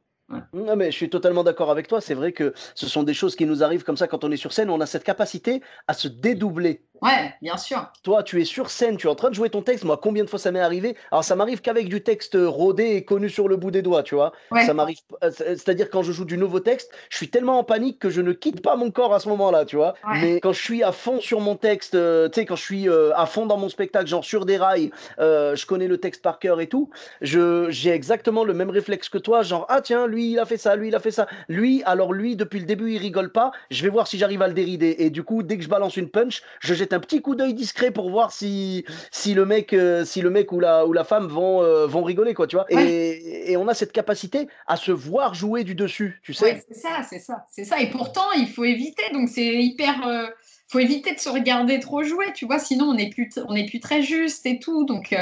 Non, 0.53 0.75
mais 0.75 0.91
je 0.91 0.95
suis 0.95 1.09
totalement 1.09 1.43
d'accord 1.43 1.71
avec 1.71 1.87
toi. 1.87 2.01
C'est 2.01 2.13
vrai 2.13 2.31
que 2.31 2.53
ce 2.75 2.87
sont 2.87 3.03
des 3.03 3.13
choses 3.13 3.35
qui 3.35 3.45
nous 3.45 3.63
arrivent 3.63 3.83
comme 3.83 3.97
ça 3.97 4.07
quand 4.07 4.23
on 4.23 4.31
est 4.31 4.37
sur 4.37 4.53
scène. 4.53 4.69
On 4.69 4.81
a 4.81 4.85
cette 4.85 5.03
capacité 5.03 5.61
à 5.87 5.93
se 5.93 6.07
dédoubler. 6.07 6.81
Ouais, 7.01 7.33
bien 7.41 7.57
sûr. 7.57 7.91
Toi, 8.03 8.21
tu 8.21 8.39
es 8.39 8.45
sur 8.45 8.69
scène, 8.69 8.95
tu 8.95 9.07
es 9.07 9.09
en 9.09 9.15
train 9.15 9.29
de 9.31 9.33
jouer 9.35 9.49
ton 9.49 9.63
texte. 9.63 9.85
Moi, 9.85 9.99
combien 10.01 10.23
de 10.23 10.29
fois 10.29 10.37
ça 10.37 10.51
m'est 10.51 10.59
arrivé? 10.59 10.95
Alors, 11.11 11.23
ça 11.23 11.35
m'arrive 11.35 11.59
qu'avec 11.61 11.89
du 11.89 12.03
texte 12.03 12.37
rodé 12.39 12.83
et 12.95 13.03
connu 13.05 13.27
sur 13.27 13.47
le 13.47 13.55
bout 13.57 13.71
des 13.71 13.81
doigts, 13.81 14.03
tu 14.03 14.13
vois. 14.13 14.33
Ouais. 14.51 14.65
Ça 14.65 14.75
m'arrive. 14.75 14.97
euh, 15.23 15.31
c'est- 15.31 15.55
C'est-à-dire 15.55 15.89
quand 15.89 16.03
je 16.03 16.11
joue 16.11 16.25
du 16.25 16.37
nouveau 16.37 16.59
texte, 16.59 16.91
je 17.09 17.17
suis 17.17 17.29
tellement 17.29 17.57
en 17.57 17.63
panique 17.63 17.97
que 17.97 18.11
je 18.11 18.21
ne 18.21 18.33
quitte 18.33 18.61
pas 18.61 18.75
mon 18.75 18.91
corps 18.91 19.15
à 19.15 19.19
ce 19.19 19.29
moment-là, 19.29 19.65
tu 19.65 19.77
vois. 19.77 19.95
Ouais. 20.07 20.21
Mais 20.21 20.39
quand 20.41 20.53
je 20.53 20.61
suis 20.61 20.83
à 20.83 20.91
fond 20.91 21.19
sur 21.19 21.39
mon 21.41 21.55
texte, 21.55 21.95
euh, 21.95 22.29
tu 22.29 22.39
sais, 22.41 22.45
quand 22.45 22.55
je 22.55 22.61
suis 22.63 22.87
euh, 22.87 23.11
à 23.15 23.25
fond 23.25 23.47
dans 23.47 23.57
mon 23.57 23.69
spectacle, 23.69 24.05
genre 24.05 24.23
sur 24.23 24.45
des 24.45 24.57
rails, 24.57 24.91
euh, 25.19 25.55
je 25.55 25.65
connais 25.65 25.87
le 25.87 25.97
texte 25.97 26.21
par 26.21 26.37
cœur 26.37 26.61
et 26.61 26.67
tout, 26.67 26.91
je 27.21 27.65
j'ai 27.71 27.89
exactement 27.89 28.43
le 28.43 28.53
même 28.53 28.69
réflexe 28.69 29.09
que 29.09 29.17
toi, 29.17 29.41
genre 29.41 29.65
ah 29.69 29.81
tiens, 29.81 30.05
lui 30.05 30.20
lui, 30.21 30.31
il 30.31 30.39
a 30.39 30.45
fait 30.45 30.57
ça, 30.57 30.75
lui, 30.75 30.89
il 30.89 30.95
a 30.95 30.99
fait 30.99 31.11
ça. 31.11 31.27
Lui, 31.47 31.81
alors 31.85 32.13
lui, 32.13 32.35
depuis 32.35 32.59
le 32.59 32.65
début, 32.65 32.91
il 32.91 32.97
rigole 32.97 33.31
pas. 33.31 33.51
Je 33.69 33.83
vais 33.83 33.89
voir 33.89 34.07
si 34.07 34.17
j'arrive 34.17 34.41
à 34.41 34.47
le 34.47 34.53
dérider. 34.53 34.95
Et 34.99 35.09
du 35.09 35.23
coup, 35.23 35.43
dès 35.43 35.57
que 35.57 35.63
je 35.63 35.69
balance 35.69 35.97
une 35.97 36.09
punch, 36.09 36.41
je 36.59 36.73
jette 36.73 36.93
un 36.93 36.99
petit 36.99 37.21
coup 37.21 37.35
d'œil 37.35 37.53
discret 37.53 37.91
pour 37.91 38.09
voir 38.09 38.31
si, 38.31 38.85
si 39.11 39.33
le 39.33 39.45
mec, 39.45 39.73
euh, 39.73 40.05
si 40.05 40.21
le 40.21 40.29
mec 40.29 40.51
ou 40.51 40.59
la, 40.59 40.85
ou 40.85 40.93
la 40.93 41.03
femme 41.03 41.27
vont, 41.27 41.61
euh, 41.61 41.87
vont 41.87 42.03
rigoler, 42.03 42.33
quoi, 42.33 42.47
tu 42.47 42.55
vois. 42.55 42.65
Et, 42.69 43.51
et, 43.51 43.57
on 43.57 43.67
a 43.67 43.73
cette 43.73 43.91
capacité 43.91 44.47
à 44.67 44.75
se 44.75 44.91
voir 44.91 45.33
jouer 45.33 45.63
du 45.63 45.75
dessus, 45.75 46.19
tu 46.23 46.33
sais. 46.33 46.45
Ouais, 46.45 46.63
c'est 46.67 46.77
ça, 46.77 47.03
c'est 47.09 47.19
ça, 47.19 47.45
c'est 47.49 47.63
ça. 47.63 47.79
Et 47.81 47.89
pourtant, 47.89 48.31
il 48.37 48.47
faut 48.47 48.63
éviter. 48.63 49.03
Donc, 49.13 49.29
c'est 49.29 49.55
hyper. 49.55 50.07
Euh, 50.07 50.27
faut 50.69 50.79
éviter 50.79 51.13
de 51.13 51.19
se 51.19 51.27
regarder 51.27 51.79
trop 51.79 52.01
jouer, 52.03 52.27
tu 52.33 52.45
vois. 52.45 52.59
Sinon, 52.59 52.85
on 52.85 52.93
n'est 52.93 53.09
plus, 53.09 53.29
on 53.47 53.55
est 53.55 53.65
plus 53.65 53.81
très 53.81 54.01
juste 54.01 54.45
et 54.45 54.57
tout. 54.57 54.85
Donc, 54.85 55.13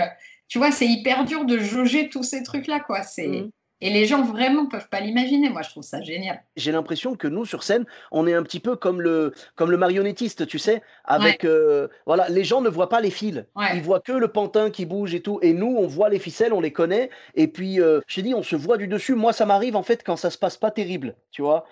tu 0.48 0.60
vois, 0.60 0.72
c'est 0.72 0.86
hyper 0.86 1.26
dur 1.26 1.46
de 1.46 1.58
jauger 1.58 2.10
tous 2.10 2.22
ces 2.22 2.44
trucs-là, 2.44 2.80
quoi. 2.82 3.02
C'est. 3.02 3.28
Mmh. 3.28 3.52
Et 3.82 3.90
les 3.90 4.06
gens 4.06 4.24
vraiment 4.24 4.66
peuvent 4.66 4.90
pas 4.90 5.00
l'imaginer. 5.00 5.50
Moi, 5.50 5.62
je 5.62 5.70
trouve 5.70 5.84
ça 5.84 6.02
génial. 6.02 6.42
J'ai 6.58 6.72
l'impression 6.72 7.16
que 7.16 7.28
nous, 7.28 7.46
sur 7.46 7.64
scène, 7.64 7.86
on 8.12 8.28
est 8.28 8.34
un 8.34 8.44
petit 8.44 8.60
peu 8.60 8.76
comme 8.76 9.02
le, 9.02 9.34
comme 9.56 9.72
le 9.72 9.78
marionnettiste, 9.78 10.48
tu 10.48 10.60
sais, 10.60 10.82
avec 11.06 11.46
euh, 11.46 11.88
voilà, 12.06 12.28
les 12.28 12.44
gens 12.44 12.60
ne 12.60 12.70
voient 12.70 12.90
pas 12.90 13.00
les 13.00 13.10
fils, 13.10 13.46
ils 13.74 13.82
voient 13.82 14.02
que 14.02 14.12
le 14.12 14.28
pantin 14.28 14.70
qui 14.70 14.86
bouge 14.86 15.16
et 15.16 15.22
tout. 15.22 15.40
Et 15.42 15.54
nous, 15.54 15.78
on 15.78 15.88
voit 15.88 16.10
les 16.10 16.20
ficelles, 16.20 16.52
on 16.52 16.60
les 16.60 16.74
connaît. 16.74 17.10
Et 17.36 17.48
puis, 17.48 17.80
euh, 17.80 18.02
je 18.08 18.16
t'ai 18.16 18.22
dit, 18.22 18.34
on 18.34 18.44
se 18.44 18.58
voit 18.58 18.76
du 18.76 18.88
dessus. 18.88 19.16
Moi, 19.16 19.32
ça 19.32 19.46
m'arrive 19.46 19.78
en 19.78 19.84
fait 19.84 20.04
quand 20.04 20.18
ça 20.18 20.30
se 20.30 20.38
passe 20.38 20.58
pas 20.58 20.72
terrible, 20.72 21.16
tu 21.32 21.42
vois. 21.42 21.66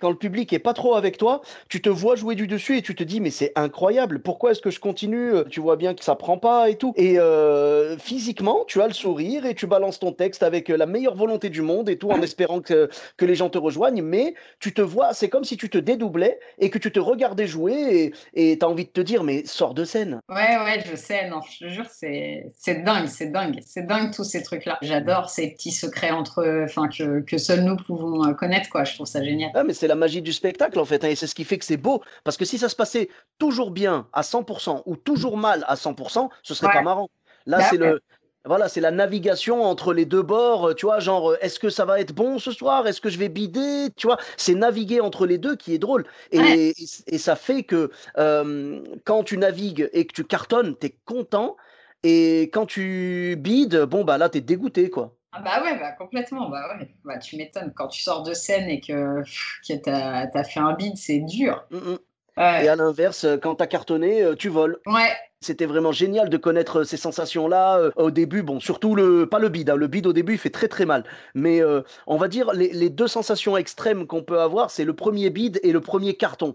Quand 0.00 0.10
le 0.10 0.16
public 0.16 0.52
est 0.52 0.58
pas 0.58 0.74
trop 0.74 0.94
avec 0.94 1.16
toi, 1.16 1.40
tu 1.70 1.80
te 1.80 1.88
vois 1.88 2.16
jouer 2.16 2.34
du 2.34 2.46
dessus 2.46 2.76
et 2.76 2.82
tu 2.82 2.94
te 2.94 3.02
dis, 3.02 3.20
mais 3.20 3.30
c'est 3.30 3.52
incroyable. 3.56 4.20
Pourquoi 4.20 4.50
est-ce 4.50 4.60
que 4.60 4.70
je 4.70 4.80
continue? 4.80 5.32
Tu 5.50 5.60
vois 5.60 5.76
bien 5.76 5.94
que 5.94 6.04
ça 6.04 6.16
prend 6.16 6.36
pas 6.36 6.68
et 6.68 6.76
tout. 6.76 6.92
Et 6.96 7.18
euh, 7.18 7.96
physiquement, 7.96 8.64
tu 8.66 8.82
as 8.82 8.86
le 8.86 8.92
sourire 8.92 9.46
et 9.46 9.54
tu 9.54 9.66
balances 9.66 9.98
ton 9.98 10.12
texte 10.12 10.42
avec 10.42 10.68
la 10.68 10.84
meilleure 10.84 11.14
volonté 11.14 11.45
du 11.50 11.62
monde 11.62 11.88
et 11.88 11.98
tout 11.98 12.10
en 12.10 12.20
espérant 12.22 12.60
que, 12.60 12.88
que 13.16 13.24
les 13.24 13.34
gens 13.34 13.50
te 13.50 13.58
rejoignent, 13.58 14.02
mais 14.02 14.34
tu 14.60 14.72
te 14.72 14.82
vois, 14.82 15.14
c'est 15.14 15.28
comme 15.28 15.44
si 15.44 15.56
tu 15.56 15.68
te 15.68 15.78
dédoublais 15.78 16.38
et 16.58 16.70
que 16.70 16.78
tu 16.78 16.92
te 16.92 17.00
regardais 17.00 17.46
jouer 17.46 18.12
et 18.34 18.58
tu 18.58 18.64
as 18.64 18.68
envie 18.68 18.84
de 18.84 18.90
te 18.90 19.00
dire, 19.00 19.22
mais 19.22 19.44
sors 19.44 19.74
de 19.74 19.84
scène. 19.84 20.20
Ouais, 20.28 20.56
ouais, 20.58 20.84
je 20.90 20.96
sais, 20.96 21.28
non, 21.28 21.40
je 21.42 21.64
te 21.64 21.70
jure, 21.70 21.86
c'est 21.88 22.52
dingue, 22.84 23.06
c'est 23.06 23.30
dingue, 23.30 23.60
c'est 23.64 23.86
dingue 23.86 24.12
tous 24.14 24.24
ces 24.24 24.42
trucs-là. 24.42 24.78
J'adore 24.82 25.30
ces 25.30 25.50
petits 25.50 25.72
secrets 25.72 26.10
entre, 26.10 26.64
enfin, 26.64 26.88
que, 26.88 27.20
que 27.20 27.38
seuls 27.38 27.64
nous 27.64 27.76
pouvons 27.76 28.24
euh, 28.26 28.32
connaître, 28.32 28.68
quoi. 28.70 28.84
Je 28.84 28.94
trouve 28.94 29.06
ça 29.06 29.22
génial. 29.22 29.50
Ah, 29.54 29.64
mais 29.64 29.74
c'est 29.74 29.88
la 29.88 29.94
magie 29.94 30.22
du 30.22 30.32
spectacle, 30.32 30.78
en 30.78 30.84
fait, 30.84 31.04
hein, 31.04 31.08
et 31.08 31.16
c'est 31.16 31.26
ce 31.26 31.34
qui 31.34 31.44
fait 31.44 31.58
que 31.58 31.64
c'est 31.64 31.76
beau, 31.76 32.02
parce 32.24 32.36
que 32.36 32.44
si 32.44 32.58
ça 32.58 32.68
se 32.68 32.76
passait 32.76 33.08
toujours 33.38 33.70
bien 33.70 34.08
à 34.12 34.22
100% 34.22 34.82
ou 34.86 34.96
toujours 34.96 35.36
mal 35.36 35.64
à 35.68 35.74
100%, 35.74 36.28
ce 36.42 36.54
serait 36.54 36.72
pas 36.72 36.82
marrant. 36.82 37.10
Là, 37.46 37.58
bah 37.58 37.66
c'est 37.70 37.76
le, 37.76 38.02
voilà, 38.46 38.68
c'est 38.68 38.80
la 38.80 38.90
navigation 38.90 39.62
entre 39.62 39.92
les 39.92 40.04
deux 40.04 40.22
bords, 40.22 40.74
tu 40.74 40.86
vois, 40.86 41.00
genre, 41.00 41.32
euh, 41.32 41.38
est-ce 41.40 41.58
que 41.58 41.68
ça 41.68 41.84
va 41.84 42.00
être 42.00 42.12
bon 42.12 42.38
ce 42.38 42.52
soir? 42.52 42.86
Est-ce 42.86 43.00
que 43.00 43.08
je 43.08 43.18
vais 43.18 43.28
bider? 43.28 43.88
Tu 43.96 44.06
vois, 44.06 44.18
c'est 44.36 44.54
naviguer 44.54 45.00
entre 45.00 45.26
les 45.26 45.38
deux 45.38 45.56
qui 45.56 45.74
est 45.74 45.78
drôle. 45.78 46.04
Et, 46.32 46.74
et 47.06 47.18
ça 47.18 47.36
fait 47.36 47.62
que 47.62 47.90
euh, 48.18 48.82
quand 49.04 49.24
tu 49.24 49.36
navigues 49.38 49.90
et 49.92 50.06
que 50.06 50.12
tu 50.12 50.24
cartonnes, 50.24 50.76
tu 50.78 50.86
es 50.86 50.98
content. 51.04 51.56
Et 52.02 52.42
quand 52.52 52.66
tu 52.66 53.36
bides, 53.38 53.82
bon, 53.82 54.04
bah 54.04 54.18
là, 54.18 54.28
tu 54.28 54.38
es 54.38 54.40
dégoûté, 54.40 54.90
quoi. 54.90 55.16
Ah 55.32 55.40
bah 55.40 55.62
ouais, 55.62 55.78
bah 55.78 55.92
complètement, 55.92 56.48
bah 56.48 56.62
ouais. 56.78 56.88
Bah, 57.04 57.18
tu 57.18 57.36
m'étonnes, 57.36 57.72
quand 57.74 57.88
tu 57.88 58.00
sors 58.00 58.22
de 58.22 58.32
scène 58.32 58.70
et 58.70 58.80
que, 58.80 59.22
que 59.68 59.74
tu 59.82 59.90
as, 59.90 60.44
fait 60.44 60.60
un 60.60 60.72
bide, 60.72 60.96
c'est 60.96 61.20
dur. 61.20 61.64
Mmh, 61.70 61.76
mmh. 61.76 61.98
Et 62.38 62.68
à 62.68 62.76
l'inverse, 62.76 63.26
quand 63.42 63.56
tu 63.56 63.62
as 63.62 63.66
cartonné, 63.66 64.22
euh, 64.22 64.34
tu 64.34 64.48
voles. 64.48 64.78
Ouais, 64.86 65.10
c'était 65.40 65.66
vraiment 65.66 65.92
génial 65.92 66.28
de 66.28 66.36
connaître 66.36 66.84
ces 66.84 66.96
sensations-là 66.96 67.78
euh, 67.78 67.90
au 67.96 68.10
début. 68.10 68.42
Bon, 68.42 68.60
surtout 68.60 68.94
le, 68.94 69.26
pas 69.26 69.38
le 69.38 69.48
bide. 69.48 69.70
Hein. 69.70 69.76
Le 69.76 69.86
bide 69.86 70.06
au 70.06 70.12
début, 70.12 70.34
il 70.34 70.38
fait 70.38 70.50
très 70.50 70.68
très 70.68 70.86
mal. 70.86 71.04
Mais 71.34 71.60
euh, 71.62 71.82
on 72.06 72.16
va 72.16 72.28
dire 72.28 72.52
les, 72.52 72.90
deux 72.90 73.08
sensations 73.08 73.56
extrêmes 73.56 74.06
qu'on 74.06 74.22
peut 74.22 74.40
avoir, 74.40 74.70
c'est 74.70 74.84
le 74.84 74.94
premier 74.94 75.30
bide 75.30 75.60
et 75.62 75.72
le 75.72 75.80
premier 75.80 76.14
carton. 76.14 76.54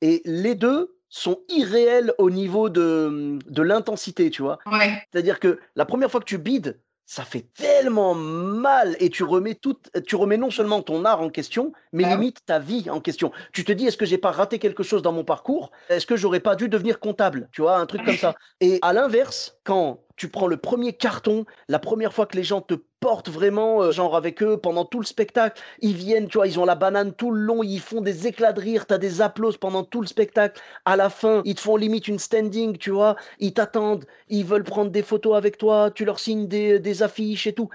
Et 0.00 0.22
les 0.24 0.54
deux 0.54 0.96
sont 1.08 1.40
irréels 1.48 2.12
au 2.18 2.30
niveau 2.30 2.70
de, 2.70 3.38
de 3.46 3.62
l'intensité, 3.62 4.30
tu 4.30 4.42
vois. 4.42 4.58
Ouais. 4.66 5.02
C'est-à-dire 5.12 5.38
que 5.38 5.60
la 5.76 5.84
première 5.84 6.10
fois 6.10 6.20
que 6.20 6.26
tu 6.26 6.38
bides, 6.38 6.80
ça 7.12 7.24
fait 7.24 7.44
tellement 7.52 8.14
mal 8.14 8.96
et 8.98 9.10
tu 9.10 9.22
remets 9.22 9.54
tout, 9.54 9.76
tu 10.06 10.16
remets 10.16 10.38
non 10.38 10.50
seulement 10.50 10.80
ton 10.80 11.04
art 11.04 11.20
en 11.20 11.28
question, 11.28 11.74
mais 11.92 12.04
limite 12.04 12.38
ta 12.46 12.58
vie 12.58 12.88
en 12.88 13.02
question. 13.02 13.32
Tu 13.52 13.64
te 13.64 13.72
dis, 13.72 13.86
est-ce 13.86 13.98
que 13.98 14.06
j'ai 14.06 14.16
pas 14.16 14.30
raté 14.30 14.58
quelque 14.58 14.82
chose 14.82 15.02
dans 15.02 15.12
mon 15.12 15.22
parcours? 15.22 15.72
Est-ce 15.90 16.06
que 16.06 16.16
j'aurais 16.16 16.40
pas 16.40 16.56
dû 16.56 16.70
devenir 16.70 17.00
comptable? 17.00 17.50
Tu 17.52 17.60
vois, 17.60 17.76
un 17.76 17.84
truc 17.84 18.02
comme 18.06 18.16
ça. 18.16 18.34
Et 18.62 18.78
à 18.80 18.94
l'inverse, 18.94 19.58
quand 19.62 20.00
tu 20.16 20.30
prends 20.30 20.46
le 20.46 20.56
premier 20.56 20.94
carton, 20.94 21.44
la 21.68 21.78
première 21.78 22.14
fois 22.14 22.24
que 22.24 22.34
les 22.34 22.44
gens 22.44 22.62
te 22.62 22.76
portent 23.02 23.28
vraiment, 23.28 23.82
euh, 23.82 23.90
genre 23.90 24.14
avec 24.16 24.42
eux, 24.44 24.56
pendant 24.56 24.84
tout 24.84 25.00
le 25.00 25.04
spectacle, 25.06 25.60
ils 25.80 25.94
viennent, 25.94 26.28
tu 26.28 26.38
vois, 26.38 26.46
ils 26.46 26.60
ont 26.60 26.64
la 26.64 26.76
banane 26.76 27.12
tout 27.12 27.32
le 27.32 27.40
long, 27.40 27.64
ils 27.64 27.80
font 27.80 28.00
des 28.00 28.28
éclats 28.28 28.52
de 28.52 28.60
rire, 28.60 28.86
tu 28.86 28.94
as 28.94 28.98
des 28.98 29.20
applauses 29.20 29.56
pendant 29.58 29.82
tout 29.82 30.00
le 30.00 30.06
spectacle. 30.06 30.60
À 30.84 30.96
la 30.96 31.10
fin, 31.10 31.42
ils 31.44 31.56
te 31.56 31.60
font 31.60 31.76
limite 31.76 32.06
une 32.06 32.20
standing, 32.20 32.78
tu 32.78 32.90
vois, 32.90 33.16
ils 33.40 33.52
t'attendent, 33.52 34.06
ils 34.28 34.44
veulent 34.44 34.62
prendre 34.64 34.92
des 34.92 35.02
photos 35.02 35.36
avec 35.36 35.58
toi, 35.58 35.90
tu 35.90 36.04
leur 36.04 36.20
signes 36.20 36.46
des, 36.46 36.78
des 36.78 37.02
affiches 37.02 37.48
et 37.48 37.52
tout. 37.54 37.68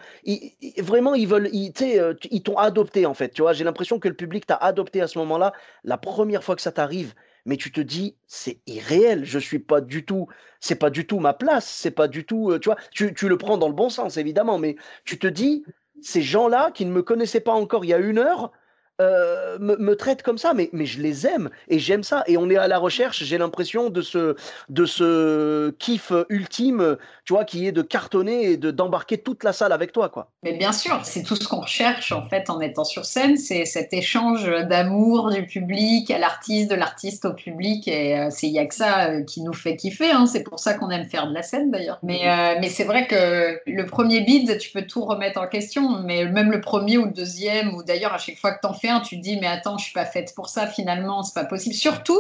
vraiment, 0.80 1.14
ils 1.14 1.28
veulent, 1.28 1.50
ils, 1.52 1.74
euh, 1.82 2.14
ils 2.32 2.42
t'ont 2.42 2.58
adopté 2.58 3.06
en 3.06 3.14
fait, 3.14 3.30
tu 3.30 3.42
vois. 3.42 3.52
J'ai 3.54 3.66
l'impression 3.66 4.00
que 4.00 4.08
le 4.08 4.16
public 4.16 4.46
t'a 4.46 4.56
adopté 4.56 5.02
à 5.02 5.08
ce 5.08 5.18
moment-là. 5.20 5.52
La 5.84 5.98
première 5.98 6.44
fois 6.44 6.56
que 6.56 6.62
ça 6.62 6.72
t'arrive, 6.72 7.14
mais 7.48 7.58
tu 7.58 7.72
te 7.72 7.82
dis 7.82 8.16
c'est 8.28 8.60
irréel, 8.68 9.26
je 9.26 9.40
suis 9.40 9.58
pas 9.58 9.82
du 9.82 10.06
tout, 10.06 10.28
c'est 10.60 10.76
pas 10.76 10.92
du 10.92 11.08
tout 11.08 11.20
ma 11.20 11.34
place, 11.34 11.66
c'est 11.66 11.92
pas 11.92 12.08
du 12.08 12.26
tout, 12.26 12.60
tu 12.60 12.70
vois, 12.70 12.78
tu, 12.92 13.14
le 13.28 13.38
prends 13.38 13.58
dans 13.58 13.70
le 13.70 13.74
bon 13.74 13.90
sens 13.90 14.18
évidemment, 14.18 14.60
mais 14.60 14.76
tu 15.06 15.18
te 15.18 15.26
dis 15.26 15.64
ces 16.02 16.22
gens-là 16.22 16.72
qui 16.72 16.86
ne 16.86 16.92
me 16.92 17.02
connaissaient 17.02 17.40
pas 17.40 17.54
encore 17.54 17.86
il 17.86 17.88
y 17.88 17.94
a 17.94 17.98
une 17.98 18.20
heure, 18.20 18.52
euh, 19.00 19.60
me, 19.60 19.76
me, 19.78 19.96
traitent 19.96 20.24
comme 20.24 20.40
ça, 20.40 20.54
mais, 20.56 20.70
mais 20.74 20.88
je 20.88 21.02
les 21.02 21.28
aime 21.28 21.50
et 21.68 21.78
j'aime 21.78 22.04
ça. 22.04 22.24
Et 22.26 22.38
on 22.38 22.50
est 22.50 22.58
à 22.58 22.68
la 22.68 22.80
recherche, 22.80 23.24
j'ai 23.24 23.38
l'impression, 23.38 23.90
de 23.90 24.02
ce, 24.02 24.36
de 24.70 24.86
ce 24.86 25.70
kiff 25.78 26.12
ultime, 26.30 26.98
tu 27.24 27.34
vois, 27.34 27.46
qui 27.46 27.68
est 27.68 27.72
de 27.72 27.84
cartonner 27.84 28.52
et 28.52 28.58
de, 28.58 28.72
d'embarquer 28.72 29.20
toute 29.20 29.44
la 29.44 29.54
salle 29.54 29.72
avec 29.72 29.92
toi. 29.92 30.10
Quoi. 30.10 30.32
Mais 30.42 30.54
bien 30.54 30.72
sûr, 30.72 31.00
c'est 31.04 31.22
tout 31.22 31.36
ce 31.36 31.48
qu'on 31.48 31.62
recherche 31.62 32.12
en 32.12 32.28
fait 32.28 32.50
en 32.50 32.60
étant 32.60 32.86
sur 32.86 33.06
scène, 33.06 33.38
c'est 33.38 33.66
cet 33.66 33.94
échange 33.94 34.50
d'amour 34.68 35.30
du 35.30 35.46
public 35.46 36.10
à 36.10 36.18
l'artiste, 36.18 36.72
de 36.72 36.76
l'artiste 36.76 37.26
au 37.26 37.34
public. 37.34 37.88
Et 37.88 38.18
euh, 38.18 38.30
c'est 38.32 38.48
il 38.48 38.58
a 38.58 38.66
que 38.66 38.76
ça 38.76 39.10
euh, 39.10 39.24
qui 39.24 39.42
nous 39.44 39.54
fait 39.54 39.76
kiffer. 39.76 40.10
Hein. 40.10 40.26
C'est 40.26 40.44
pour 40.44 40.60
ça 40.60 40.74
qu'on 40.74 40.90
aime 40.90 41.06
faire 41.06 41.28
de 41.28 41.34
la 41.34 41.44
scène 41.44 41.70
d'ailleurs. 41.70 42.00
Mais, 42.02 42.58
mais 42.60 42.70
c'est 42.70 42.84
vrai 42.84 43.06
que 43.06 43.60
le 43.68 43.86
premier 43.86 44.22
bid, 44.22 44.58
tu 44.58 44.72
peux 44.72 44.84
tout 44.88 45.06
remettre 45.06 45.40
en 45.40 45.48
question, 45.48 46.02
mais 46.04 46.26
même 46.26 46.52
le 46.52 46.62
premier 46.62 46.98
ou 46.98 47.06
le 47.06 47.12
deuxième, 47.12 47.76
ou 47.76 47.84
d'ailleurs 47.84 48.14
à 48.14 48.18
chaque 48.18 48.38
fois 48.38 48.54
que 48.54 48.62
tu 48.62 48.68
en 48.68 48.74
tu 49.02 49.18
te 49.18 49.22
dis 49.22 49.38
mais 49.40 49.48
attends, 49.48 49.78
je 49.78 49.86
suis 49.86 49.94
pas 49.94 50.06
faite 50.06 50.34
pour 50.36 50.50
ça 50.50 50.68
finalement, 50.68 51.24
c'est 51.24 51.34
pas 51.34 51.46
possible. 51.46 51.76
Surtout 51.76 52.20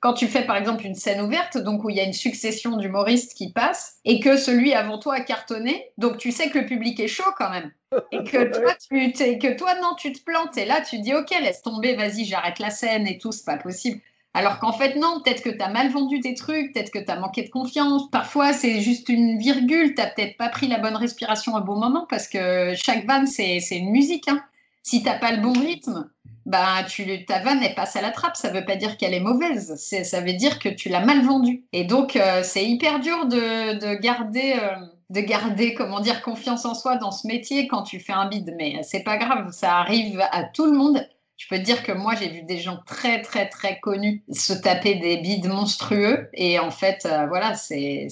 quand 0.00 0.14
tu 0.14 0.26
fais 0.26 0.44
par 0.44 0.56
exemple 0.56 0.84
une 0.84 0.94
scène 0.94 1.20
ouverte, 1.20 1.58
donc 1.58 1.84
où 1.84 1.90
il 1.90 1.96
y 1.96 2.00
a 2.00 2.04
une 2.04 2.12
succession 2.12 2.76
d'humoristes 2.76 3.34
qui 3.34 3.52
passent 3.52 3.98
et 4.04 4.20
que 4.20 4.36
celui 4.36 4.74
avant 4.74 4.98
toi 4.98 5.14
a 5.14 5.20
cartonné, 5.20 5.90
donc 5.98 6.18
tu 6.18 6.32
sais 6.32 6.50
que 6.50 6.58
le 6.58 6.66
public 6.66 6.98
est 7.00 7.08
chaud 7.08 7.30
quand 7.38 7.50
même. 7.50 7.70
Et 8.12 8.24
que 8.24 8.44
toi, 8.58 8.74
tu, 8.74 9.12
que 9.12 9.56
toi 9.56 9.74
non, 9.80 9.94
tu 9.96 10.12
te 10.12 10.22
plantes 10.22 10.56
et 10.58 10.64
là 10.64 10.80
tu 10.80 10.98
te 10.98 11.02
dis 11.02 11.14
ok, 11.14 11.30
laisse 11.40 11.62
tomber, 11.62 11.94
vas-y, 11.94 12.24
j'arrête 12.24 12.58
la 12.58 12.70
scène 12.70 13.06
et 13.06 13.18
tout, 13.18 13.32
c'est 13.32 13.44
pas 13.44 13.58
possible. 13.58 14.00
Alors 14.36 14.58
qu'en 14.58 14.72
fait, 14.72 14.96
non, 14.96 15.22
peut-être 15.24 15.42
que 15.42 15.48
tu 15.48 15.62
as 15.62 15.70
mal 15.70 15.88
vendu 15.88 16.20
tes 16.20 16.34
trucs, 16.34 16.74
peut-être 16.74 16.90
que 16.90 16.98
tu 16.98 17.10
as 17.10 17.18
manqué 17.18 17.42
de 17.42 17.48
confiance. 17.48 18.10
Parfois, 18.10 18.52
c'est 18.52 18.82
juste 18.82 19.08
une 19.08 19.38
virgule, 19.38 19.94
tu 19.94 20.02
n'as 20.02 20.08
peut-être 20.08 20.36
pas 20.36 20.50
pris 20.50 20.68
la 20.68 20.78
bonne 20.78 20.94
respiration 20.94 21.54
au 21.54 21.62
bon 21.62 21.76
moment 21.76 22.06
parce 22.10 22.28
que 22.28 22.74
chaque 22.74 23.06
vanne, 23.06 23.26
c'est 23.26 23.58
une 23.70 23.90
musique. 23.90 24.28
Hein. 24.28 24.44
Si 24.86 25.02
tu 25.02 25.06
n'as 25.06 25.18
pas 25.18 25.32
le 25.32 25.42
bon 25.42 25.52
rythme, 25.52 26.08
bah, 26.46 26.84
tu, 26.88 27.24
ta 27.24 27.40
vanne, 27.40 27.60
elle 27.60 27.74
passe 27.74 27.96
à 27.96 28.02
la 28.02 28.12
trappe. 28.12 28.36
Ça 28.36 28.50
veut 28.50 28.64
pas 28.64 28.76
dire 28.76 28.96
qu'elle 28.96 29.14
est 29.14 29.20
mauvaise. 29.20 29.74
ça 29.74 30.20
veut 30.20 30.34
dire 30.34 30.60
que 30.60 30.68
tu 30.68 30.88
l'as 30.88 31.04
mal 31.04 31.24
vendue. 31.24 31.64
Et 31.72 31.82
donc, 31.82 32.14
euh, 32.14 32.44
c'est 32.44 32.64
hyper 32.64 33.00
dur 33.00 33.26
de, 33.26 34.00
garder, 34.00 34.54
euh, 34.62 34.76
de 35.10 35.20
garder, 35.22 35.74
comment 35.74 35.98
dire, 35.98 36.22
confiance 36.22 36.64
en 36.64 36.74
soi 36.74 36.98
dans 36.98 37.10
ce 37.10 37.26
métier 37.26 37.66
quand 37.66 37.82
tu 37.82 37.98
fais 37.98 38.12
un 38.12 38.28
bide. 38.28 38.54
Mais 38.56 38.80
c'est 38.84 39.02
pas 39.02 39.16
grave, 39.16 39.50
ça 39.50 39.78
arrive 39.78 40.22
à 40.30 40.44
tout 40.44 40.66
le 40.66 40.78
monde. 40.78 41.04
Je 41.36 41.48
peux 41.48 41.58
te 41.58 41.62
dire 41.62 41.82
que 41.82 41.92
moi, 41.92 42.14
j'ai 42.14 42.28
vu 42.28 42.42
des 42.42 42.58
gens 42.58 42.78
très, 42.86 43.20
très, 43.20 43.48
très 43.48 43.78
connus 43.80 44.22
se 44.32 44.54
taper 44.54 44.94
des 44.94 45.18
bides 45.18 45.48
monstrueux. 45.48 46.28
Et 46.32 46.58
en 46.58 46.70
fait, 46.70 47.04
euh, 47.04 47.26
voilà, 47.26 47.54
c'est 47.54 48.08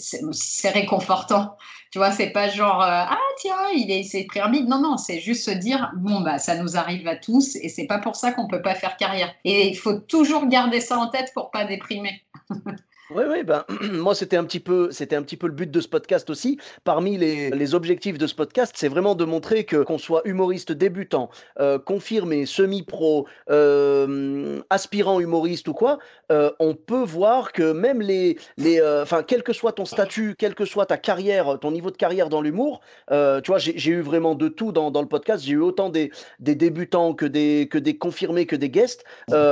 réconfortant. 0.69 1.57
Tu 1.91 1.99
vois, 1.99 2.11
c'est 2.11 2.31
pas 2.31 2.49
genre, 2.49 2.83
euh, 2.83 2.87
ah 2.89 3.19
tiens, 3.39 3.57
il 3.75 4.05
s'est 4.05 4.25
pris 4.25 4.41
un 4.41 4.51
bide. 4.51 4.69
Non, 4.69 4.81
non, 4.81 4.99
c'est 4.99 5.21
juste 5.21 5.45
se 5.45 5.51
dire, 5.53 5.91
bon, 5.97 6.21
bah, 6.21 6.39
ça 6.39 6.57
nous 6.57 6.77
arrive 6.77 7.07
à 7.09 7.17
tous. 7.17 7.57
Et 7.57 7.71
c'est 7.71 7.87
pas 7.87 7.99
pour 7.99 8.15
ça 8.15 8.33
qu'on 8.33 8.47
peut 8.47 8.63
pas 8.63 8.75
faire 8.75 8.97
carrière. 8.99 9.33
Et 9.45 9.69
il 9.69 9.77
faut 9.77 9.95
toujours 9.95 10.47
garder 10.47 10.81
ça 10.81 10.99
en 10.99 11.09
tête 11.09 11.33
pour 11.35 11.51
pas 11.51 11.65
déprimer. 11.65 12.23
Oui, 13.11 13.23
oui, 13.29 13.43
ben, 13.43 13.65
moi 13.93 14.15
c'était 14.15 14.39
un 14.39 14.45
petit 14.45 14.61
peu, 14.61 14.91
c'était 14.91 15.15
un 15.15 15.23
petit 15.23 15.37
peu 15.37 15.47
le 15.47 15.53
but 15.53 15.71
de 15.71 15.81
ce 15.81 15.89
podcast 15.89 16.31
aussi. 16.31 16.59
Parmi 16.85 17.19
les, 17.19 17.51
les 17.51 17.75
objectifs 17.75 18.17
de 18.17 18.27
ce 18.27 18.35
podcast, 18.35 18.73
c'est 18.77 18.89
vraiment 18.89 19.15
de 19.15 19.27
montrer 19.27 19.65
que 19.65 19.77
qu'on 19.83 19.99
soit 19.99 20.23
humoriste 20.25 20.73
débutant, 20.73 21.29
euh, 21.61 21.79
confirmé, 21.79 22.47
semi-pro, 22.47 23.27
euh, 23.51 24.63
aspirant 24.71 25.21
humoriste 25.21 25.69
ou 25.69 25.75
quoi, 25.75 25.99
euh, 26.33 26.51
on 26.61 26.75
peut 26.75 27.05
voir 27.05 27.53
que 27.53 27.73
même 27.73 28.01
les, 28.01 28.39
les, 28.57 28.81
enfin, 29.03 29.23
quel 29.23 29.43
que 29.43 29.53
soit 29.53 29.73
ton 29.73 29.85
statut, 29.85 30.35
quelle 30.39 30.55
que 30.55 30.65
soit 30.65 30.87
ta 30.87 30.97
carrière, 30.97 31.59
ton 31.61 31.73
niveau 31.73 31.91
de 31.91 31.99
carrière 31.99 32.31
dans 32.31 32.41
l'humour, 32.41 32.81
tu 33.11 33.49
vois, 33.49 33.59
j'ai 33.59 33.91
eu 33.91 34.01
vraiment 34.01 34.35
de 34.35 34.49
tout 34.49 34.73
dans, 34.73 34.91
dans 34.91 35.03
le 35.03 35.09
podcast. 35.09 35.45
J'ai 35.45 35.53
eu 35.53 35.61
autant 35.61 35.91
des, 35.91 36.11
des 36.41 36.55
débutants 36.55 37.13
que 37.13 37.27
des, 37.27 37.69
que 37.71 37.77
des 37.79 37.99
confirmés 37.99 38.47
que 38.47 38.57
des 38.57 38.71
guests. 38.71 39.05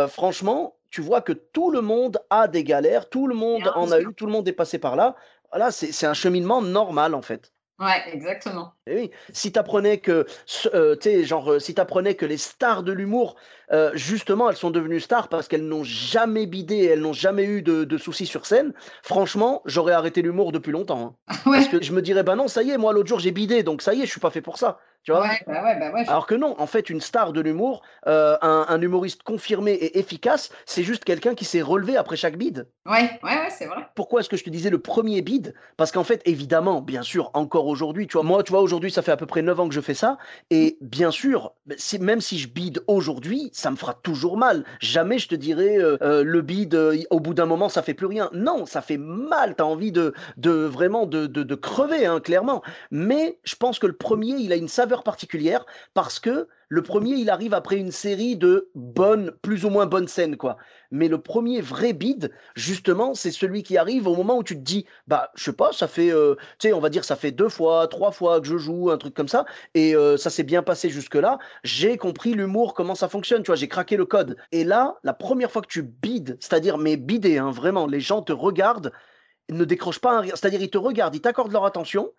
franchement, 0.09 0.75
tu 0.93 1.01
vois 1.01 1.23
que 1.23 1.33
tout 1.33 1.71
le 1.71 1.81
monde 1.81 2.19
a 2.31 2.47
des 2.47 2.63
galères, 2.63 3.09
tout 3.09 3.27
le 3.27 3.35
monde 3.35 3.73
en 3.75 3.91
a 3.91 3.99
eu, 3.99 4.15
tout 4.15 4.27
le 4.27 4.33
monde 4.33 4.47
est 4.47 4.53
passé 4.53 4.79
par 4.79 4.95
là. 4.95 5.17
Voilà, 5.51 5.73
c'est 5.73 6.07
un 6.07 6.15
cheminement 6.15 6.63
normal 6.63 7.15
en 7.15 7.23
fait. 7.23 7.53
Ouais, 7.81 8.01
exactement. 8.13 8.75
Et 8.87 8.95
oui, 8.95 9.11
si 9.33 9.51
tu 9.51 9.59
apprenais 9.59 9.99
que, 9.99 10.25
euh, 10.73 10.97
genre, 11.25 11.53
euh, 11.53 11.59
si 11.59 11.75
apprenais 11.81 12.15
que 12.15 12.27
les 12.27 12.37
stars 12.37 12.85
de 12.85 12.93
l'humour, 12.93 13.35
euh, 13.73 13.91
justement, 13.95 14.49
elles 14.51 14.57
sont 14.57 14.71
devenues 14.71 15.01
stars 15.01 15.29
parce 15.29 15.49
qu'elles 15.49 15.67
n'ont 15.67 15.83
jamais 15.83 16.47
bidé, 16.47 16.85
elles 16.85 17.01
n'ont 17.01 17.13
jamais 17.15 17.45
eu 17.45 17.63
de, 17.63 17.99
soucis 17.99 18.27
sur 18.27 18.47
scène, 18.47 18.73
franchement, 19.03 19.63
j'aurais 19.65 19.95
arrêté 19.95 20.23
l'humour 20.23 20.53
depuis 20.53 20.71
longtemps. 20.71 21.17
Hein. 21.29 21.35
Parce 21.45 21.69
que 21.69 21.83
je 21.83 21.93
me 21.93 22.03
dirais, 22.03 22.23
bah 22.23 22.37
non, 22.37 22.47
ça 22.47 22.63
y 22.63 22.71
est, 22.71 22.79
moi 22.79 22.93
l'autre 22.93 23.09
jour 23.09 23.19
j'ai 23.19 23.33
bidé, 23.33 23.63
donc 23.63 23.83
ça 23.83 23.95
y 23.95 24.03
est, 24.03 24.07
je 24.07 24.11
suis 24.11 24.21
pas 24.21 24.31
fait 24.31 24.43
pour 24.43 24.59
ça. 24.59 24.79
Tu 25.03 25.13
vois? 25.13 25.23
Ouais, 25.23 25.43
bah 25.47 25.63
ouais, 25.65 25.79
bah 25.79 25.91
ouais, 25.93 26.09
Alors 26.09 26.27
que 26.27 26.35
non, 26.35 26.55
en 26.59 26.67
fait, 26.67 26.91
une 26.91 27.01
star 27.01 27.33
de 27.33 27.41
l'humour, 27.41 27.83
un, 28.07 28.39
un, 28.43 28.81
humoriste 28.81 29.23
confirmé 29.23 29.73
et 29.73 29.99
efficace, 29.99 30.51
c'est 30.65 30.83
juste 30.83 31.05
quelqu'un 31.05 31.35
qui 31.35 31.45
s'est 31.45 31.63
relevé 31.63 31.97
après 31.97 32.17
chaque 32.17 32.37
bide. 32.37 32.69
Ouais, 32.87 33.11
ouais, 33.23 33.31
ouais, 33.31 33.51
c'est 33.51 33.67
vrai. 33.67 33.87
Pourquoi 33.95 34.21
est-ce 34.21 34.29
que 34.29 34.37
je 34.37 34.45
te 34.45 34.51
disais 34.51 34.71
le 34.71 34.79
premier 34.79 35.23
bide? 35.23 35.55
Parce 35.77 35.93
qu'en 35.93 36.05
fait, 36.05 36.23
évidemment, 36.25 36.81
bien 36.81 37.03
sûr, 37.03 37.31
encore 37.35 37.67
aujourd'hui, 37.67 38.07
tu 38.07 38.15
vois, 38.15 38.23
moi, 38.23 38.43
tu 38.43 38.53
vois, 38.53 38.61
aujourd'hui, 38.61 38.91
ça 38.91 39.03
fait 39.03 39.13
à 39.13 39.17
peu 39.17 39.27
près 39.27 39.43
9 39.43 39.59
ans 39.61 39.69
que 39.69 39.75
je 39.75 39.81
fais 39.81 39.95
ça, 39.95 40.19
et 40.51 40.79
bien 40.81 41.11
sûr, 41.11 41.53
même 42.01 42.21
si 42.21 42.39
je 42.39 42.49
bide 42.49 42.83
aujourd'hui, 42.87 43.51
ça 43.53 43.71
me 43.71 43.77
fera 43.77 43.95
toujours 43.95 44.37
mal. 44.37 44.65
Jamais 44.81 45.19
je 45.19 45.29
te 45.29 45.35
dirais 45.35 45.79
euh, 45.79 45.97
euh, 46.03 46.25
le 46.25 46.43
bide 46.43 46.75
euh, 46.75 46.97
au 47.11 47.21
bout 47.21 47.35
d'un 47.35 47.47
moment 47.47 47.69
ça 47.69 47.83
fait 47.83 47.95
plus 47.95 48.07
rien. 48.07 48.31
Non, 48.33 48.67
ça 48.67 48.83
fait 48.83 48.99
mal. 48.99 49.55
T'as 49.57 49.65
envie 49.65 49.93
de, 49.93 50.15
de 50.37 50.51
vraiment 50.51 51.07
de, 51.07 51.27
de, 51.27 51.55
crever, 51.55 52.07
hein, 52.07 52.21
clairement. 52.21 52.63
Mais 52.91 53.39
je 53.45 53.57
pense 53.57 53.79
que 53.79 53.87
le 53.87 53.93
premier, 53.93 54.35
il 54.39 54.53
a 54.53 54.57
une 54.57 54.69
saveur 54.69 54.92
particulière 55.01 55.65
parce 55.95 56.21
que 56.21 56.47
le 56.69 56.83
premier, 56.83 57.17
il 57.17 57.29
arrive 57.29 57.53
après 57.53 57.77
une 57.77 57.93
série 57.93 58.37
de 58.37 58.71
bonnes, 58.75 59.33
plus 59.43 59.67
ou 59.67 59.71
moins 59.71 59.85
bonnes 59.85 60.09
scènes, 60.09 60.39
quoi. 60.39 60.57
Mais 60.91 61.09
le 61.09 61.21
premier 61.21 61.61
vrai 61.61 61.93
bide, 61.93 62.33
justement, 62.55 63.13
c'est 63.13 63.31
celui 63.31 63.63
qui 63.63 63.77
arrive 63.77 64.07
au 64.07 64.17
moment 64.17 64.39
où 64.39 64.43
tu 64.43 64.55
te 64.55 64.61
dis, 64.61 64.87
bah, 65.07 65.31
je 65.35 65.45
sais 65.45 65.53
pas, 65.53 65.73
ça 65.73 65.87
fait, 65.87 66.09
tu 66.09 66.69
sais, 66.69 66.73
on 66.73 66.81
va 66.81 66.89
dire, 66.89 67.05
ça 67.05 67.15
fait 67.15 67.31
deux 67.31 67.51
fois, 67.51 67.89
trois 67.89 68.11
fois 68.11 68.41
que 68.41 68.47
je 68.47 68.57
joue, 68.57 68.91
un 68.91 68.97
truc 68.97 69.13
comme 69.13 69.29
ça, 69.29 69.45
et 69.75 69.95
ça 70.17 70.31
s'est 70.31 70.45
bien 70.45 70.63
passé 70.63 70.89
jusque-là. 70.89 71.39
J'ai 71.63 71.99
compris 71.99 72.33
l'humour, 72.33 72.73
comment 72.73 72.95
ça 72.95 73.09
fonctionne, 73.09 73.43
tu 73.43 73.49
vois, 73.49 73.57
j'ai 73.57 73.69
craqué 73.69 73.99
le 73.99 74.07
code. 74.07 74.39
Et 74.51 74.65
là, 74.65 74.97
la 75.03 75.13
première 75.13 75.51
fois 75.51 75.61
que 75.61 75.69
tu 75.69 75.83
bides, 75.83 76.39
c'est-à-dire, 76.41 76.79
mais 76.79 76.97
bider, 76.97 77.37
hein, 77.37 77.51
vraiment, 77.51 77.87
les 77.87 78.01
gens 78.01 78.23
te 78.23 78.33
regardent, 78.33 78.93
ne 79.51 79.67
décrochent 79.67 80.01
pas 80.01 80.17
un 80.17 80.21
rire, 80.21 80.39
c'est-à-dire, 80.39 80.63
ils 80.63 80.71
te 80.71 80.79
regardent, 80.79 81.15
ils 81.15 81.21
t'accordent 81.21 81.53
leur 81.53 81.67
attention, 81.67 82.13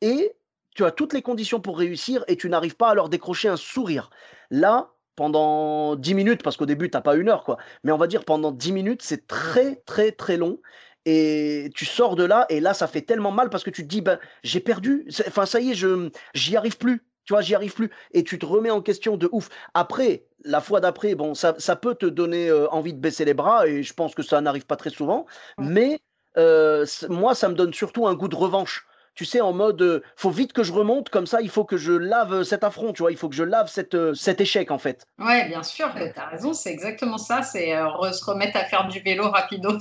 et 0.00 0.32
tu 0.78 0.84
as 0.84 0.92
toutes 0.92 1.12
les 1.12 1.22
conditions 1.22 1.58
pour 1.58 1.76
réussir 1.76 2.22
et 2.28 2.36
tu 2.36 2.48
n'arrives 2.48 2.76
pas 2.76 2.90
à 2.90 2.94
leur 2.94 3.08
décrocher 3.08 3.48
un 3.48 3.56
sourire. 3.56 4.10
Là, 4.52 4.92
pendant 5.16 5.96
10 5.96 6.14
minutes, 6.14 6.44
parce 6.44 6.56
qu'au 6.56 6.66
début, 6.66 6.88
tu 6.88 6.96
n'as 6.96 7.00
pas 7.00 7.16
une 7.16 7.28
heure, 7.28 7.42
quoi, 7.42 7.58
mais 7.82 7.90
on 7.90 7.96
va 7.96 8.06
dire 8.06 8.24
pendant 8.24 8.52
10 8.52 8.70
minutes, 8.70 9.02
c'est 9.02 9.26
très, 9.26 9.82
très, 9.86 10.12
très 10.12 10.36
long. 10.36 10.60
Et 11.04 11.70
tu 11.74 11.84
sors 11.84 12.14
de 12.14 12.22
là, 12.22 12.46
et 12.48 12.60
là, 12.60 12.74
ça 12.74 12.86
fait 12.86 13.02
tellement 13.02 13.32
mal 13.32 13.50
parce 13.50 13.64
que 13.64 13.70
tu 13.70 13.82
te 13.82 13.88
dis, 13.88 14.02
ben, 14.02 14.20
j'ai 14.44 14.60
perdu, 14.60 15.08
enfin, 15.26 15.46
ça 15.46 15.58
y 15.58 15.72
est, 15.72 15.74
je 15.74 16.10
j'y 16.32 16.56
arrive 16.56 16.78
plus. 16.78 17.04
Tu 17.24 17.32
vois, 17.32 17.40
j'y 17.40 17.56
arrive 17.56 17.74
plus. 17.74 17.90
Et 18.12 18.22
tu 18.22 18.38
te 18.38 18.46
remets 18.46 18.70
en 18.70 18.80
question 18.80 19.16
de 19.16 19.28
ouf. 19.32 19.48
Après, 19.74 20.26
la 20.44 20.60
fois 20.60 20.78
d'après, 20.78 21.16
bon, 21.16 21.34
ça, 21.34 21.56
ça, 21.58 21.74
peut 21.74 21.96
te 21.96 22.06
donner 22.06 22.50
euh, 22.50 22.70
envie 22.70 22.94
de 22.94 23.00
baisser 23.00 23.24
les 23.24 23.34
bras, 23.34 23.66
et 23.66 23.82
je 23.82 23.94
pense 23.94 24.14
que 24.14 24.22
ça 24.22 24.40
n'arrive 24.40 24.64
pas 24.66 24.76
très 24.76 24.90
souvent. 24.90 25.26
Mais 25.58 25.98
euh, 26.36 26.86
moi, 27.08 27.34
ça 27.34 27.48
me 27.48 27.54
donne 27.54 27.74
surtout 27.74 28.06
un 28.06 28.14
goût 28.14 28.28
de 28.28 28.36
revanche 28.36 28.87
tu 29.18 29.24
sais, 29.24 29.40
en 29.40 29.52
mode, 29.52 29.82
euh, 29.82 30.00
faut 30.14 30.30
vite 30.30 30.52
que 30.52 30.62
je 30.62 30.72
remonte, 30.72 31.08
comme 31.08 31.26
ça, 31.26 31.40
il 31.42 31.50
faut 31.50 31.64
que 31.64 31.76
je 31.76 31.90
lave 31.90 32.32
euh, 32.32 32.44
cet 32.44 32.62
affront, 32.62 32.92
tu 32.92 33.02
vois, 33.02 33.10
il 33.10 33.16
faut 33.16 33.28
que 33.28 33.34
je 33.34 33.42
lave 33.42 33.66
cette, 33.68 33.96
euh, 33.96 34.14
cet 34.14 34.40
échec, 34.40 34.70
en 34.70 34.78
fait. 34.78 35.08
Ouais, 35.18 35.48
bien 35.48 35.64
sûr, 35.64 35.92
tu 35.92 36.20
as 36.20 36.26
raison, 36.26 36.52
c'est 36.52 36.70
exactement 36.70 37.18
ça, 37.18 37.42
c'est 37.42 37.70
se 37.70 38.24
remettre 38.24 38.56
à 38.56 38.64
faire 38.66 38.86
du 38.86 39.00
vélo 39.00 39.28
rapidos 39.28 39.78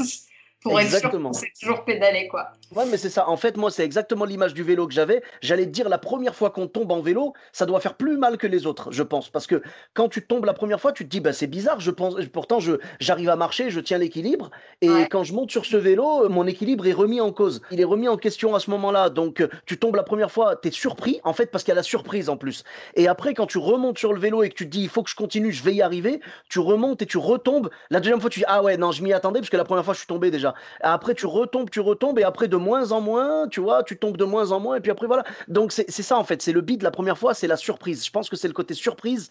pour 0.62 0.80
exactement. 0.80 1.30
être 1.30 1.36
sûr 1.36 1.48
c'est 1.48 1.66
toujours 1.66 1.86
pédaler, 1.86 2.28
quoi. 2.28 2.48
Ouais, 2.76 2.86
mais 2.90 2.98
c'est 2.98 3.10
ça. 3.10 3.30
En 3.30 3.38
fait, 3.38 3.58
moi, 3.58 3.72
c'est 3.72 3.86
exactement 3.86 4.26
l'image 4.26 4.54
du 4.54 4.64
vélo 4.64 4.88
que 4.88 4.94
j'avais. 4.94 5.22
J'allais 5.42 5.66
te 5.66 5.72
dire, 5.72 5.88
la 5.88 5.98
première 5.98 6.36
fois 6.36 6.50
qu'on 6.50 6.68
tombe 6.68 6.92
en 6.92 7.02
vélo, 7.02 7.34
ça 7.52 7.66
doit 7.66 7.80
faire 7.80 7.96
plus 7.96 8.18
mal 8.18 8.38
que 8.38 8.48
les 8.48 8.66
autres, 8.66 8.92
je 8.92 9.04
pense. 9.04 9.30
Parce 9.30 9.48
que 9.48 9.62
quand 9.94 10.10
tu 10.10 10.26
tombes 10.26 10.46
la 10.46 10.54
première 10.54 10.82
fois, 10.82 10.92
tu 10.92 11.06
te 11.06 11.10
dis, 11.10 11.20
bah, 11.20 11.34
c'est 11.34 11.48
bizarre, 11.48 11.80
je 11.80 11.92
pense, 11.92 12.16
pourtant, 12.34 12.60
je, 12.60 12.74
j'arrive 13.00 13.30
à 13.30 13.36
marcher, 13.36 13.70
je 13.70 13.80
tiens 13.80 13.98
l'équilibre. 13.98 14.52
Et 14.82 15.08
quand 15.10 15.24
je 15.24 15.34
monte 15.34 15.52
sur 15.52 15.66
ce 15.66 15.78
vélo, 15.78 16.26
euh, 16.26 16.30
mon 16.30 16.46
équilibre 16.48 16.88
est 16.88 16.94
remis 16.94 17.22
en 17.22 17.32
cause. 17.32 17.62
Il 17.72 17.80
est 17.80 17.86
remis 17.86 18.08
en 18.08 18.18
question 18.18 18.56
à 18.56 18.60
ce 18.60 18.70
moment-là. 18.72 19.10
Donc, 19.10 19.42
euh, 19.42 19.48
tu 19.66 19.78
tombes 19.78 19.96
la 19.96 20.04
première 20.04 20.32
fois, 20.32 20.56
tu 20.56 20.68
es 20.68 20.72
surpris, 20.72 21.22
en 21.24 21.34
fait, 21.34 21.52
parce 21.52 21.64
qu'il 21.64 21.72
y 21.72 21.74
a 21.74 21.76
la 21.76 21.84
surprise 21.84 22.30
en 22.30 22.38
plus. 22.38 22.64
Et 22.96 23.08
après, 23.08 23.34
quand 23.34 23.48
tu 23.48 23.58
remontes 23.58 23.98
sur 23.98 24.14
le 24.14 24.20
vélo 24.20 24.44
et 24.44 24.50
que 24.50 24.56
tu 24.56 24.66
te 24.66 24.72
dis, 24.72 24.82
il 24.82 24.90
faut 24.90 25.04
que 25.04 25.10
je 25.10 25.16
continue, 25.16 25.52
je 25.52 25.64
vais 25.64 25.74
y 25.74 25.82
arriver, 25.82 26.20
tu 26.50 26.60
remontes 26.60 27.02
et 27.02 27.06
tu 27.06 27.18
retombes. 27.18 27.70
La 27.90 28.00
deuxième 28.00 28.20
fois, 28.20 28.30
tu 28.30 28.40
dis, 28.40 28.46
ah 28.48 28.64
ouais, 28.64 28.78
non, 28.78 28.92
je 28.92 29.04
m'y 29.04 29.14
attendais, 29.14 29.40
parce 29.40 29.50
que 29.50 29.58
la 29.58 29.66
première 29.66 29.86
fois, 29.86 29.94
je 29.94 30.00
suis 30.00 30.08
tombé 30.08 30.32
déjà. 30.32 30.47
Après, 30.82 31.14
tu 31.14 31.26
retombes, 31.26 31.70
tu 31.70 31.80
retombes, 31.80 32.20
et 32.20 32.24
après, 32.24 32.48
de 32.48 32.58
moins 32.58 32.92
en 32.92 33.02
moins, 33.02 33.48
tu 33.48 33.60
vois, 33.60 33.84
tu 33.84 33.98
tombes 33.98 34.18
de 34.18 34.26
moins 34.26 34.52
en 34.52 34.60
moins, 34.60 34.76
et 34.76 34.80
puis 34.80 34.92
après, 34.92 35.08
voilà. 35.08 35.24
Donc, 35.48 35.72
c'est 35.72 35.90
ça, 35.90 36.18
en 36.18 36.24
fait. 36.24 36.42
C'est 36.42 36.54
le 36.54 36.62
beat 36.62 36.84
la 36.84 36.92
première 36.92 37.18
fois, 37.18 37.34
c'est 37.34 37.48
la 37.48 37.58
surprise. 37.58 38.06
Je 38.06 38.12
pense 38.12 38.30
que 38.30 38.36
c'est 38.36 38.48
le 38.48 38.54
côté 38.54 38.74
surprise, 38.74 39.30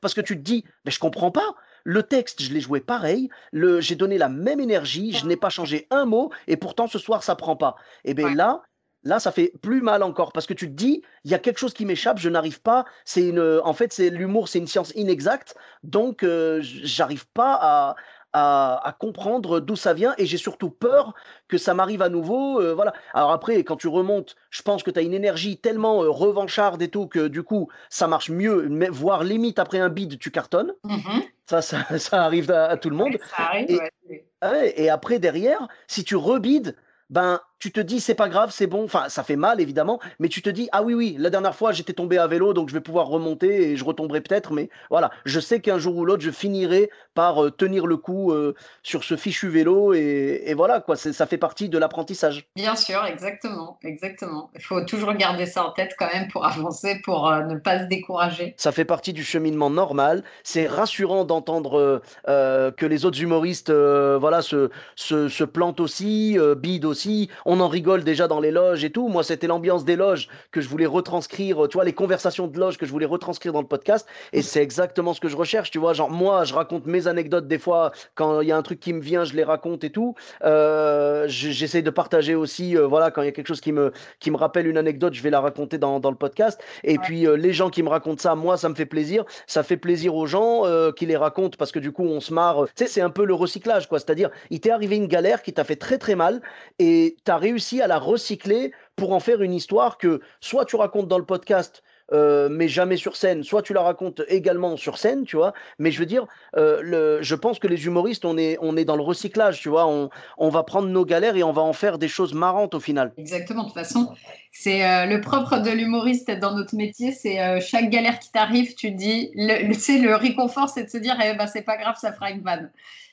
parce 0.00 0.14
que 0.14 0.20
tu 0.20 0.36
te 0.36 0.42
dis, 0.42 0.64
mais 0.84 0.90
je 0.90 0.98
comprends 0.98 1.30
pas. 1.30 1.54
Le 1.84 2.02
texte, 2.02 2.42
je 2.42 2.52
l'ai 2.52 2.60
joué 2.60 2.80
pareil. 2.80 3.28
J'ai 3.52 3.96
donné 3.96 4.18
la 4.18 4.28
même 4.28 4.60
énergie, 4.60 5.12
je 5.12 5.26
n'ai 5.26 5.36
pas 5.36 5.50
changé 5.50 5.86
un 5.90 6.04
mot, 6.04 6.30
et 6.46 6.56
pourtant, 6.56 6.86
ce 6.86 6.98
soir, 6.98 7.22
ça 7.22 7.34
prend 7.34 7.56
pas. 7.56 7.76
Et 8.04 8.14
bien 8.14 8.34
là, 8.34 8.62
Là, 9.04 9.18
ça 9.18 9.32
fait 9.32 9.52
plus 9.62 9.82
mal 9.82 10.02
encore 10.02 10.32
parce 10.32 10.46
que 10.46 10.54
tu 10.54 10.68
te 10.68 10.74
dis, 10.74 11.02
il 11.24 11.30
y 11.30 11.34
a 11.34 11.38
quelque 11.38 11.58
chose 11.58 11.74
qui 11.74 11.84
m'échappe, 11.84 12.18
je 12.18 12.28
n'arrive 12.28 12.60
pas. 12.60 12.84
C'est 13.04 13.28
une, 13.28 13.60
en 13.64 13.72
fait, 13.72 13.92
c'est 13.92 14.10
l'humour, 14.10 14.48
c'est 14.48 14.60
une 14.60 14.68
science 14.68 14.92
inexacte, 14.94 15.56
donc 15.82 16.22
euh, 16.22 16.60
j'arrive 16.62 17.26
pas 17.34 17.58
à, 17.60 17.96
à, 18.32 18.96
comprendre 18.98 19.60
d'où 19.60 19.76
ça 19.76 19.94
vient 19.94 20.14
et 20.18 20.26
j'ai 20.26 20.36
surtout 20.36 20.70
peur 20.70 21.14
que 21.48 21.58
ça 21.58 21.74
m'arrive 21.74 22.02
à 22.02 22.08
nouveau. 22.08 22.60
Euh, 22.60 22.74
voilà. 22.74 22.92
Alors 23.14 23.32
après, 23.32 23.62
quand 23.64 23.76
tu 23.76 23.88
remontes, 23.88 24.36
je 24.50 24.62
pense 24.62 24.82
que 24.82 24.90
tu 24.90 24.98
as 24.98 25.02
une 25.02 25.14
énergie 25.14 25.58
tellement 25.58 26.02
euh, 26.02 26.08
revancharde 26.08 26.80
et 26.82 26.88
tout 26.88 27.06
que 27.06 27.28
du 27.28 27.42
coup, 27.42 27.68
ça 27.90 28.06
marche 28.06 28.30
mieux, 28.30 28.68
mais, 28.68 28.88
voire 28.88 29.24
limite 29.24 29.58
après 29.58 29.78
un 29.78 29.88
bid, 29.88 30.18
tu 30.18 30.30
cartonnes. 30.30 30.72
Mmh 30.84 31.20
ça, 31.46 31.60
ça, 31.98 32.24
arrive 32.24 32.50
à, 32.50 32.76
tout 32.78 32.88
le 32.88 32.96
monde. 32.96 33.18
ça 33.36 33.42
arrive, 33.42 33.80
et, 34.08 34.84
et, 34.84 34.88
après, 34.88 35.18
derrière, 35.18 35.68
si 35.86 36.02
tu 36.02 36.16
rebides, 36.16 36.76
ben 37.10 37.40
tu 37.62 37.70
te 37.70 37.78
dis 37.78 38.00
c'est 38.00 38.16
pas 38.16 38.28
grave, 38.28 38.50
c'est 38.52 38.66
bon. 38.66 38.82
Enfin, 38.82 39.08
ça 39.08 39.22
fait 39.22 39.36
mal 39.36 39.60
évidemment, 39.60 40.00
mais 40.18 40.28
tu 40.28 40.42
te 40.42 40.50
dis 40.50 40.68
ah 40.72 40.82
oui 40.82 40.94
oui, 40.94 41.14
la 41.16 41.30
dernière 41.30 41.54
fois 41.54 41.70
j'étais 41.70 41.92
tombé 41.92 42.18
à 42.18 42.26
vélo, 42.26 42.54
donc 42.54 42.68
je 42.68 42.74
vais 42.74 42.80
pouvoir 42.80 43.06
remonter 43.06 43.70
et 43.70 43.76
je 43.76 43.84
retomberai 43.84 44.20
peut-être, 44.20 44.52
mais 44.52 44.68
voilà, 44.90 45.12
je 45.24 45.38
sais 45.38 45.60
qu'un 45.60 45.78
jour 45.78 45.96
ou 45.96 46.04
l'autre 46.04 46.24
je 46.24 46.32
finirai 46.32 46.90
par 47.14 47.44
euh, 47.44 47.50
tenir 47.52 47.86
le 47.86 47.96
coup 47.96 48.32
euh, 48.32 48.56
sur 48.82 49.04
ce 49.04 49.16
fichu 49.16 49.48
vélo 49.48 49.94
et, 49.94 50.52
voilà 50.56 50.80
quoi, 50.80 50.96
ça 50.96 51.24
fait 51.24 51.38
partie 51.38 51.68
de 51.68 51.78
l'apprentissage. 51.78 52.48
Bien 52.56 52.74
sûr, 52.74 53.04
exactement, 53.04 53.78
exactement. 53.84 54.50
Il 54.56 54.62
faut 54.62 54.80
toujours 54.80 55.12
garder 55.14 55.46
ça 55.46 55.64
en 55.64 55.70
tête 55.70 55.94
quand 55.96 56.12
même 56.12 56.26
pour 56.32 56.44
avancer, 56.44 57.00
pour 57.04 57.28
euh, 57.28 57.44
ne 57.44 57.58
pas 57.58 57.78
se 57.78 57.84
décourager. 57.84 58.54
Ça 58.56 58.72
fait 58.72 58.84
partie 58.84 59.12
du 59.12 59.22
cheminement 59.22 59.70
normal. 59.70 60.24
C'est 60.42 60.66
rassurant 60.66 61.24
d'entendre 61.24 62.02
que 62.26 62.86
les 62.86 63.04
autres 63.04 63.22
humoristes, 63.22 63.70
voilà, 63.70 64.42
se, 64.42 64.70
se, 64.96 65.28
se 65.28 65.44
plantent 65.44 65.78
aussi, 65.78 66.36
bident 66.56 66.88
aussi 66.88 67.30
on 67.51 67.51
en 67.60 67.68
rigole 67.68 68.04
déjà 68.04 68.28
dans 68.28 68.40
les 68.40 68.50
loges 68.50 68.84
et 68.84 68.90
tout. 68.90 69.08
Moi, 69.08 69.22
c'était 69.22 69.46
l'ambiance 69.46 69.84
des 69.84 69.96
loges 69.96 70.28
que 70.50 70.60
je 70.60 70.68
voulais 70.68 70.86
retranscrire, 70.86 71.68
tu 71.68 71.74
vois, 71.76 71.84
les 71.84 71.92
conversations 71.92 72.46
de 72.46 72.58
loges 72.58 72.78
que 72.78 72.86
je 72.86 72.92
voulais 72.92 73.06
retranscrire 73.06 73.52
dans 73.52 73.60
le 73.60 73.66
podcast. 73.66 74.06
Et 74.32 74.42
c'est 74.42 74.62
exactement 74.62 75.14
ce 75.14 75.20
que 75.20 75.28
je 75.28 75.36
recherche, 75.36 75.70
tu 75.70 75.78
vois. 75.78 75.92
Genre, 75.92 76.10
moi, 76.10 76.44
je 76.44 76.54
raconte 76.54 76.86
mes 76.86 77.06
anecdotes 77.06 77.48
des 77.48 77.58
fois, 77.58 77.92
quand 78.14 78.40
il 78.40 78.48
y 78.48 78.52
a 78.52 78.56
un 78.56 78.62
truc 78.62 78.80
qui 78.80 78.92
me 78.92 79.00
vient, 79.00 79.24
je 79.24 79.34
les 79.34 79.44
raconte 79.44 79.84
et 79.84 79.90
tout. 79.90 80.14
Euh, 80.44 81.24
j'essaie 81.26 81.82
de 81.82 81.90
partager 81.90 82.34
aussi, 82.34 82.76
euh, 82.76 82.86
voilà, 82.86 83.10
quand 83.10 83.22
il 83.22 83.26
y 83.26 83.28
a 83.28 83.32
quelque 83.32 83.48
chose 83.48 83.60
qui 83.60 83.72
me, 83.72 83.92
qui 84.20 84.30
me 84.30 84.36
rappelle 84.36 84.66
une 84.66 84.78
anecdote, 84.78 85.14
je 85.14 85.22
vais 85.22 85.30
la 85.30 85.40
raconter 85.40 85.78
dans, 85.78 86.00
le 86.02 86.16
podcast. 86.16 86.60
Et 86.84 86.98
puis, 86.98 87.26
euh, 87.26 87.36
les 87.36 87.52
gens 87.52 87.70
qui 87.70 87.82
me 87.82 87.88
racontent 87.88 88.20
ça, 88.20 88.34
moi, 88.34 88.56
ça 88.56 88.68
me 88.68 88.74
fait 88.74 88.86
plaisir. 88.86 89.24
Ça 89.46 89.62
fait 89.62 89.76
plaisir 89.76 90.14
aux 90.14 90.26
gens 90.26 90.62
qui 90.96 91.06
les 91.06 91.16
racontent 91.16 91.56
parce 91.58 91.72
que 91.72 91.78
du 91.78 91.92
coup, 91.92 92.04
on 92.04 92.20
se 92.20 92.32
marre. 92.32 92.66
Tu 92.76 92.84
sais, 92.84 92.86
c'est 92.86 93.00
un 93.00 93.10
peu 93.10 93.24
le 93.24 93.34
recyclage, 93.34 93.88
quoi. 93.88 93.98
C'est-à-dire, 93.98 94.30
il 94.50 94.60
t'est 94.60 94.70
arrivé 94.70 94.96
une 94.96 95.06
galère 95.06 95.42
qui 95.42 95.52
t'a 95.52 95.64
fait 95.64 95.76
très, 95.76 95.98
très 95.98 96.14
mal 96.14 96.40
et 96.78 97.16
t'as 97.24 97.36
réussi 97.42 97.82
à 97.82 97.86
la 97.86 97.98
recycler 97.98 98.72
pour 98.96 99.12
en 99.12 99.20
faire 99.20 99.42
une 99.42 99.52
histoire 99.52 99.98
que 99.98 100.20
soit 100.40 100.64
tu 100.64 100.76
racontes 100.76 101.08
dans 101.08 101.18
le 101.18 101.26
podcast 101.26 101.82
euh, 102.12 102.48
mais 102.50 102.68
jamais 102.68 102.96
sur 102.96 103.16
scène, 103.16 103.42
soit 103.42 103.62
tu 103.62 103.72
la 103.72 103.80
racontes 103.80 104.20
également 104.28 104.76
sur 104.76 104.98
scène, 104.98 105.24
tu 105.24 105.36
vois. 105.36 105.54
Mais 105.78 105.90
je 105.90 105.98
veux 105.98 106.06
dire, 106.06 106.26
euh, 106.56 107.18
je 107.22 107.34
pense 107.34 107.58
que 107.58 107.66
les 107.66 107.86
humoristes, 107.86 108.24
on 108.26 108.36
est, 108.36 108.84
dans 108.84 108.96
le 108.96 109.02
recyclage, 109.02 109.60
tu 109.60 109.70
vois. 109.70 109.86
On, 109.86 110.10
on 110.36 110.48
va 110.50 110.62
prendre 110.62 110.88
nos 110.88 111.06
galères 111.06 111.36
et 111.36 111.42
on 111.42 111.52
va 111.52 111.62
en 111.62 111.72
faire 111.72 111.98
des 111.98 112.08
choses 112.08 112.34
marrantes 112.34 112.74
au 112.74 112.80
final. 112.80 113.12
Exactement. 113.16 113.62
De 113.62 113.68
toute 113.68 113.78
façon, 113.78 114.12
c'est 114.50 114.84
euh, 114.84 115.06
le 115.06 115.22
propre 115.22 115.58
de 115.58 115.70
l'humoriste 115.70 116.30
dans 116.30 116.54
notre 116.54 116.74
métier, 116.74 117.12
c'est 117.12 117.60
chaque 117.60 117.88
galère 117.88 118.18
qui 118.18 118.30
t'arrive, 118.30 118.74
tu 118.74 118.90
dis, 118.90 119.30
le, 119.34 119.68
le, 119.68 120.02
le 120.02 120.14
réconfort, 120.14 120.68
c'est 120.68 120.84
de 120.84 120.90
se 120.90 120.98
dire, 120.98 121.16
eh 121.24 121.34
ben, 121.34 121.46
c'est 121.46 121.62
pas 121.62 121.78
grave, 121.78 121.96
ça 121.98 122.12
fera 122.12 122.30
une 122.30 122.42
vanne. 122.42 122.70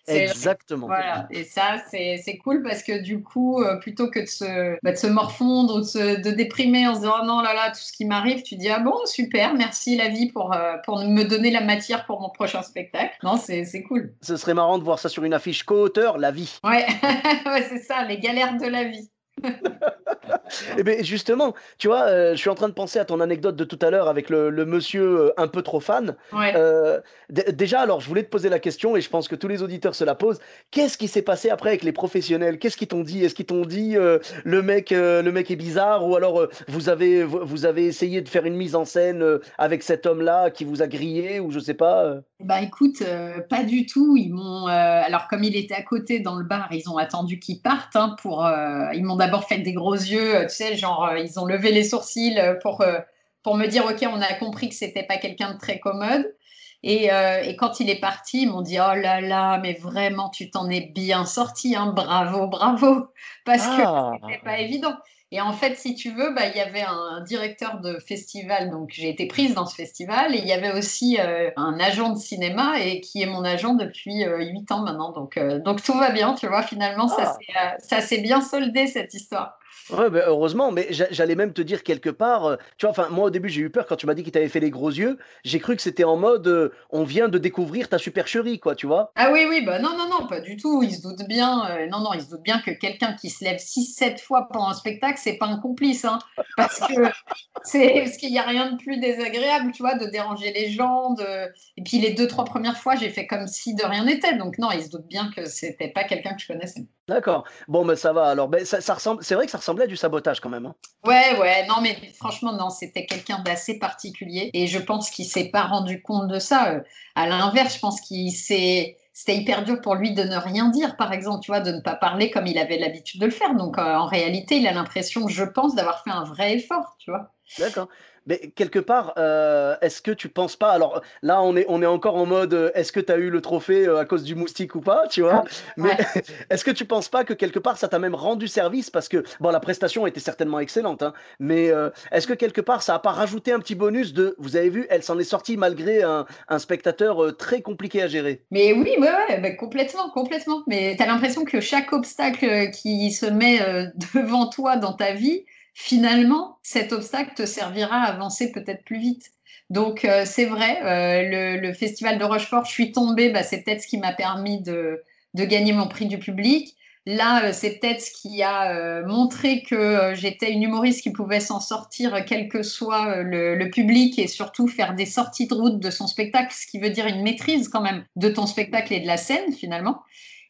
Exactement. 0.10 0.88
Voilà, 0.88 1.28
et 1.32 1.43
ça, 1.43 1.78
c'est 1.89 2.38
cool 2.43 2.64
parce 2.64 2.84
que 2.84 3.01
du 3.01 3.22
coup, 3.22 3.62
euh, 3.62 3.78
plutôt 3.78 4.10
que 4.10 4.20
de 4.20 4.26
se, 4.26 4.78
bah, 4.84 4.91
de 4.91 4.97
se 4.97 5.07
morfondre 5.07 5.76
ou 5.76 5.80
de, 5.80 5.86
se, 5.86 6.22
de 6.22 6.32
déprimer 6.32 6.88
en 6.88 6.95
se 6.95 6.99
disant 7.01 7.14
oh 7.22 7.26
non, 7.26 7.41
là, 7.41 7.53
là, 7.53 7.70
tout 7.70 7.80
ce 7.80 7.91
qui 7.91 8.05
m'arrive, 8.05 8.43
tu 8.43 8.55
dis 8.55 8.70
ah 8.70 8.80
bon, 8.80 8.95
super, 9.05 9.53
merci 9.53 9.95
la 9.95 10.10
vie 10.10 10.32
pour, 10.32 10.53
euh, 10.53 10.76
pour 10.86 10.99
me 10.99 11.24
donner 11.24 11.51
la 11.51 11.62
matière 11.62 12.05
pour 12.05 12.22
mon 12.22 12.30
prochain 12.30 12.62
spectacle. 12.62 13.16
Non, 13.24 13.38
c'est 13.38 13.84
cool. 13.84 14.14
Ce 14.22 14.38
serait 14.38 14.53
marrant 14.53 14.78
de 14.78 14.84
voir 14.84 14.99
ça 14.99 15.10
sur 15.10 15.24
une 15.24 15.34
affiche 15.34 15.64
co-auteur, 15.64 16.18
la 16.18 16.32
vie. 16.32 16.60
Ouais, 16.64 16.86
ouais 17.45 17.66
c'est 17.70 17.80
ça, 17.80 18.03
les 18.03 18.20
galères 18.20 18.57
de 18.57 18.68
la 18.68 18.84
vie. 18.84 19.10
Eh 20.77 20.83
bien, 20.83 21.01
justement, 21.01 21.53
tu 21.77 21.87
vois, 21.87 22.03
euh, 22.03 22.31
je 22.31 22.37
suis 22.37 22.49
en 22.49 22.55
train 22.55 22.69
de 22.69 22.73
penser 22.73 22.99
à 22.99 23.05
ton 23.05 23.19
anecdote 23.19 23.55
de 23.55 23.63
tout 23.63 23.79
à 23.81 23.89
l'heure 23.89 24.07
avec 24.07 24.29
le, 24.29 24.51
monsieur 24.65 25.03
euh, 25.03 25.33
un 25.37 25.47
peu 25.47 25.61
trop 25.61 25.79
fan. 25.79 26.15
Euh, 26.33 26.99
déjà, 27.29 27.81
alors, 27.81 28.01
je 28.01 28.07
voulais 28.07 28.23
te 28.23 28.29
poser 28.29 28.49
la 28.49 28.59
question 28.59 28.95
et 28.95 29.01
je 29.01 29.09
pense 29.09 29.27
que 29.27 29.35
tous 29.35 29.47
les 29.47 29.61
auditeurs 29.61 29.95
se 29.95 30.03
la 30.03 30.15
posent. 30.15 30.39
Qu'est-ce 30.71 30.97
qui 30.97 31.07
s'est 31.07 31.21
passé 31.21 31.49
après 31.49 31.69
avec 31.69 31.83
les 31.83 31.91
professionnels? 31.91 32.59
Qu'est-ce 32.59 32.77
qu'ils 32.77 32.87
t'ont 32.87 33.03
dit? 33.03 33.23
Est-ce 33.23 33.35
qu'ils 33.35 33.45
t'ont 33.45 33.65
dit 33.65 33.95
le 33.95 34.61
mec, 34.61 34.91
le 34.91 35.29
mec 35.29 35.51
est 35.51 35.55
bizarre 35.55 36.07
ou 36.07 36.15
alors 36.15 36.47
vous 36.67 36.89
avez 36.89 37.23
vous 37.23 37.65
avez 37.65 37.85
essayé 37.85 38.21
de 38.21 38.29
faire 38.29 38.45
une 38.45 38.55
mise 38.55 38.75
en 38.75 38.85
scène 38.85 39.39
avec 39.57 39.83
cet 39.83 40.05
homme-là 40.05 40.49
qui 40.49 40.63
vous 40.63 40.81
a 40.81 40.87
grillé 40.87 41.39
ou 41.39 41.51
je 41.51 41.59
sais 41.59 41.73
pas 41.73 42.21
Bah 42.41 42.61
écoute, 42.61 43.03
pas 43.49 43.63
du 43.63 43.85
tout. 43.85 44.15
Ils 44.15 44.33
m'ont 44.33 44.67
alors 44.67 45.27
comme 45.27 45.43
il 45.43 45.55
était 45.55 45.73
à 45.73 45.83
côté 45.83 46.19
dans 46.19 46.35
le 46.35 46.45
bar, 46.45 46.69
ils 46.71 46.89
ont 46.89 46.97
attendu 46.97 47.39
qu'il 47.39 47.61
parte 47.61 47.95
hein, 47.95 48.15
pour. 48.21 48.49
ils 48.93 49.03
m'ont 49.03 49.17
d'abord 49.17 49.43
fait 49.43 49.57
des 49.57 49.73
gros 49.73 49.93
yeux 49.93 50.39
tu 50.49 50.55
sais, 50.55 50.75
genre, 50.75 51.05
euh, 51.05 51.19
ils 51.19 51.39
ont 51.39 51.45
levé 51.45 51.71
les 51.71 51.83
sourcils 51.83 52.37
euh, 52.37 52.55
pour, 52.55 52.81
euh, 52.81 52.99
pour 53.43 53.55
me 53.55 53.67
dire, 53.67 53.85
OK, 53.85 54.03
on 54.03 54.21
a 54.21 54.33
compris 54.33 54.69
que 54.69 54.75
c'était 54.75 55.03
pas 55.03 55.17
quelqu'un 55.17 55.53
de 55.53 55.57
très 55.57 55.79
commode. 55.79 56.33
Et, 56.81 57.09
et, 57.43 57.57
quand 57.57 57.81
il 57.81 57.89
est 57.89 57.99
parti, 57.99 58.43
ils 58.43 58.49
m'ont 58.49 58.61
dit 58.61 58.77
Oh 58.79 58.95
là 58.95 59.19
là, 59.19 59.57
mais 59.57 59.73
vraiment, 59.73 60.29
tu 60.29 60.49
t'en 60.49 60.69
es 60.69 60.79
bien 60.79 61.25
sorti, 61.25 61.75
hein, 61.75 61.87
bravo, 61.93 62.47
bravo, 62.47 63.07
parce 63.43 63.67
que 63.67 63.81
ah. 63.83 64.13
c'était 64.21 64.41
pas 64.41 64.59
évident. 64.59 64.95
Et 65.32 65.41
en 65.41 65.53
fait, 65.53 65.75
si 65.75 65.93
tu 65.93 66.11
veux, 66.11 66.34
bah, 66.34 66.47
il 66.47 66.57
y 66.57 66.59
avait 66.59 66.82
un 66.82 67.21
directeur 67.21 67.80
de 67.82 67.99
festival, 67.99 68.71
donc 68.71 68.89
j'ai 68.91 69.09
été 69.09 69.27
prise 69.27 69.53
dans 69.53 69.67
ce 69.67 69.75
festival, 69.75 70.34
et 70.34 70.39
il 70.39 70.47
y 70.47 70.53
avait 70.53 70.71
aussi 70.71 71.19
un 71.19 71.80
agent 71.80 72.13
de 72.13 72.19
cinéma, 72.19 72.80
et 72.80 72.99
qui 72.99 73.21
est 73.21 73.27
mon 73.27 73.43
agent 73.43 73.75
depuis 73.75 74.23
huit 74.23 74.71
ans 74.71 74.82
maintenant. 74.82 75.11
Donc, 75.11 75.38
donc 75.63 75.84
tout 75.84 75.93
va 75.93 76.09
bien, 76.09 76.34
tu 76.34 76.47
vois, 76.47 76.63
finalement, 76.63 77.07
ah. 77.19 77.77
ça 77.80 78.01
s'est 78.01 78.21
bien 78.21 78.41
soldé, 78.41 78.88
cette 78.88 79.13
histoire. 79.13 79.59
Heureusement, 79.91 80.71
mais 80.71 80.88
j'allais 80.91 81.36
même 81.36 81.53
te 81.53 81.61
dire 81.61 81.84
quelque 81.84 82.09
part, 82.09 82.45
euh, 82.45 82.55
tu 82.77 82.86
vois, 82.86 82.91
enfin, 82.91 83.09
moi 83.09 83.25
au 83.25 83.30
début 83.30 83.49
j'ai 83.49 83.61
eu 83.61 83.69
peur 83.69 83.86
quand 83.88 83.95
tu 83.95 84.05
m'as 84.05 84.13
dit 84.13 84.23
qu'il 84.23 84.32
t'avait 84.32 84.49
fait 84.49 84.59
les 84.59 84.69
gros 84.69 84.89
yeux, 84.89 85.17
j'ai 85.43 85.59
cru 85.59 85.75
que 85.75 85.82
c'était 85.82 86.03
en 86.03 86.15
mode 86.15 86.47
euh, 86.47 86.69
on 86.91 87.03
vient 87.03 87.27
de 87.27 87.38
découvrir 87.38 87.89
ta 87.89 87.97
supercherie, 87.97 88.59
quoi, 88.59 88.75
tu 88.75 88.86
vois. 88.86 89.11
Ah 89.15 89.32
oui, 89.32 89.45
oui, 89.49 89.63
bah 89.65 89.80
non, 89.80 89.97
non, 89.97 90.07
non, 90.09 90.27
pas 90.27 90.41
du 90.41 90.57
tout. 90.57 90.84
Il 90.84 90.93
se 90.93 91.01
doute 91.01 91.27
bien, 91.27 91.69
euh, 91.71 91.88
non, 91.88 92.01
non, 92.01 92.13
il 92.13 92.21
se 92.21 92.30
doute 92.30 92.43
bien 92.43 92.59
que 92.59 92.71
quelqu'un 92.71 93.13
qui 93.13 93.30
se 93.30 93.43
lève 93.43 93.57
6-7 93.57 94.21
fois 94.21 94.47
pendant 94.51 94.67
un 94.67 94.73
spectacle, 94.73 95.19
c'est 95.21 95.38
pas 95.38 95.47
un 95.47 95.59
complice, 95.59 96.05
hein, 96.05 96.19
parce 96.55 96.80
que 96.80 96.93
c'est 97.63 98.01
parce 98.03 98.17
qu'il 98.17 98.32
n'y 98.32 98.39
a 98.39 98.43
rien 98.43 98.71
de 98.71 98.77
plus 98.77 98.99
désagréable, 98.99 99.71
tu 99.71 99.82
vois, 99.82 99.95
de 99.95 100.05
déranger 100.05 100.53
les 100.53 100.69
gens. 100.69 101.13
De... 101.13 101.47
Et 101.77 101.84
puis 101.84 101.99
les 101.99 102.13
deux, 102.13 102.27
trois 102.27 102.45
premières 102.45 102.77
fois, 102.77 102.95
j'ai 102.95 103.09
fait 103.09 103.25
comme 103.25 103.47
si 103.47 103.73
de 103.73 103.84
rien 103.84 104.05
n'était, 104.05 104.36
donc 104.36 104.57
non, 104.59 104.69
il 104.71 104.84
se 104.84 104.89
doute 104.89 105.07
bien 105.07 105.32
que 105.36 105.45
c'était 105.45 105.89
pas 105.89 106.03
quelqu'un 106.03 106.36
que 106.36 106.41
je 106.41 106.47
connaissais. 106.47 106.86
D'accord. 107.10 107.43
Bon, 107.68 107.84
mais 107.84 107.95
ça 107.95 108.14
va 108.14 108.28
alors. 108.28 108.47
Ben, 108.47 108.64
ça, 108.64 108.82
ça 108.82 108.93
ressemble... 108.93 109.24
C'est 109.24 109.36
vrai 109.36 109.45
que 109.45 109.51
ça 109.51 109.57
ressemblait 109.57 109.86
à 109.86 109.88
du 109.88 109.97
sabotage 109.97 110.39
quand 110.39 110.49
même. 110.49 110.68
Hein. 110.68 110.76
Ouais, 111.05 111.38
ouais. 111.39 111.66
Non, 111.68 111.82
mais 111.82 111.97
franchement, 112.18 112.53
non, 112.53 112.70
c'était 112.70 113.05
quelqu'un 113.05 113.39
d'assez 113.39 113.80
particulier. 113.80 114.51
Et 114.53 114.68
je 114.68 114.80
pense 114.80 115.10
qu'il 115.10 115.26
s'est 115.26 115.49
pas 115.49 115.64
rendu 115.64 116.01
compte 116.01 116.28
de 116.28 116.39
ça. 116.39 116.74
Euh, 116.74 116.80
à 117.16 117.28
l'inverse, 117.28 117.76
je 117.76 117.80
pense 117.80 117.99
qu'il 118.01 118.32
s'est 118.32 118.95
c'était 119.20 119.36
hyper 119.36 119.66
dur 119.66 119.82
pour 119.82 119.95
lui 119.95 120.14
de 120.14 120.24
ne 120.24 120.38
rien 120.38 120.70
dire, 120.70 120.95
par 120.95 121.12
exemple, 121.12 121.43
tu 121.43 121.51
vois, 121.51 121.60
de 121.60 121.72
ne 121.72 121.82
pas 121.82 121.95
parler 121.95 122.32
comme 122.32 122.47
il 122.47 122.57
avait 122.57 122.78
l'habitude 122.78 123.20
de 123.20 123.26
le 123.26 123.32
faire. 123.32 123.53
Donc, 123.53 123.78
euh, 123.78 123.82
en 123.82 124.05
réalité, 124.05 124.55
il 124.60 124.66
a 124.66 124.72
l'impression, 124.72 125.28
je 125.28 125.43
pense, 125.43 125.76
d'avoir 125.76 126.03
fait 126.05 126.12
un 126.12 126.24
vrai 126.24 126.55
effort, 126.55 126.95
tu 126.99 127.12
vois. 127.12 127.34
D'accord. 127.57 127.89
Mais 128.30 128.51
quelque 128.53 128.77
part, 128.77 129.13
euh, 129.17 129.75
est-ce 129.82 130.03
que 130.03 130.11
tu 130.11 130.30
penses 130.30 130.55
pas 130.55 130.69
alors 130.69 131.01
là 131.23 131.41
on 131.41 131.55
est 131.57 131.65
on 131.67 131.82
est 131.82 131.88
encore 131.88 132.15
en 132.15 132.27
mode, 132.27 132.53
euh, 132.53 132.69
est-ce 132.75 132.91
que 132.91 132.99
tu 132.99 133.11
as 133.11 133.17
eu 133.17 133.32
le 133.32 133.41
trophée, 133.41 133.88
euh, 133.88 133.97
à 133.97 134.05
cause 134.05 134.23
du 134.23 134.36
moustique 134.36 134.75
ou 134.75 134.82
pas, 134.82 135.07
tu 135.07 135.21
vois? 135.21 135.43
Mais 135.77 135.97
est-ce 136.51 136.63
que 136.63 136.69
tu 136.69 136.86
penses 136.86 137.09
pas 137.09 137.23
que 137.23 137.34
quelque 137.34 137.57
part 137.57 137.80
ça 137.80 137.88
t'a 137.88 137.97
même 137.97 138.13
rendu 138.13 138.47
service? 138.47 138.91
Parce 138.91 139.09
que 139.09 139.23
bon 139.39 139.49
la 139.49 139.59
prestation 139.59 140.05
était 140.05 140.19
certainement 140.19 140.59
excellente, 140.59 141.01
hein, 141.01 141.13
mais, 141.39 141.71
est-ce 142.11 142.27
que 142.27 142.34
quelque 142.34 142.61
part 142.61 142.84
ça 142.84 142.93
a 142.93 142.99
pas 142.99 143.11
rajouté 143.11 143.51
un 143.51 143.59
petit 143.59 143.73
bonus 143.73 144.13
de 144.13 144.36
vous 144.38 144.55
avez 144.55 144.69
vu, 144.69 144.86
elle 144.91 145.01
s'en 145.01 145.17
est 145.17 145.23
sortie 145.23 145.57
malgré 145.57 146.03
un 146.03 146.27
un 146.49 146.59
spectateur, 146.59 147.36
très 147.36 147.61
compliqué 147.61 148.03
à 148.03 148.07
gérer? 148.07 148.43
Mais 148.51 148.73
oui, 148.73 148.93
ouais, 148.99 149.09
ouais, 149.09 149.39
bah, 149.41 149.51
complètement, 149.51 150.11
complètement. 150.11 150.61
Mais 150.67 150.95
tu 150.95 151.01
as 151.01 151.07
l'impression 151.07 151.45
que 151.45 151.59
chaque 151.61 151.91
obstacle, 151.93 152.69
qui 152.71 153.11
se 153.11 153.25
met, 153.25 153.59
devant 154.13 154.49
toi 154.49 154.77
dans 154.77 154.93
ta 154.93 155.13
vie, 155.13 155.45
finalement, 155.74 156.57
cet 156.63 156.91
obstacle 156.93 157.34
te 157.36 157.45
servira 157.45 157.97
à 157.97 158.11
avancer 158.11 158.51
peut-être 158.51 158.84
plus 158.84 158.99
vite. 158.99 159.32
Donc, 159.70 160.03
euh, 160.03 160.24
c'est 160.26 160.45
vrai, 160.45 160.82
euh, 160.84 161.59
le, 161.61 161.74
festival 161.74 162.17
de 162.17 162.24
Rochefort, 162.24 162.65
je 162.65 162.72
suis 162.72 162.91
tombée, 162.91 163.30
bah, 163.30 163.43
c'est 163.43 163.61
peut-être 163.61 163.82
ce 163.82 163.88
qui 163.88 163.97
m'a 163.97 164.13
permis 164.13 164.61
de, 164.61 165.03
gagner 165.36 165.74
mon 165.74 165.88
prix 165.88 166.07
du 166.07 166.17
public. 166.17 166.76
Là, 167.05 167.45
euh, 167.45 167.51
c'est 167.53 167.80
peut-être 167.80 168.01
ce 168.01 168.11
qui 168.11 168.41
a 168.41 169.03
montré 169.03 169.61
que 169.61 170.13
j'étais 170.15 170.51
une 170.51 170.63
humoriste 170.63 171.01
qui 171.01 171.11
pouvait 171.11 171.39
s'en 171.39 171.59
sortir, 171.59 172.26
quel 172.26 172.49
que 172.49 172.63
soit 172.63 173.22
le, 173.22 173.70
public, 173.70 174.17
et 174.17 174.28
surtout 174.28 174.67
faire 174.67 174.95
des 174.95 175.05
sorties 175.05 175.47
de 175.47 175.53
route 175.53 175.80
de 175.80 175.89
son 175.91 176.07
spectacle, 176.07 176.53
ce 176.53 176.65
qui 176.65 176.80
veut 176.80 176.89
dire 176.89 177.05
une 177.05 177.22
maîtrise 177.22 177.70
quand 177.70 177.82
même 177.82 178.05
de 178.15 178.30
ton 178.30 178.47
spectacle 178.47 178.93
et 178.93 178.99
de 178.99 179.07
la 179.07 179.17
scène, 179.17 179.53
finalement. 179.53 180.01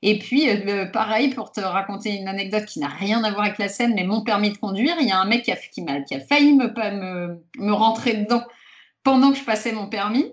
Et 0.02 0.18
puis, 0.20 0.50
euh, 0.50 0.86
pareil, 0.86 1.30
pour 1.30 1.52
te 1.52 1.60
raconter 1.60 2.16
une 2.16 2.28
anecdote 2.28 2.66
qui 2.66 2.80
n'a 2.80 2.88
rien 2.88 3.24
à 3.24 3.32
voir 3.32 3.46
avec 3.46 3.58
la 3.58 3.68
scène, 3.68 3.94
mais 3.96 4.06
mon 4.06 4.24
permis 4.24 4.52
de 4.52 4.58
conduire, 4.58 4.96
il 5.02 5.08
y 5.08 5.12
a 5.12 5.20
un 5.20 5.26
mec 5.26 5.44
qui 5.44 5.52
a, 5.52 6.20
failli 6.20 6.54
me 6.54 7.72
rentrer 7.72 8.14
dedans 8.14 8.44
pendant 9.04 9.32
que 9.32 9.38
je 9.38 9.44
passais 9.44 9.72
mon 9.72 9.88
permis. 9.88 10.32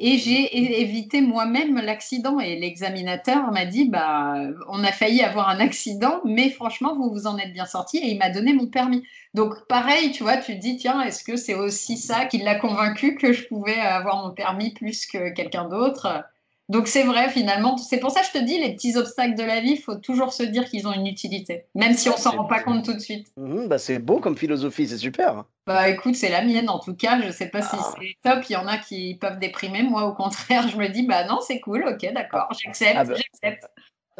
Et 0.00 0.16
j'ai 0.16 0.80
évité 0.80 1.20
moi-même 1.20 1.76
l'accident. 1.76 2.38
Et 2.38 2.56
l'examinateur 2.56 3.50
m'a 3.50 3.64
dit, 3.64 3.88
bah, 3.88 4.34
on 4.68 4.84
a 4.84 4.92
failli 4.92 5.22
avoir 5.22 5.48
un 5.48 5.58
accident, 5.58 6.20
mais 6.24 6.50
franchement, 6.50 6.94
vous 6.94 7.10
vous 7.10 7.26
en 7.26 7.36
êtes 7.36 7.52
bien 7.52 7.66
sorti. 7.66 7.98
Et 7.98 8.10
il 8.10 8.18
m'a 8.18 8.30
donné 8.30 8.52
mon 8.52 8.68
permis. 8.68 9.02
Donc, 9.34 9.54
pareil, 9.68 10.12
tu 10.12 10.22
vois, 10.22 10.36
tu 10.36 10.54
te 10.54 10.60
dis, 10.60 10.76
tiens, 10.76 11.00
est-ce 11.02 11.24
que 11.24 11.36
c'est 11.36 11.54
aussi 11.54 11.96
ça 11.96 12.26
qui 12.26 12.38
l'a 12.38 12.54
convaincu 12.54 13.16
que 13.16 13.32
je 13.32 13.46
pouvais 13.48 13.80
avoir 13.80 14.24
mon 14.24 14.32
permis 14.32 14.72
plus 14.72 15.04
que 15.06 15.30
quelqu'un 15.30 15.68
d'autre? 15.68 16.24
Donc 16.68 16.86
c'est 16.88 17.04
vrai 17.04 17.30
finalement, 17.30 17.76
c'est 17.78 17.98
pour 17.98 18.10
ça 18.10 18.20
que 18.20 18.26
je 18.26 18.32
te 18.32 18.44
dis, 18.44 18.58
les 18.58 18.74
petits 18.74 18.96
obstacles 18.96 19.36
de 19.36 19.42
la 19.42 19.60
vie, 19.60 19.72
il 19.72 19.80
faut 19.80 19.96
toujours 19.96 20.32
se 20.32 20.42
dire 20.42 20.64
qu'ils 20.68 20.86
ont 20.86 20.92
une 20.92 21.06
utilité, 21.06 21.64
même 21.74 21.94
si 21.94 22.08
on 22.10 22.16
s'en 22.16 22.32
rend 22.32 22.44
pas 22.44 22.62
compte 22.62 22.84
tout 22.84 22.92
de 22.92 22.98
suite. 22.98 23.28
Mmh, 23.36 23.66
bah 23.68 23.78
c'est 23.78 23.98
beau 23.98 24.20
comme 24.20 24.36
philosophie, 24.36 24.86
c'est 24.86 24.98
super. 24.98 25.44
Bah 25.66 25.88
écoute, 25.88 26.14
c'est 26.14 26.30
la 26.30 26.42
mienne 26.42 26.68
en 26.68 26.78
tout 26.78 26.94
cas, 26.94 27.20
je 27.22 27.30
sais 27.30 27.48
pas 27.48 27.62
si 27.62 27.76
ah. 27.78 27.94
c'est 27.98 28.30
top, 28.30 28.44
il 28.48 28.52
y 28.52 28.56
en 28.56 28.66
a 28.66 28.78
qui 28.78 29.16
peuvent 29.20 29.38
déprimer, 29.38 29.82
moi 29.82 30.04
au 30.04 30.14
contraire, 30.14 30.68
je 30.68 30.76
me 30.76 30.88
dis, 30.88 31.06
bah 31.06 31.24
non, 31.26 31.40
c'est 31.40 31.60
cool, 31.60 31.84
ok, 31.88 32.12
d'accord, 32.12 32.48
j'accepte, 32.62 32.96
ah 32.96 33.04
bah. 33.04 33.14
j'accepte. 33.14 33.64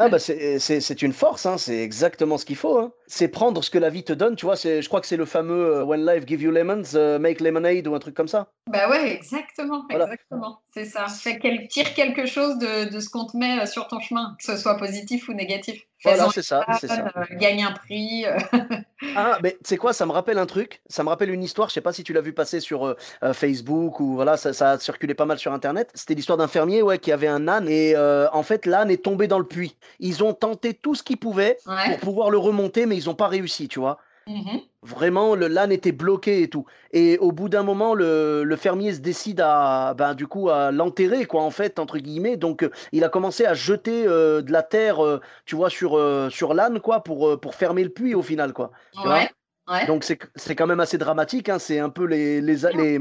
Ah 0.00 0.08
bah 0.08 0.18
c'est 0.18 1.02
une 1.02 1.12
force, 1.12 1.44
hein, 1.44 1.58
c'est 1.58 1.82
exactement 1.82 2.38
ce 2.38 2.44
qu'il 2.44 2.56
faut. 2.56 2.78
Hein. 2.78 2.92
C'est 3.10 3.28
prendre 3.28 3.64
ce 3.64 3.70
que 3.70 3.78
la 3.78 3.88
vie 3.88 4.04
te 4.04 4.12
donne, 4.12 4.36
tu 4.36 4.44
vois. 4.44 4.54
Je 4.54 4.86
crois 4.86 5.00
que 5.00 5.06
c'est 5.06 5.16
le 5.16 5.24
fameux 5.24 5.78
euh, 5.78 5.84
When 5.84 6.04
life 6.04 6.26
give 6.26 6.42
you 6.42 6.50
lemons, 6.50 6.94
uh, 6.94 7.18
make 7.18 7.40
lemonade 7.40 7.86
ou 7.86 7.94
un 7.94 7.98
truc 7.98 8.14
comme 8.14 8.28
ça. 8.28 8.52
Bah 8.68 8.90
ouais, 8.90 9.14
exactement, 9.14 9.86
exactement. 9.88 10.60
C'est 10.74 10.84
ça. 10.84 11.06
tire 11.70 11.94
quelque 11.94 12.26
chose 12.26 12.58
de, 12.58 12.90
de 12.90 13.00
ce 13.00 13.08
qu'on 13.08 13.26
te 13.26 13.36
met 13.36 13.60
euh, 13.60 13.66
sur 13.66 13.88
ton 13.88 13.98
chemin, 13.98 14.36
que 14.38 14.44
ce 14.44 14.58
soit 14.58 14.76
positif 14.76 15.28
ou 15.28 15.32
négatif. 15.32 15.82
Voilà, 16.04 16.28
c'est 16.32 16.42
ça, 16.42 16.64
c'est 16.80 16.86
ça. 16.86 17.10
Euh, 17.16 17.24
gagne 17.32 17.64
un 17.64 17.72
prix. 17.72 18.24
Euh. 18.24 18.38
ah, 19.16 19.38
mais 19.42 19.56
c'est 19.64 19.76
quoi 19.76 19.92
Ça 19.92 20.06
me 20.06 20.12
rappelle 20.12 20.38
un 20.38 20.46
truc. 20.46 20.80
Ça 20.88 21.02
me 21.02 21.08
rappelle 21.08 21.30
une 21.30 21.42
histoire. 21.42 21.68
Je 21.68 21.74
sais 21.74 21.80
pas 21.80 21.92
si 21.92 22.04
tu 22.04 22.12
l'as 22.12 22.20
vu 22.20 22.32
passer 22.32 22.60
sur 22.60 22.86
euh, 22.86 23.32
Facebook 23.32 23.98
ou 23.98 24.14
voilà, 24.14 24.36
ça, 24.36 24.52
ça, 24.52 24.72
a 24.72 24.78
circulé 24.78 25.14
pas 25.14 25.24
mal 25.24 25.38
sur 25.38 25.52
Internet. 25.52 25.90
C'était 25.94 26.14
l'histoire 26.14 26.38
d'un 26.38 26.46
fermier 26.46 26.82
ouais, 26.82 26.98
qui 26.98 27.10
avait 27.10 27.26
un 27.26 27.48
âne 27.48 27.68
et 27.68 27.96
en 27.96 28.42
fait 28.42 28.66
l'âne 28.66 28.90
est 28.90 29.02
tombé 29.02 29.26
dans 29.26 29.38
le 29.38 29.44
puits. 29.44 29.76
Ils 29.98 30.22
ont 30.22 30.34
tenté 30.34 30.74
tout 30.74 30.94
ce 30.94 31.02
qu'ils 31.02 31.16
pouvaient 31.16 31.58
pour 31.64 31.98
pouvoir 31.98 32.30
le 32.30 32.38
remonter, 32.38 32.86
mais 32.86 32.96
ils 32.98 33.06
n'ont 33.06 33.14
pas 33.14 33.28
réussi, 33.28 33.68
tu 33.68 33.78
vois. 33.80 33.98
Mmh 34.26 34.58
Vraiment, 34.82 35.34
le 35.34 35.48
l'âne 35.48 35.72
était 35.72 35.90
bloqué 35.90 36.42
et 36.42 36.48
tout. 36.48 36.64
Et 36.92 37.18
au 37.18 37.32
bout 37.32 37.48
d'un 37.48 37.64
moment, 37.64 37.94
le, 37.94 38.44
le 38.44 38.56
fermier 38.56 38.92
se 38.94 39.00
décide 39.00 39.40
à, 39.40 39.94
ben, 39.94 40.14
du 40.14 40.28
coup, 40.28 40.50
à 40.50 40.70
l'enterrer, 40.70 41.26
quoi, 41.26 41.42
en 41.42 41.50
fait, 41.50 41.78
entre 41.80 41.98
guillemets. 41.98 42.36
Donc, 42.36 42.62
euh, 42.62 42.70
il 42.92 43.02
a 43.02 43.08
commencé 43.08 43.44
à 43.44 43.54
jeter 43.54 44.06
euh, 44.06 44.40
de 44.40 44.52
la 44.52 44.62
terre, 44.62 45.04
euh, 45.04 45.20
tu 45.46 45.56
vois, 45.56 45.68
sur, 45.68 45.98
sur 46.30 46.54
l'âne, 46.54 46.80
quoi, 46.80 47.02
pour, 47.02 47.40
pour 47.40 47.54
fermer 47.56 47.82
le 47.82 47.90
puits 47.90 48.14
au 48.14 48.22
final, 48.22 48.52
quoi. 48.52 48.70
Donc 49.86 50.04
c'est 50.04 50.54
quand 50.54 50.66
même 50.66 50.80
assez 50.80 50.98
dramatique, 50.98 51.48
hein. 51.48 51.58
c'est 51.58 51.78
un 51.78 51.90
peu 51.90 52.04
les, 52.04 52.40
les, 52.40 52.56
les, 52.74 53.00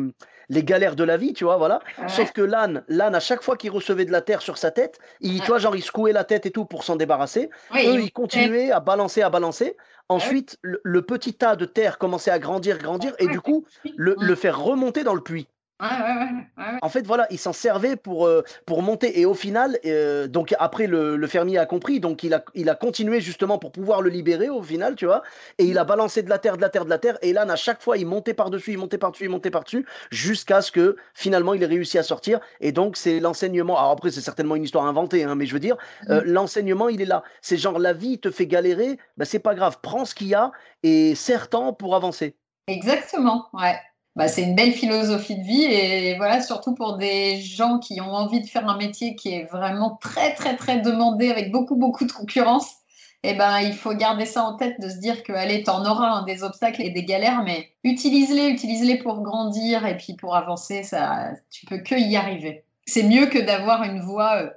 les, 0.50 0.64
galères 0.64 0.96
de 0.96 1.04
la 1.04 1.18
vie, 1.18 1.34
tu 1.34 1.44
vois, 1.46 1.58
voilà. 1.58 1.80
Sauf 2.08 2.32
que 2.32 2.42
l'âne, 2.42 2.84
l'âne, 2.88 3.16
à 3.16 3.20
chaque 3.20 3.42
fois 3.42 3.56
qu'il 3.56 3.72
recevait 3.72 4.06
de 4.06 4.12
la 4.12 4.22
terre 4.22 4.42
sur 4.42 4.58
sa 4.58 4.72
tête, 4.72 5.00
il, 5.22 5.40
tu 5.42 5.48
vois, 5.48 5.60
genre 5.60 5.76
il 5.76 5.82
secouait 5.82 6.12
la 6.12 6.24
tête 6.24 6.46
et 6.46 6.52
tout 6.52 6.66
pour 6.66 6.84
s'en 6.84 6.96
débarrasser. 6.96 7.50
Eux, 7.74 8.02
ils 8.02 8.12
continuaient 8.12 8.72
à 8.72 8.80
balancer, 8.80 9.22
à 9.22 9.30
balancer. 9.30 9.78
Ensuite, 10.10 10.58
le, 10.62 11.02
petit 11.02 11.34
tas 11.34 11.56
de 11.56 11.66
terre 11.66 11.98
commençait 11.98 12.32
à 12.32 12.40
grandir, 12.40 12.78
grandir, 12.78 13.14
et 13.20 13.28
du 13.28 13.42
coup, 13.42 13.66
le, 13.96 14.16
le 14.20 14.36
faire 14.36 14.62
remonter 14.62 15.04
dans 15.04 15.14
le 15.14 15.22
puits. 15.22 15.48
Ouais, 15.80 15.88
ouais, 15.88 16.32
ouais, 16.58 16.80
en 16.82 16.90
fait, 16.90 17.06
voilà, 17.06 17.28
il 17.30 17.38
s'en 17.38 17.54
servait 17.54 17.96
pour, 17.96 18.26
euh, 18.26 18.44
pour 18.66 18.82
monter. 18.82 19.20
Et 19.20 19.28
au 19.28 19.36
final, 19.36 19.78
euh, 19.86 20.28
donc 20.28 20.56
après, 20.58 20.88
le, 20.88 21.28
fermier 21.28 21.60
a 21.60 21.68
compris, 21.68 22.00
donc 22.00 22.24
il 22.24 22.34
a, 22.34 22.44
il 22.56 22.68
a 22.70 22.74
continué 22.74 23.22
justement 23.22 23.60
pour 23.60 23.72
pouvoir 23.72 24.02
le 24.02 24.10
libérer 24.10 24.50
au 24.50 24.64
final, 24.64 24.96
tu 24.96 25.06
vois. 25.06 25.22
Et 25.60 25.66
il 25.66 25.78
a 25.78 25.84
balancé 25.84 26.24
de 26.24 26.30
la 26.30 26.40
terre, 26.40 26.58
de 26.58 26.62
la 26.62 26.70
terre, 26.70 26.86
de 26.86 26.90
la 26.90 26.98
terre. 26.98 27.20
Et 27.22 27.32
là, 27.32 27.44
à 27.48 27.56
chaque 27.56 27.80
fois, 27.82 27.98
il 27.98 28.08
montait 28.08 28.34
par-dessus, 28.34 28.72
il 28.72 28.80
montait 28.80 28.98
par-dessus, 28.98 29.26
il 29.26 29.30
montait 29.30 29.52
par-dessus, 29.52 29.86
jusqu'à 30.10 30.62
ce 30.62 30.72
que 30.72 30.96
finalement, 31.14 31.54
il 31.54 31.62
ait 31.62 31.68
réussi 31.68 32.00
à 32.00 32.04
sortir. 32.04 32.40
Et 32.60 32.72
donc, 32.72 32.98
c'est 32.98 33.20
l'enseignement. 33.20 33.78
Alors 33.78 33.92
après, 33.92 34.10
c'est 34.10 34.22
certainement 34.22 34.56
une 34.56 34.64
histoire 34.64 34.86
inventée, 34.86 35.26
hein, 35.26 35.36
mais 35.36 35.46
je 35.46 35.54
veux 35.54 35.60
dire, 35.60 35.78
euh, 36.10 36.22
mmh. 36.22 36.26
l'enseignement, 36.26 36.90
il 36.90 37.02
est 37.02 37.06
là. 37.06 37.24
C'est 37.42 37.58
genre, 37.58 37.78
la 37.78 37.94
vie 37.94 38.18
te 38.18 38.32
fait 38.32 38.48
galérer, 38.48 38.98
bah, 39.18 39.26
c'est 39.26 39.38
pas 39.38 39.54
grave, 39.54 39.78
prends 39.84 40.06
ce 40.06 40.16
qu'il 40.16 40.28
y 40.28 40.34
a 40.34 40.52
et 40.82 41.14
serre-t'en 41.14 41.74
pour 41.74 41.96
avancer. 41.96 42.36
Exactement, 42.68 43.48
ouais. 43.54 43.78
Bah, 44.18 44.28
c'est 44.28 44.42
une 44.42 44.56
belle 44.56 44.72
philosophie 44.72 45.36
de 45.36 45.44
vie 45.44 45.64
et 45.64 46.18
voilà, 46.18 46.42
surtout 46.42 46.74
pour 46.74 46.98
des 46.98 47.40
gens 47.40 47.78
qui 47.78 48.02
ont 48.02 48.12
envie 48.12 48.42
de 48.42 48.48
faire 48.48 48.68
un 48.68 48.76
métier 48.76 49.16
qui 49.16 49.30
est 49.32 49.44
vraiment 49.44 50.00
très, 50.02 50.34
très, 50.34 50.56
très 50.56 50.82
demandé 50.82 51.30
avec 51.30 51.52
beaucoup, 51.52 51.76
beaucoup 51.76 52.04
de 52.04 52.12
concurrence. 52.12 52.68
Eh 53.22 53.36
ben, 53.36 53.60
il 53.60 53.74
faut 53.74 53.94
garder 53.94 54.26
ça 54.26 54.42
en 54.44 54.58
tête, 54.58 54.82
de 54.82 54.90
se 54.90 54.98
dire 54.98 55.22
que, 55.22 55.34
allez, 55.34 55.62
t'en 55.62 55.86
auras 55.86 56.24
des 56.24 56.42
obstacles 56.42 56.82
et 56.82 56.90
des 56.90 57.04
galères, 57.04 57.44
mais 57.44 57.70
utilise-les, 57.84 58.48
utilise-les 58.48 58.98
pour 58.98 59.22
grandir 59.22 59.86
et 59.86 59.96
puis 59.98 60.14
pour 60.14 60.36
avancer, 60.36 60.82
ça, 60.82 61.34
tu 61.52 61.68
peux 61.68 61.78
que 61.78 61.94
y 61.94 62.16
arriver. 62.16 62.64
C'est 62.88 63.04
mieux 63.04 63.28
que 63.28 63.38
d'avoir 63.38 63.84
une 63.84 64.02
voie 64.02 64.42
euh, 64.42 64.50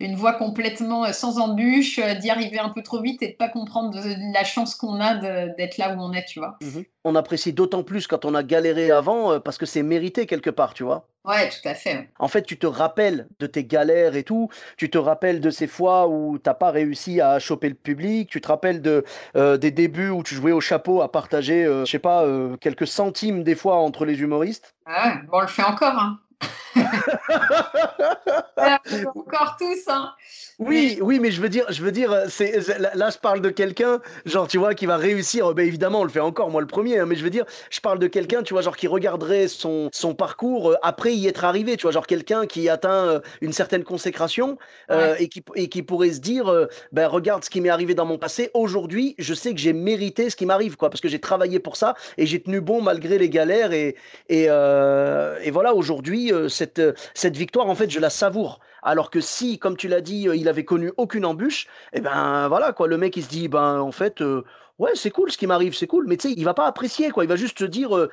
une 0.00 0.16
voie 0.16 0.32
complètement 0.32 1.04
euh, 1.04 1.12
sans 1.12 1.38
embûche, 1.38 1.98
euh, 1.98 2.14
d'y 2.14 2.30
arriver 2.30 2.58
un 2.58 2.70
peu 2.70 2.82
trop 2.82 3.00
vite 3.00 3.22
et 3.22 3.28
de 3.28 3.36
pas 3.36 3.48
comprendre 3.48 4.00
la 4.32 4.44
chance 4.44 4.74
qu'on 4.74 4.98
a 4.98 5.14
d'être 5.46 5.76
là 5.76 5.94
où 5.94 6.00
on 6.00 6.12
est, 6.12 6.24
tu 6.24 6.40
vois. 6.40 6.56
Mmh 6.62 6.80
on 7.02 7.14
apprécie 7.14 7.54
d'autant 7.54 7.82
plus 7.82 8.06
quand 8.06 8.26
on 8.26 8.34
a 8.34 8.42
galéré 8.42 8.90
avant 8.90 9.32
euh, 9.32 9.38
parce 9.38 9.56
que 9.56 9.64
c'est 9.64 9.82
mérité 9.82 10.26
quelque 10.26 10.50
part, 10.50 10.74
tu 10.74 10.82
vois. 10.82 11.08
Ouais, 11.24 11.48
tout 11.48 11.66
à 11.66 11.72
fait. 11.72 12.10
En 12.18 12.28
fait, 12.28 12.42
tu 12.42 12.58
te 12.58 12.66
rappelles 12.66 13.26
de 13.38 13.46
tes 13.46 13.64
galères 13.64 14.16
et 14.16 14.22
tout. 14.22 14.50
Tu 14.76 14.90
te 14.90 14.98
rappelles 14.98 15.40
de 15.40 15.48
ces 15.48 15.66
fois 15.66 16.08
où 16.08 16.36
tu 16.36 16.42
n'as 16.46 16.52
pas 16.52 16.70
réussi 16.70 17.22
à 17.22 17.38
choper 17.38 17.70
le 17.70 17.74
public. 17.74 18.28
Tu 18.28 18.42
te 18.42 18.48
rappelles 18.48 18.82
de, 18.82 19.02
des 19.34 19.70
débuts 19.70 20.10
où 20.10 20.22
tu 20.22 20.34
jouais 20.34 20.52
au 20.52 20.60
chapeau 20.60 21.00
à 21.00 21.10
partager, 21.10 21.64
je 21.64 21.90
sais 21.90 21.98
pas, 21.98 22.26
quelques 22.60 22.86
centimes 22.86 23.44
des 23.44 23.54
fois 23.54 23.76
entre 23.76 24.04
les 24.04 24.20
humoristes. 24.20 24.74
Ah, 24.84 25.20
bon, 25.30 25.38
on 25.38 25.40
le 25.40 25.46
fait 25.46 25.64
encore. 25.64 25.98
Hein. 25.98 26.20
Encore 29.14 29.56
tous, 29.58 29.88
hein. 29.88 30.12
Oui, 30.58 30.98
oui, 31.00 31.18
mais 31.20 31.30
je 31.30 31.40
veux 31.40 31.48
dire, 31.48 31.64
je 31.70 31.82
veux 31.82 31.90
dire, 31.90 32.14
c'est 32.28 32.52
là, 32.94 33.08
je 33.08 33.16
parle 33.16 33.40
de 33.40 33.48
quelqu'un, 33.48 34.00
genre, 34.26 34.46
tu 34.46 34.58
vois, 34.58 34.74
qui 34.74 34.84
va 34.84 34.98
réussir. 34.98 35.54
Ben 35.54 35.66
évidemment, 35.66 36.00
on 36.00 36.04
le 36.04 36.10
fait 36.10 36.20
encore, 36.20 36.50
moi 36.50 36.60
le 36.60 36.66
premier, 36.66 36.98
hein, 36.98 37.06
mais 37.06 37.16
je 37.16 37.24
veux 37.24 37.30
dire, 37.30 37.46
je 37.70 37.80
parle 37.80 37.98
de 37.98 38.06
quelqu'un, 38.06 38.42
tu 38.42 38.52
vois, 38.52 38.60
genre 38.60 38.76
qui 38.76 38.86
regarderait 38.86 39.48
son, 39.48 39.88
son 39.90 40.14
parcours 40.14 40.72
euh, 40.72 40.76
après 40.82 41.14
y 41.14 41.26
être 41.26 41.44
arrivé, 41.44 41.78
tu 41.78 41.82
vois, 41.84 41.92
genre 41.92 42.06
quelqu'un 42.06 42.46
qui 42.46 42.68
atteint 42.68 43.06
euh, 43.06 43.20
une 43.40 43.54
certaine 43.54 43.84
consécration 43.84 44.58
euh, 44.90 45.14
et, 45.18 45.28
qui, 45.28 45.42
et 45.54 45.70
qui 45.70 45.82
pourrait 45.82 46.12
se 46.12 46.20
dire, 46.20 46.52
ben 46.92 47.06
regarde 47.06 47.42
ce 47.42 47.48
qui 47.48 47.62
m'est 47.62 47.70
arrivé 47.70 47.94
dans 47.94 48.04
mon 48.04 48.18
passé. 48.18 48.50
Aujourd'hui, 48.52 49.14
je 49.18 49.32
sais 49.32 49.54
que 49.54 49.60
j'ai 49.60 49.72
mérité 49.72 50.28
ce 50.28 50.36
qui 50.36 50.44
m'arrive, 50.44 50.76
quoi, 50.76 50.90
parce 50.90 51.00
que 51.00 51.08
j'ai 51.08 51.20
travaillé 51.20 51.58
pour 51.58 51.76
ça 51.76 51.94
et 52.18 52.26
j'ai 52.26 52.42
tenu 52.42 52.60
bon 52.60 52.82
malgré 52.82 53.16
les 53.16 53.30
galères 53.30 53.72
et 53.72 53.96
et, 54.28 54.44
et 54.44 55.50
voilà, 55.50 55.74
aujourd'hui, 55.74 56.29
cette 56.48 56.80
cette 57.14 57.36
victoire, 57.36 57.68
en 57.68 57.74
fait, 57.74 57.90
je 57.90 58.00
la 58.00 58.10
savoure. 58.10 58.60
Alors 58.82 59.10
que 59.10 59.20
si, 59.20 59.58
comme 59.58 59.76
tu 59.76 59.88
l'as 59.88 60.00
dit, 60.00 60.26
il 60.34 60.48
avait 60.48 60.64
connu 60.64 60.92
aucune 60.96 61.24
embûche, 61.26 61.66
eh 61.92 62.00
ben 62.00 62.48
voilà 62.48 62.72
quoi, 62.72 62.88
le 62.88 62.96
mec 62.96 63.16
il 63.16 63.24
se 63.24 63.28
dit 63.28 63.48
ben 63.48 63.80
en 63.80 63.92
fait 63.92 64.22
euh, 64.22 64.44
ouais 64.78 64.92
c'est 64.94 65.10
cool 65.10 65.30
ce 65.30 65.36
qui 65.38 65.46
m'arrive, 65.46 65.74
c'est 65.74 65.86
cool, 65.86 66.06
mais 66.06 66.16
tu 66.16 66.28
sais 66.28 66.34
il 66.36 66.44
va 66.44 66.54
pas 66.54 66.66
apprécier 66.66 67.10
quoi, 67.10 67.24
il 67.24 67.28
va 67.28 67.36
juste 67.36 67.58
se 67.58 67.64
dire 67.64 67.94
euh, 67.96 68.10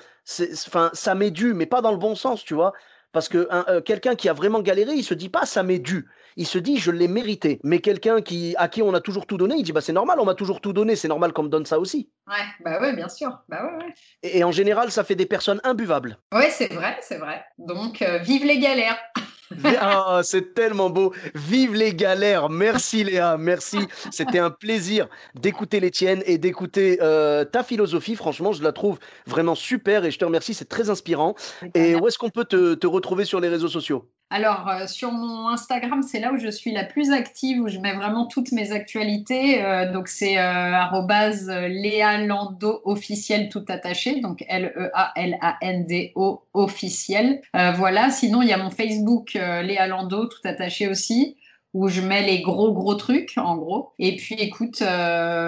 enfin 0.68 0.89
ça 0.93 1.15
m'est 1.15 1.32
dû, 1.32 1.53
mais 1.53 1.65
pas 1.65 1.82
dans 1.82 1.91
le 1.91 1.97
bon 1.97 2.15
sens, 2.15 2.43
tu 2.43 2.53
vois. 2.53 2.74
Parce 3.11 3.29
que 3.29 3.47
euh, 3.51 3.81
quelqu'un 3.81 4.15
qui 4.15 4.29
a 4.29 4.33
vraiment 4.33 4.61
galéré, 4.61 4.93
il 4.93 5.03
se 5.03 5.13
dit 5.13 5.29
pas 5.29 5.45
ça 5.45 5.63
m'est 5.63 5.79
dû. 5.79 6.07
Il 6.35 6.45
se 6.45 6.57
dit 6.57 6.77
je 6.77 6.91
l'ai 6.91 7.07
mérité. 7.07 7.59
Mais 7.63 7.79
quelqu'un 7.79 8.21
qui 8.21 8.55
à 8.57 8.67
qui 8.67 8.81
on 8.81 8.93
a 8.93 9.01
toujours 9.01 9.25
tout 9.25 9.37
donné, 9.37 9.55
il 9.57 9.63
dit 9.63 9.71
bah 9.71 9.81
c'est 9.81 9.93
normal, 9.93 10.19
on 10.19 10.25
m'a 10.25 10.35
toujours 10.35 10.61
tout 10.61 10.73
donné, 10.73 10.95
c'est 10.95 11.07
normal 11.07 11.33
qu'on 11.33 11.43
me 11.43 11.49
donne 11.49 11.65
ça 11.65 11.79
aussi. 11.79 12.09
Ouais, 12.27 12.43
bah 12.63 12.79
ouais, 12.81 12.95
bien 12.95 13.09
sûr. 13.09 13.39
Bah 13.49 13.63
ouais, 13.65 13.93
Et, 14.23 14.43
en 14.43 14.51
général, 14.51 14.91
ça 14.91 15.03
fait 15.03 15.15
des 15.15 15.25
personnes 15.25 15.61
imbuvables. 15.63 16.17
Ouais, 16.33 16.49
c'est 16.49 16.71
vrai, 16.73 16.97
c'est 17.01 17.17
vrai. 17.17 17.43
Donc 17.57 18.03
vive 18.21 18.45
les 18.45 18.59
galères. 18.59 18.99
Ah, 19.79 20.21
c'est 20.23 20.53
tellement 20.53 20.89
beau. 20.89 21.13
Vive 21.35 21.73
les 21.73 21.93
galères. 21.93 22.49
Merci 22.49 23.03
Léa, 23.03 23.37
merci. 23.37 23.79
C'était 24.11 24.39
un 24.39 24.49
plaisir 24.49 25.07
d'écouter 25.35 25.79
les 25.79 25.91
tiennes 25.91 26.23
et 26.25 26.37
d'écouter 26.37 26.99
euh, 27.01 27.45
ta 27.45 27.63
philosophie. 27.63 28.15
Franchement, 28.15 28.53
je 28.53 28.63
la 28.63 28.71
trouve 28.71 28.99
vraiment 29.25 29.55
super 29.55 30.05
et 30.05 30.11
je 30.11 30.19
te 30.19 30.25
remercie. 30.25 30.53
C'est 30.53 30.69
très 30.69 30.89
inspirant. 30.89 31.35
Et 31.73 31.95
où 31.95 32.07
est-ce 32.07 32.17
qu'on 32.17 32.29
peut 32.29 32.45
te, 32.45 32.87
retrouver 32.87 33.25
sur 33.25 33.39
les 33.39 33.49
réseaux 33.49 33.67
sociaux? 33.67 34.09
Alors, 34.30 34.67
euh, 34.67 34.88
sur 34.88 35.13
mon 35.13 35.47
Instagram, 35.47 36.03
c'est 36.03 36.19
là 36.19 36.34
où 36.34 36.38
je 36.38 36.49
suis 36.49 36.73
la 36.73 36.84
plus 36.84 37.11
active, 37.11 37.61
où 37.61 37.69
je 37.69 37.80
mets 37.80 37.93
vraiment 37.93 38.25
toutes 38.25 38.51
mes 38.51 38.73
actualités. 38.73 39.63
Euh, 39.63 39.89
donc, 39.93 40.09
c'est 40.09 40.38
euh, 40.38 41.67
Léa 41.69 42.17
Lando 42.25 42.82
officiel 42.84 43.47
tout 43.47 43.63
attaché, 43.69 44.19
donc 44.19 44.43
L-E-A-L-A-N-D-O 44.49 46.41
officiel. 46.53 47.41
voilà, 47.53 48.09
sinon, 48.09 48.41
il 48.41 48.49
y 48.49 48.53
a 48.53 48.57
mon 48.57 48.69
Facebook 48.69 49.34
Léa 49.34 49.88
Lando 49.88 50.25
tout 50.25 50.41
attaché 50.43 50.88
aussi 50.88 51.38
où 51.73 51.89
je 51.89 52.01
mets 52.01 52.23
les 52.23 52.41
gros 52.41 52.73
gros 52.73 52.95
trucs 52.95 53.34
en 53.38 53.55
gros. 53.55 53.91
Et 53.99 54.15
puis 54.15 54.36
écoute, 54.36 54.84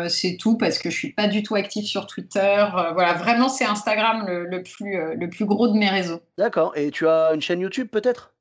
c'est 0.09 0.37
tout 0.37 0.57
parce 0.57 0.77
que 0.77 0.89
je 0.89 0.97
suis 0.97 1.13
pas 1.13 1.27
du 1.27 1.43
tout 1.43 1.55
active 1.55 1.85
sur 1.85 2.07
Twitter. 2.07 2.65
voilà, 2.93 3.13
vraiment 3.13 3.49
c'est 3.49 3.65
Instagram 3.65 4.25
le 4.27 4.63
plus 4.63 4.95
le 5.15 5.29
plus 5.29 5.45
gros 5.45 5.67
de 5.67 5.77
mes 5.77 5.89
réseaux. 5.89 6.21
D'accord. 6.37 6.73
Et 6.75 6.91
tu 6.91 7.07
as 7.07 7.31
une 7.33 7.41
chaîne 7.41 7.61
YouTube 7.61 7.87
peut-être? 7.91 8.33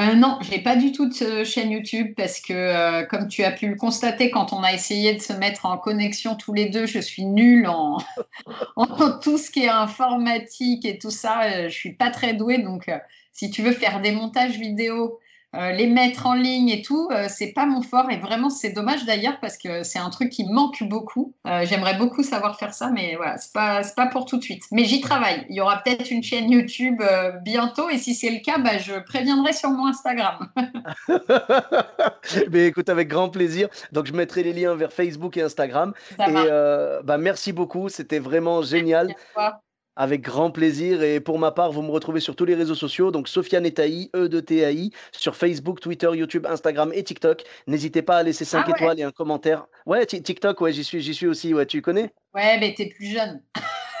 Euh, 0.00 0.14
non, 0.14 0.38
je 0.40 0.50
n'ai 0.50 0.62
pas 0.62 0.76
du 0.76 0.92
tout 0.92 1.08
de 1.08 1.44
chaîne 1.44 1.70
YouTube 1.70 2.14
parce 2.16 2.40
que, 2.40 2.52
euh, 2.52 3.04
comme 3.04 3.28
tu 3.28 3.44
as 3.44 3.52
pu 3.52 3.68
le 3.68 3.76
constater, 3.76 4.30
quand 4.30 4.52
on 4.52 4.62
a 4.62 4.72
essayé 4.72 5.14
de 5.14 5.20
se 5.20 5.34
mettre 5.34 5.66
en 5.66 5.76
connexion 5.76 6.36
tous 6.36 6.54
les 6.54 6.70
deux, 6.70 6.86
je 6.86 6.98
suis 6.98 7.26
nulle 7.26 7.68
en, 7.68 7.98
tout 9.22 9.36
ce 9.36 9.50
qui 9.50 9.64
est 9.64 9.68
informatique 9.68 10.86
et 10.86 10.98
tout 10.98 11.10
ça. 11.10 11.42
Euh, 11.42 11.68
je 11.68 11.74
suis 11.74 11.92
pas 11.92 12.10
très 12.10 12.32
douée. 12.32 12.58
Donc, 12.58 12.90
si 13.32 13.50
tu 13.50 13.62
veux 13.62 13.72
faire 13.72 14.00
des 14.00 14.12
montages 14.12 14.58
vidéo 14.58 15.18
euh, 15.56 15.72
les 15.72 15.88
mettre 15.88 16.26
en 16.26 16.34
ligne 16.34 16.68
et 16.68 16.80
tout, 16.82 17.08
euh, 17.10 17.26
c'est 17.28 17.52
pas 17.52 17.66
mon 17.66 17.82
fort 17.82 18.08
et 18.08 18.18
vraiment 18.18 18.50
c'est 18.50 18.70
dommage 18.70 19.04
d'ailleurs 19.04 19.40
parce 19.40 19.58
que 19.58 19.82
c'est 19.82 19.98
un 19.98 20.10
truc 20.10 20.30
qui 20.30 20.44
manque 20.44 20.84
beaucoup. 20.84 21.34
Euh, 21.46 21.64
j'aimerais 21.64 21.96
beaucoup 21.96 22.22
savoir 22.22 22.56
faire 22.56 22.72
ça, 22.72 22.88
mais 22.90 23.16
voilà, 23.16 23.36
c'est 23.36 23.52
pas 23.52 23.82
pas 23.96 24.06
pour 24.06 24.26
tout 24.26 24.36
de 24.36 24.42
suite. 24.44 24.62
Mais 24.70 24.84
j'y 24.84 25.00
travaille. 25.00 25.44
Il 25.48 25.56
y 25.56 25.60
aura 25.60 25.82
peut-être 25.82 26.10
une 26.10 26.22
chaîne 26.22 26.50
YouTube 26.50 27.02
bientôt 27.42 27.88
et 27.90 27.98
si 27.98 28.14
c'est 28.14 28.30
le 28.30 28.38
cas, 28.38 28.58
bah, 28.58 28.78
je 28.78 29.00
préviendrai 29.00 29.52
sur 29.52 29.70
mon 29.70 29.86
Instagram. 29.86 30.48
mais 32.52 32.66
écoute, 32.66 32.88
avec 32.88 33.08
grand 33.08 33.28
plaisir. 33.28 33.68
Donc 33.90 34.06
je 34.06 34.12
mettrai 34.12 34.44
les 34.44 34.52
liens 34.52 34.76
vers 34.76 34.92
Facebook 34.92 35.36
et 35.36 35.42
Instagram. 35.42 35.94
et 36.18 36.32
bah, 37.04 37.18
merci 37.18 37.52
beaucoup, 37.52 37.88
c'était 37.88 38.20
vraiment 38.20 38.62
génial. 38.62 39.14
Avec 40.00 40.22
grand 40.22 40.50
plaisir. 40.50 41.02
Et 41.02 41.20
pour 41.20 41.38
ma 41.38 41.50
part, 41.50 41.72
vous 41.72 41.82
me 41.82 41.90
retrouvez 41.90 42.20
sur 42.20 42.34
tous 42.34 42.46
les 42.46 42.54
réseaux 42.54 42.74
sociaux. 42.74 43.10
Donc, 43.10 43.28
Sofiane 43.28 43.66
Etaï, 43.66 44.08
E 44.16 44.28
de 44.28 44.40
TAI, 44.40 44.92
sur 45.12 45.36
Facebook, 45.36 45.78
Twitter, 45.78 46.08
YouTube, 46.14 46.46
Instagram 46.46 46.90
et 46.94 47.04
TikTok. 47.04 47.44
N'hésitez 47.66 48.00
pas 48.00 48.16
à 48.16 48.22
laisser 48.22 48.46
5 48.46 48.64
ah 48.64 48.70
étoiles 48.70 49.00
et 49.00 49.02
un 49.02 49.10
commentaire. 49.10 49.66
Ouais, 49.84 50.06
TikTok, 50.06 50.58
ouais, 50.62 50.72
j'y 50.72 50.84
suis, 50.84 51.02
j'y 51.02 51.12
suis 51.12 51.26
aussi. 51.26 51.52
Ouais, 51.52 51.66
tu 51.66 51.82
connais? 51.82 52.14
Ouais, 52.34 52.58
mais 52.58 52.72
t'es 52.72 52.86
plus 52.86 53.12
jeune. 53.12 53.42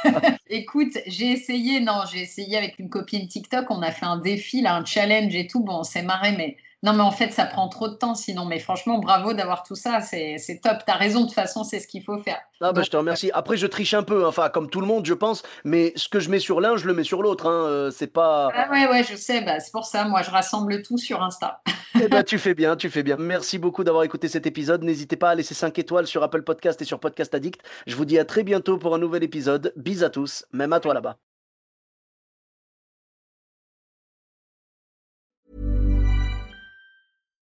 Écoute, 0.48 0.96
j'ai 1.06 1.32
essayé, 1.32 1.80
non, 1.80 2.00
j'ai 2.10 2.22
essayé 2.22 2.56
avec 2.56 2.78
une 2.78 2.88
copine 2.88 3.28
TikTok. 3.28 3.66
On 3.68 3.82
a 3.82 3.90
fait 3.90 4.06
un 4.06 4.16
défi, 4.16 4.62
là, 4.62 4.76
un 4.76 4.86
challenge 4.86 5.36
et 5.36 5.48
tout. 5.48 5.62
Bon, 5.62 5.80
on 5.80 5.84
s'est 5.84 6.02
marré, 6.02 6.32
mais 6.32 6.56
non, 6.82 6.94
mais 6.94 7.02
en 7.02 7.10
fait, 7.10 7.30
ça 7.30 7.44
prend 7.44 7.68
trop 7.68 7.88
de 7.88 7.94
temps 7.94 8.14
sinon. 8.14 8.46
Mais 8.46 8.58
franchement, 8.58 8.98
bravo 8.98 9.34
d'avoir 9.34 9.62
tout 9.62 9.74
ça. 9.74 10.00
C'est 10.00 10.60
top. 10.62 10.78
Tu 10.86 10.92
as 10.92 10.96
raison. 10.96 11.20
De 11.20 11.24
toute 11.26 11.34
façon, 11.34 11.62
c'est 11.62 11.78
ce 11.78 11.86
qu'il 11.86 12.02
faut 12.02 12.18
faire. 12.18 12.38
Ah, 12.62 12.72
bah, 12.72 12.82
je 12.82 12.90
te 12.90 12.96
remercie. 12.96 13.30
Après, 13.34 13.58
je 13.58 13.66
triche 13.66 13.92
un 13.92 14.02
peu. 14.02 14.24
Hein. 14.24 14.28
Enfin, 14.28 14.48
comme 14.48 14.70
tout 14.70 14.80
le 14.80 14.86
monde, 14.86 15.04
je 15.04 15.12
pense. 15.12 15.42
Mais 15.64 15.92
ce 15.96 16.08
que 16.08 16.20
je 16.20 16.30
mets 16.30 16.38
sur 16.38 16.60
l'un, 16.60 16.76
je 16.76 16.86
le 16.86 16.94
mets 16.94 17.04
sur 17.04 17.22
l'autre. 17.22 17.46
Hein. 17.46 17.66
Euh, 17.66 17.90
c'est 17.90 18.06
pas. 18.06 18.50
Ah, 18.54 18.70
ouais, 18.70 18.88
ouais, 18.88 19.04
je 19.04 19.14
sais. 19.14 19.42
Bah, 19.42 19.60
c'est 19.60 19.72
pour 19.72 19.84
ça. 19.84 20.04
Moi, 20.06 20.22
je 20.22 20.30
rassemble 20.30 20.80
tout 20.82 20.96
sur 20.96 21.22
Insta. 21.22 21.60
eh 22.00 22.08
ben, 22.08 22.24
tu 22.24 22.38
fais 22.38 22.54
bien. 22.54 22.76
Tu 22.76 22.88
fais 22.88 23.02
bien. 23.02 23.16
Merci 23.18 23.58
beaucoup 23.58 23.84
d'avoir 23.84 24.04
écouté 24.04 24.28
cet 24.28 24.46
épisode. 24.46 24.82
N'hésitez 24.82 25.16
pas 25.16 25.30
à 25.30 25.34
laisser 25.34 25.54
5 25.54 25.78
étoiles 25.78 26.06
sur 26.06 26.22
Apple 26.22 26.42
Podcast 26.42 26.80
et 26.80 26.86
sur 26.86 26.98
Podcast 26.98 27.34
Addict. 27.34 27.60
Je 27.86 27.94
vous 27.94 28.06
dis 28.06 28.18
à 28.18 28.24
très 28.24 28.42
bientôt 28.42 28.78
pour 28.78 28.94
un 28.94 28.98
nouvel 28.98 29.22
épisode. 29.22 29.74
Bis 29.76 30.02
à 30.02 30.08
tous. 30.08 30.46
Même 30.52 30.72
à 30.72 30.80
toi 30.80 30.94
là-bas. 30.94 31.29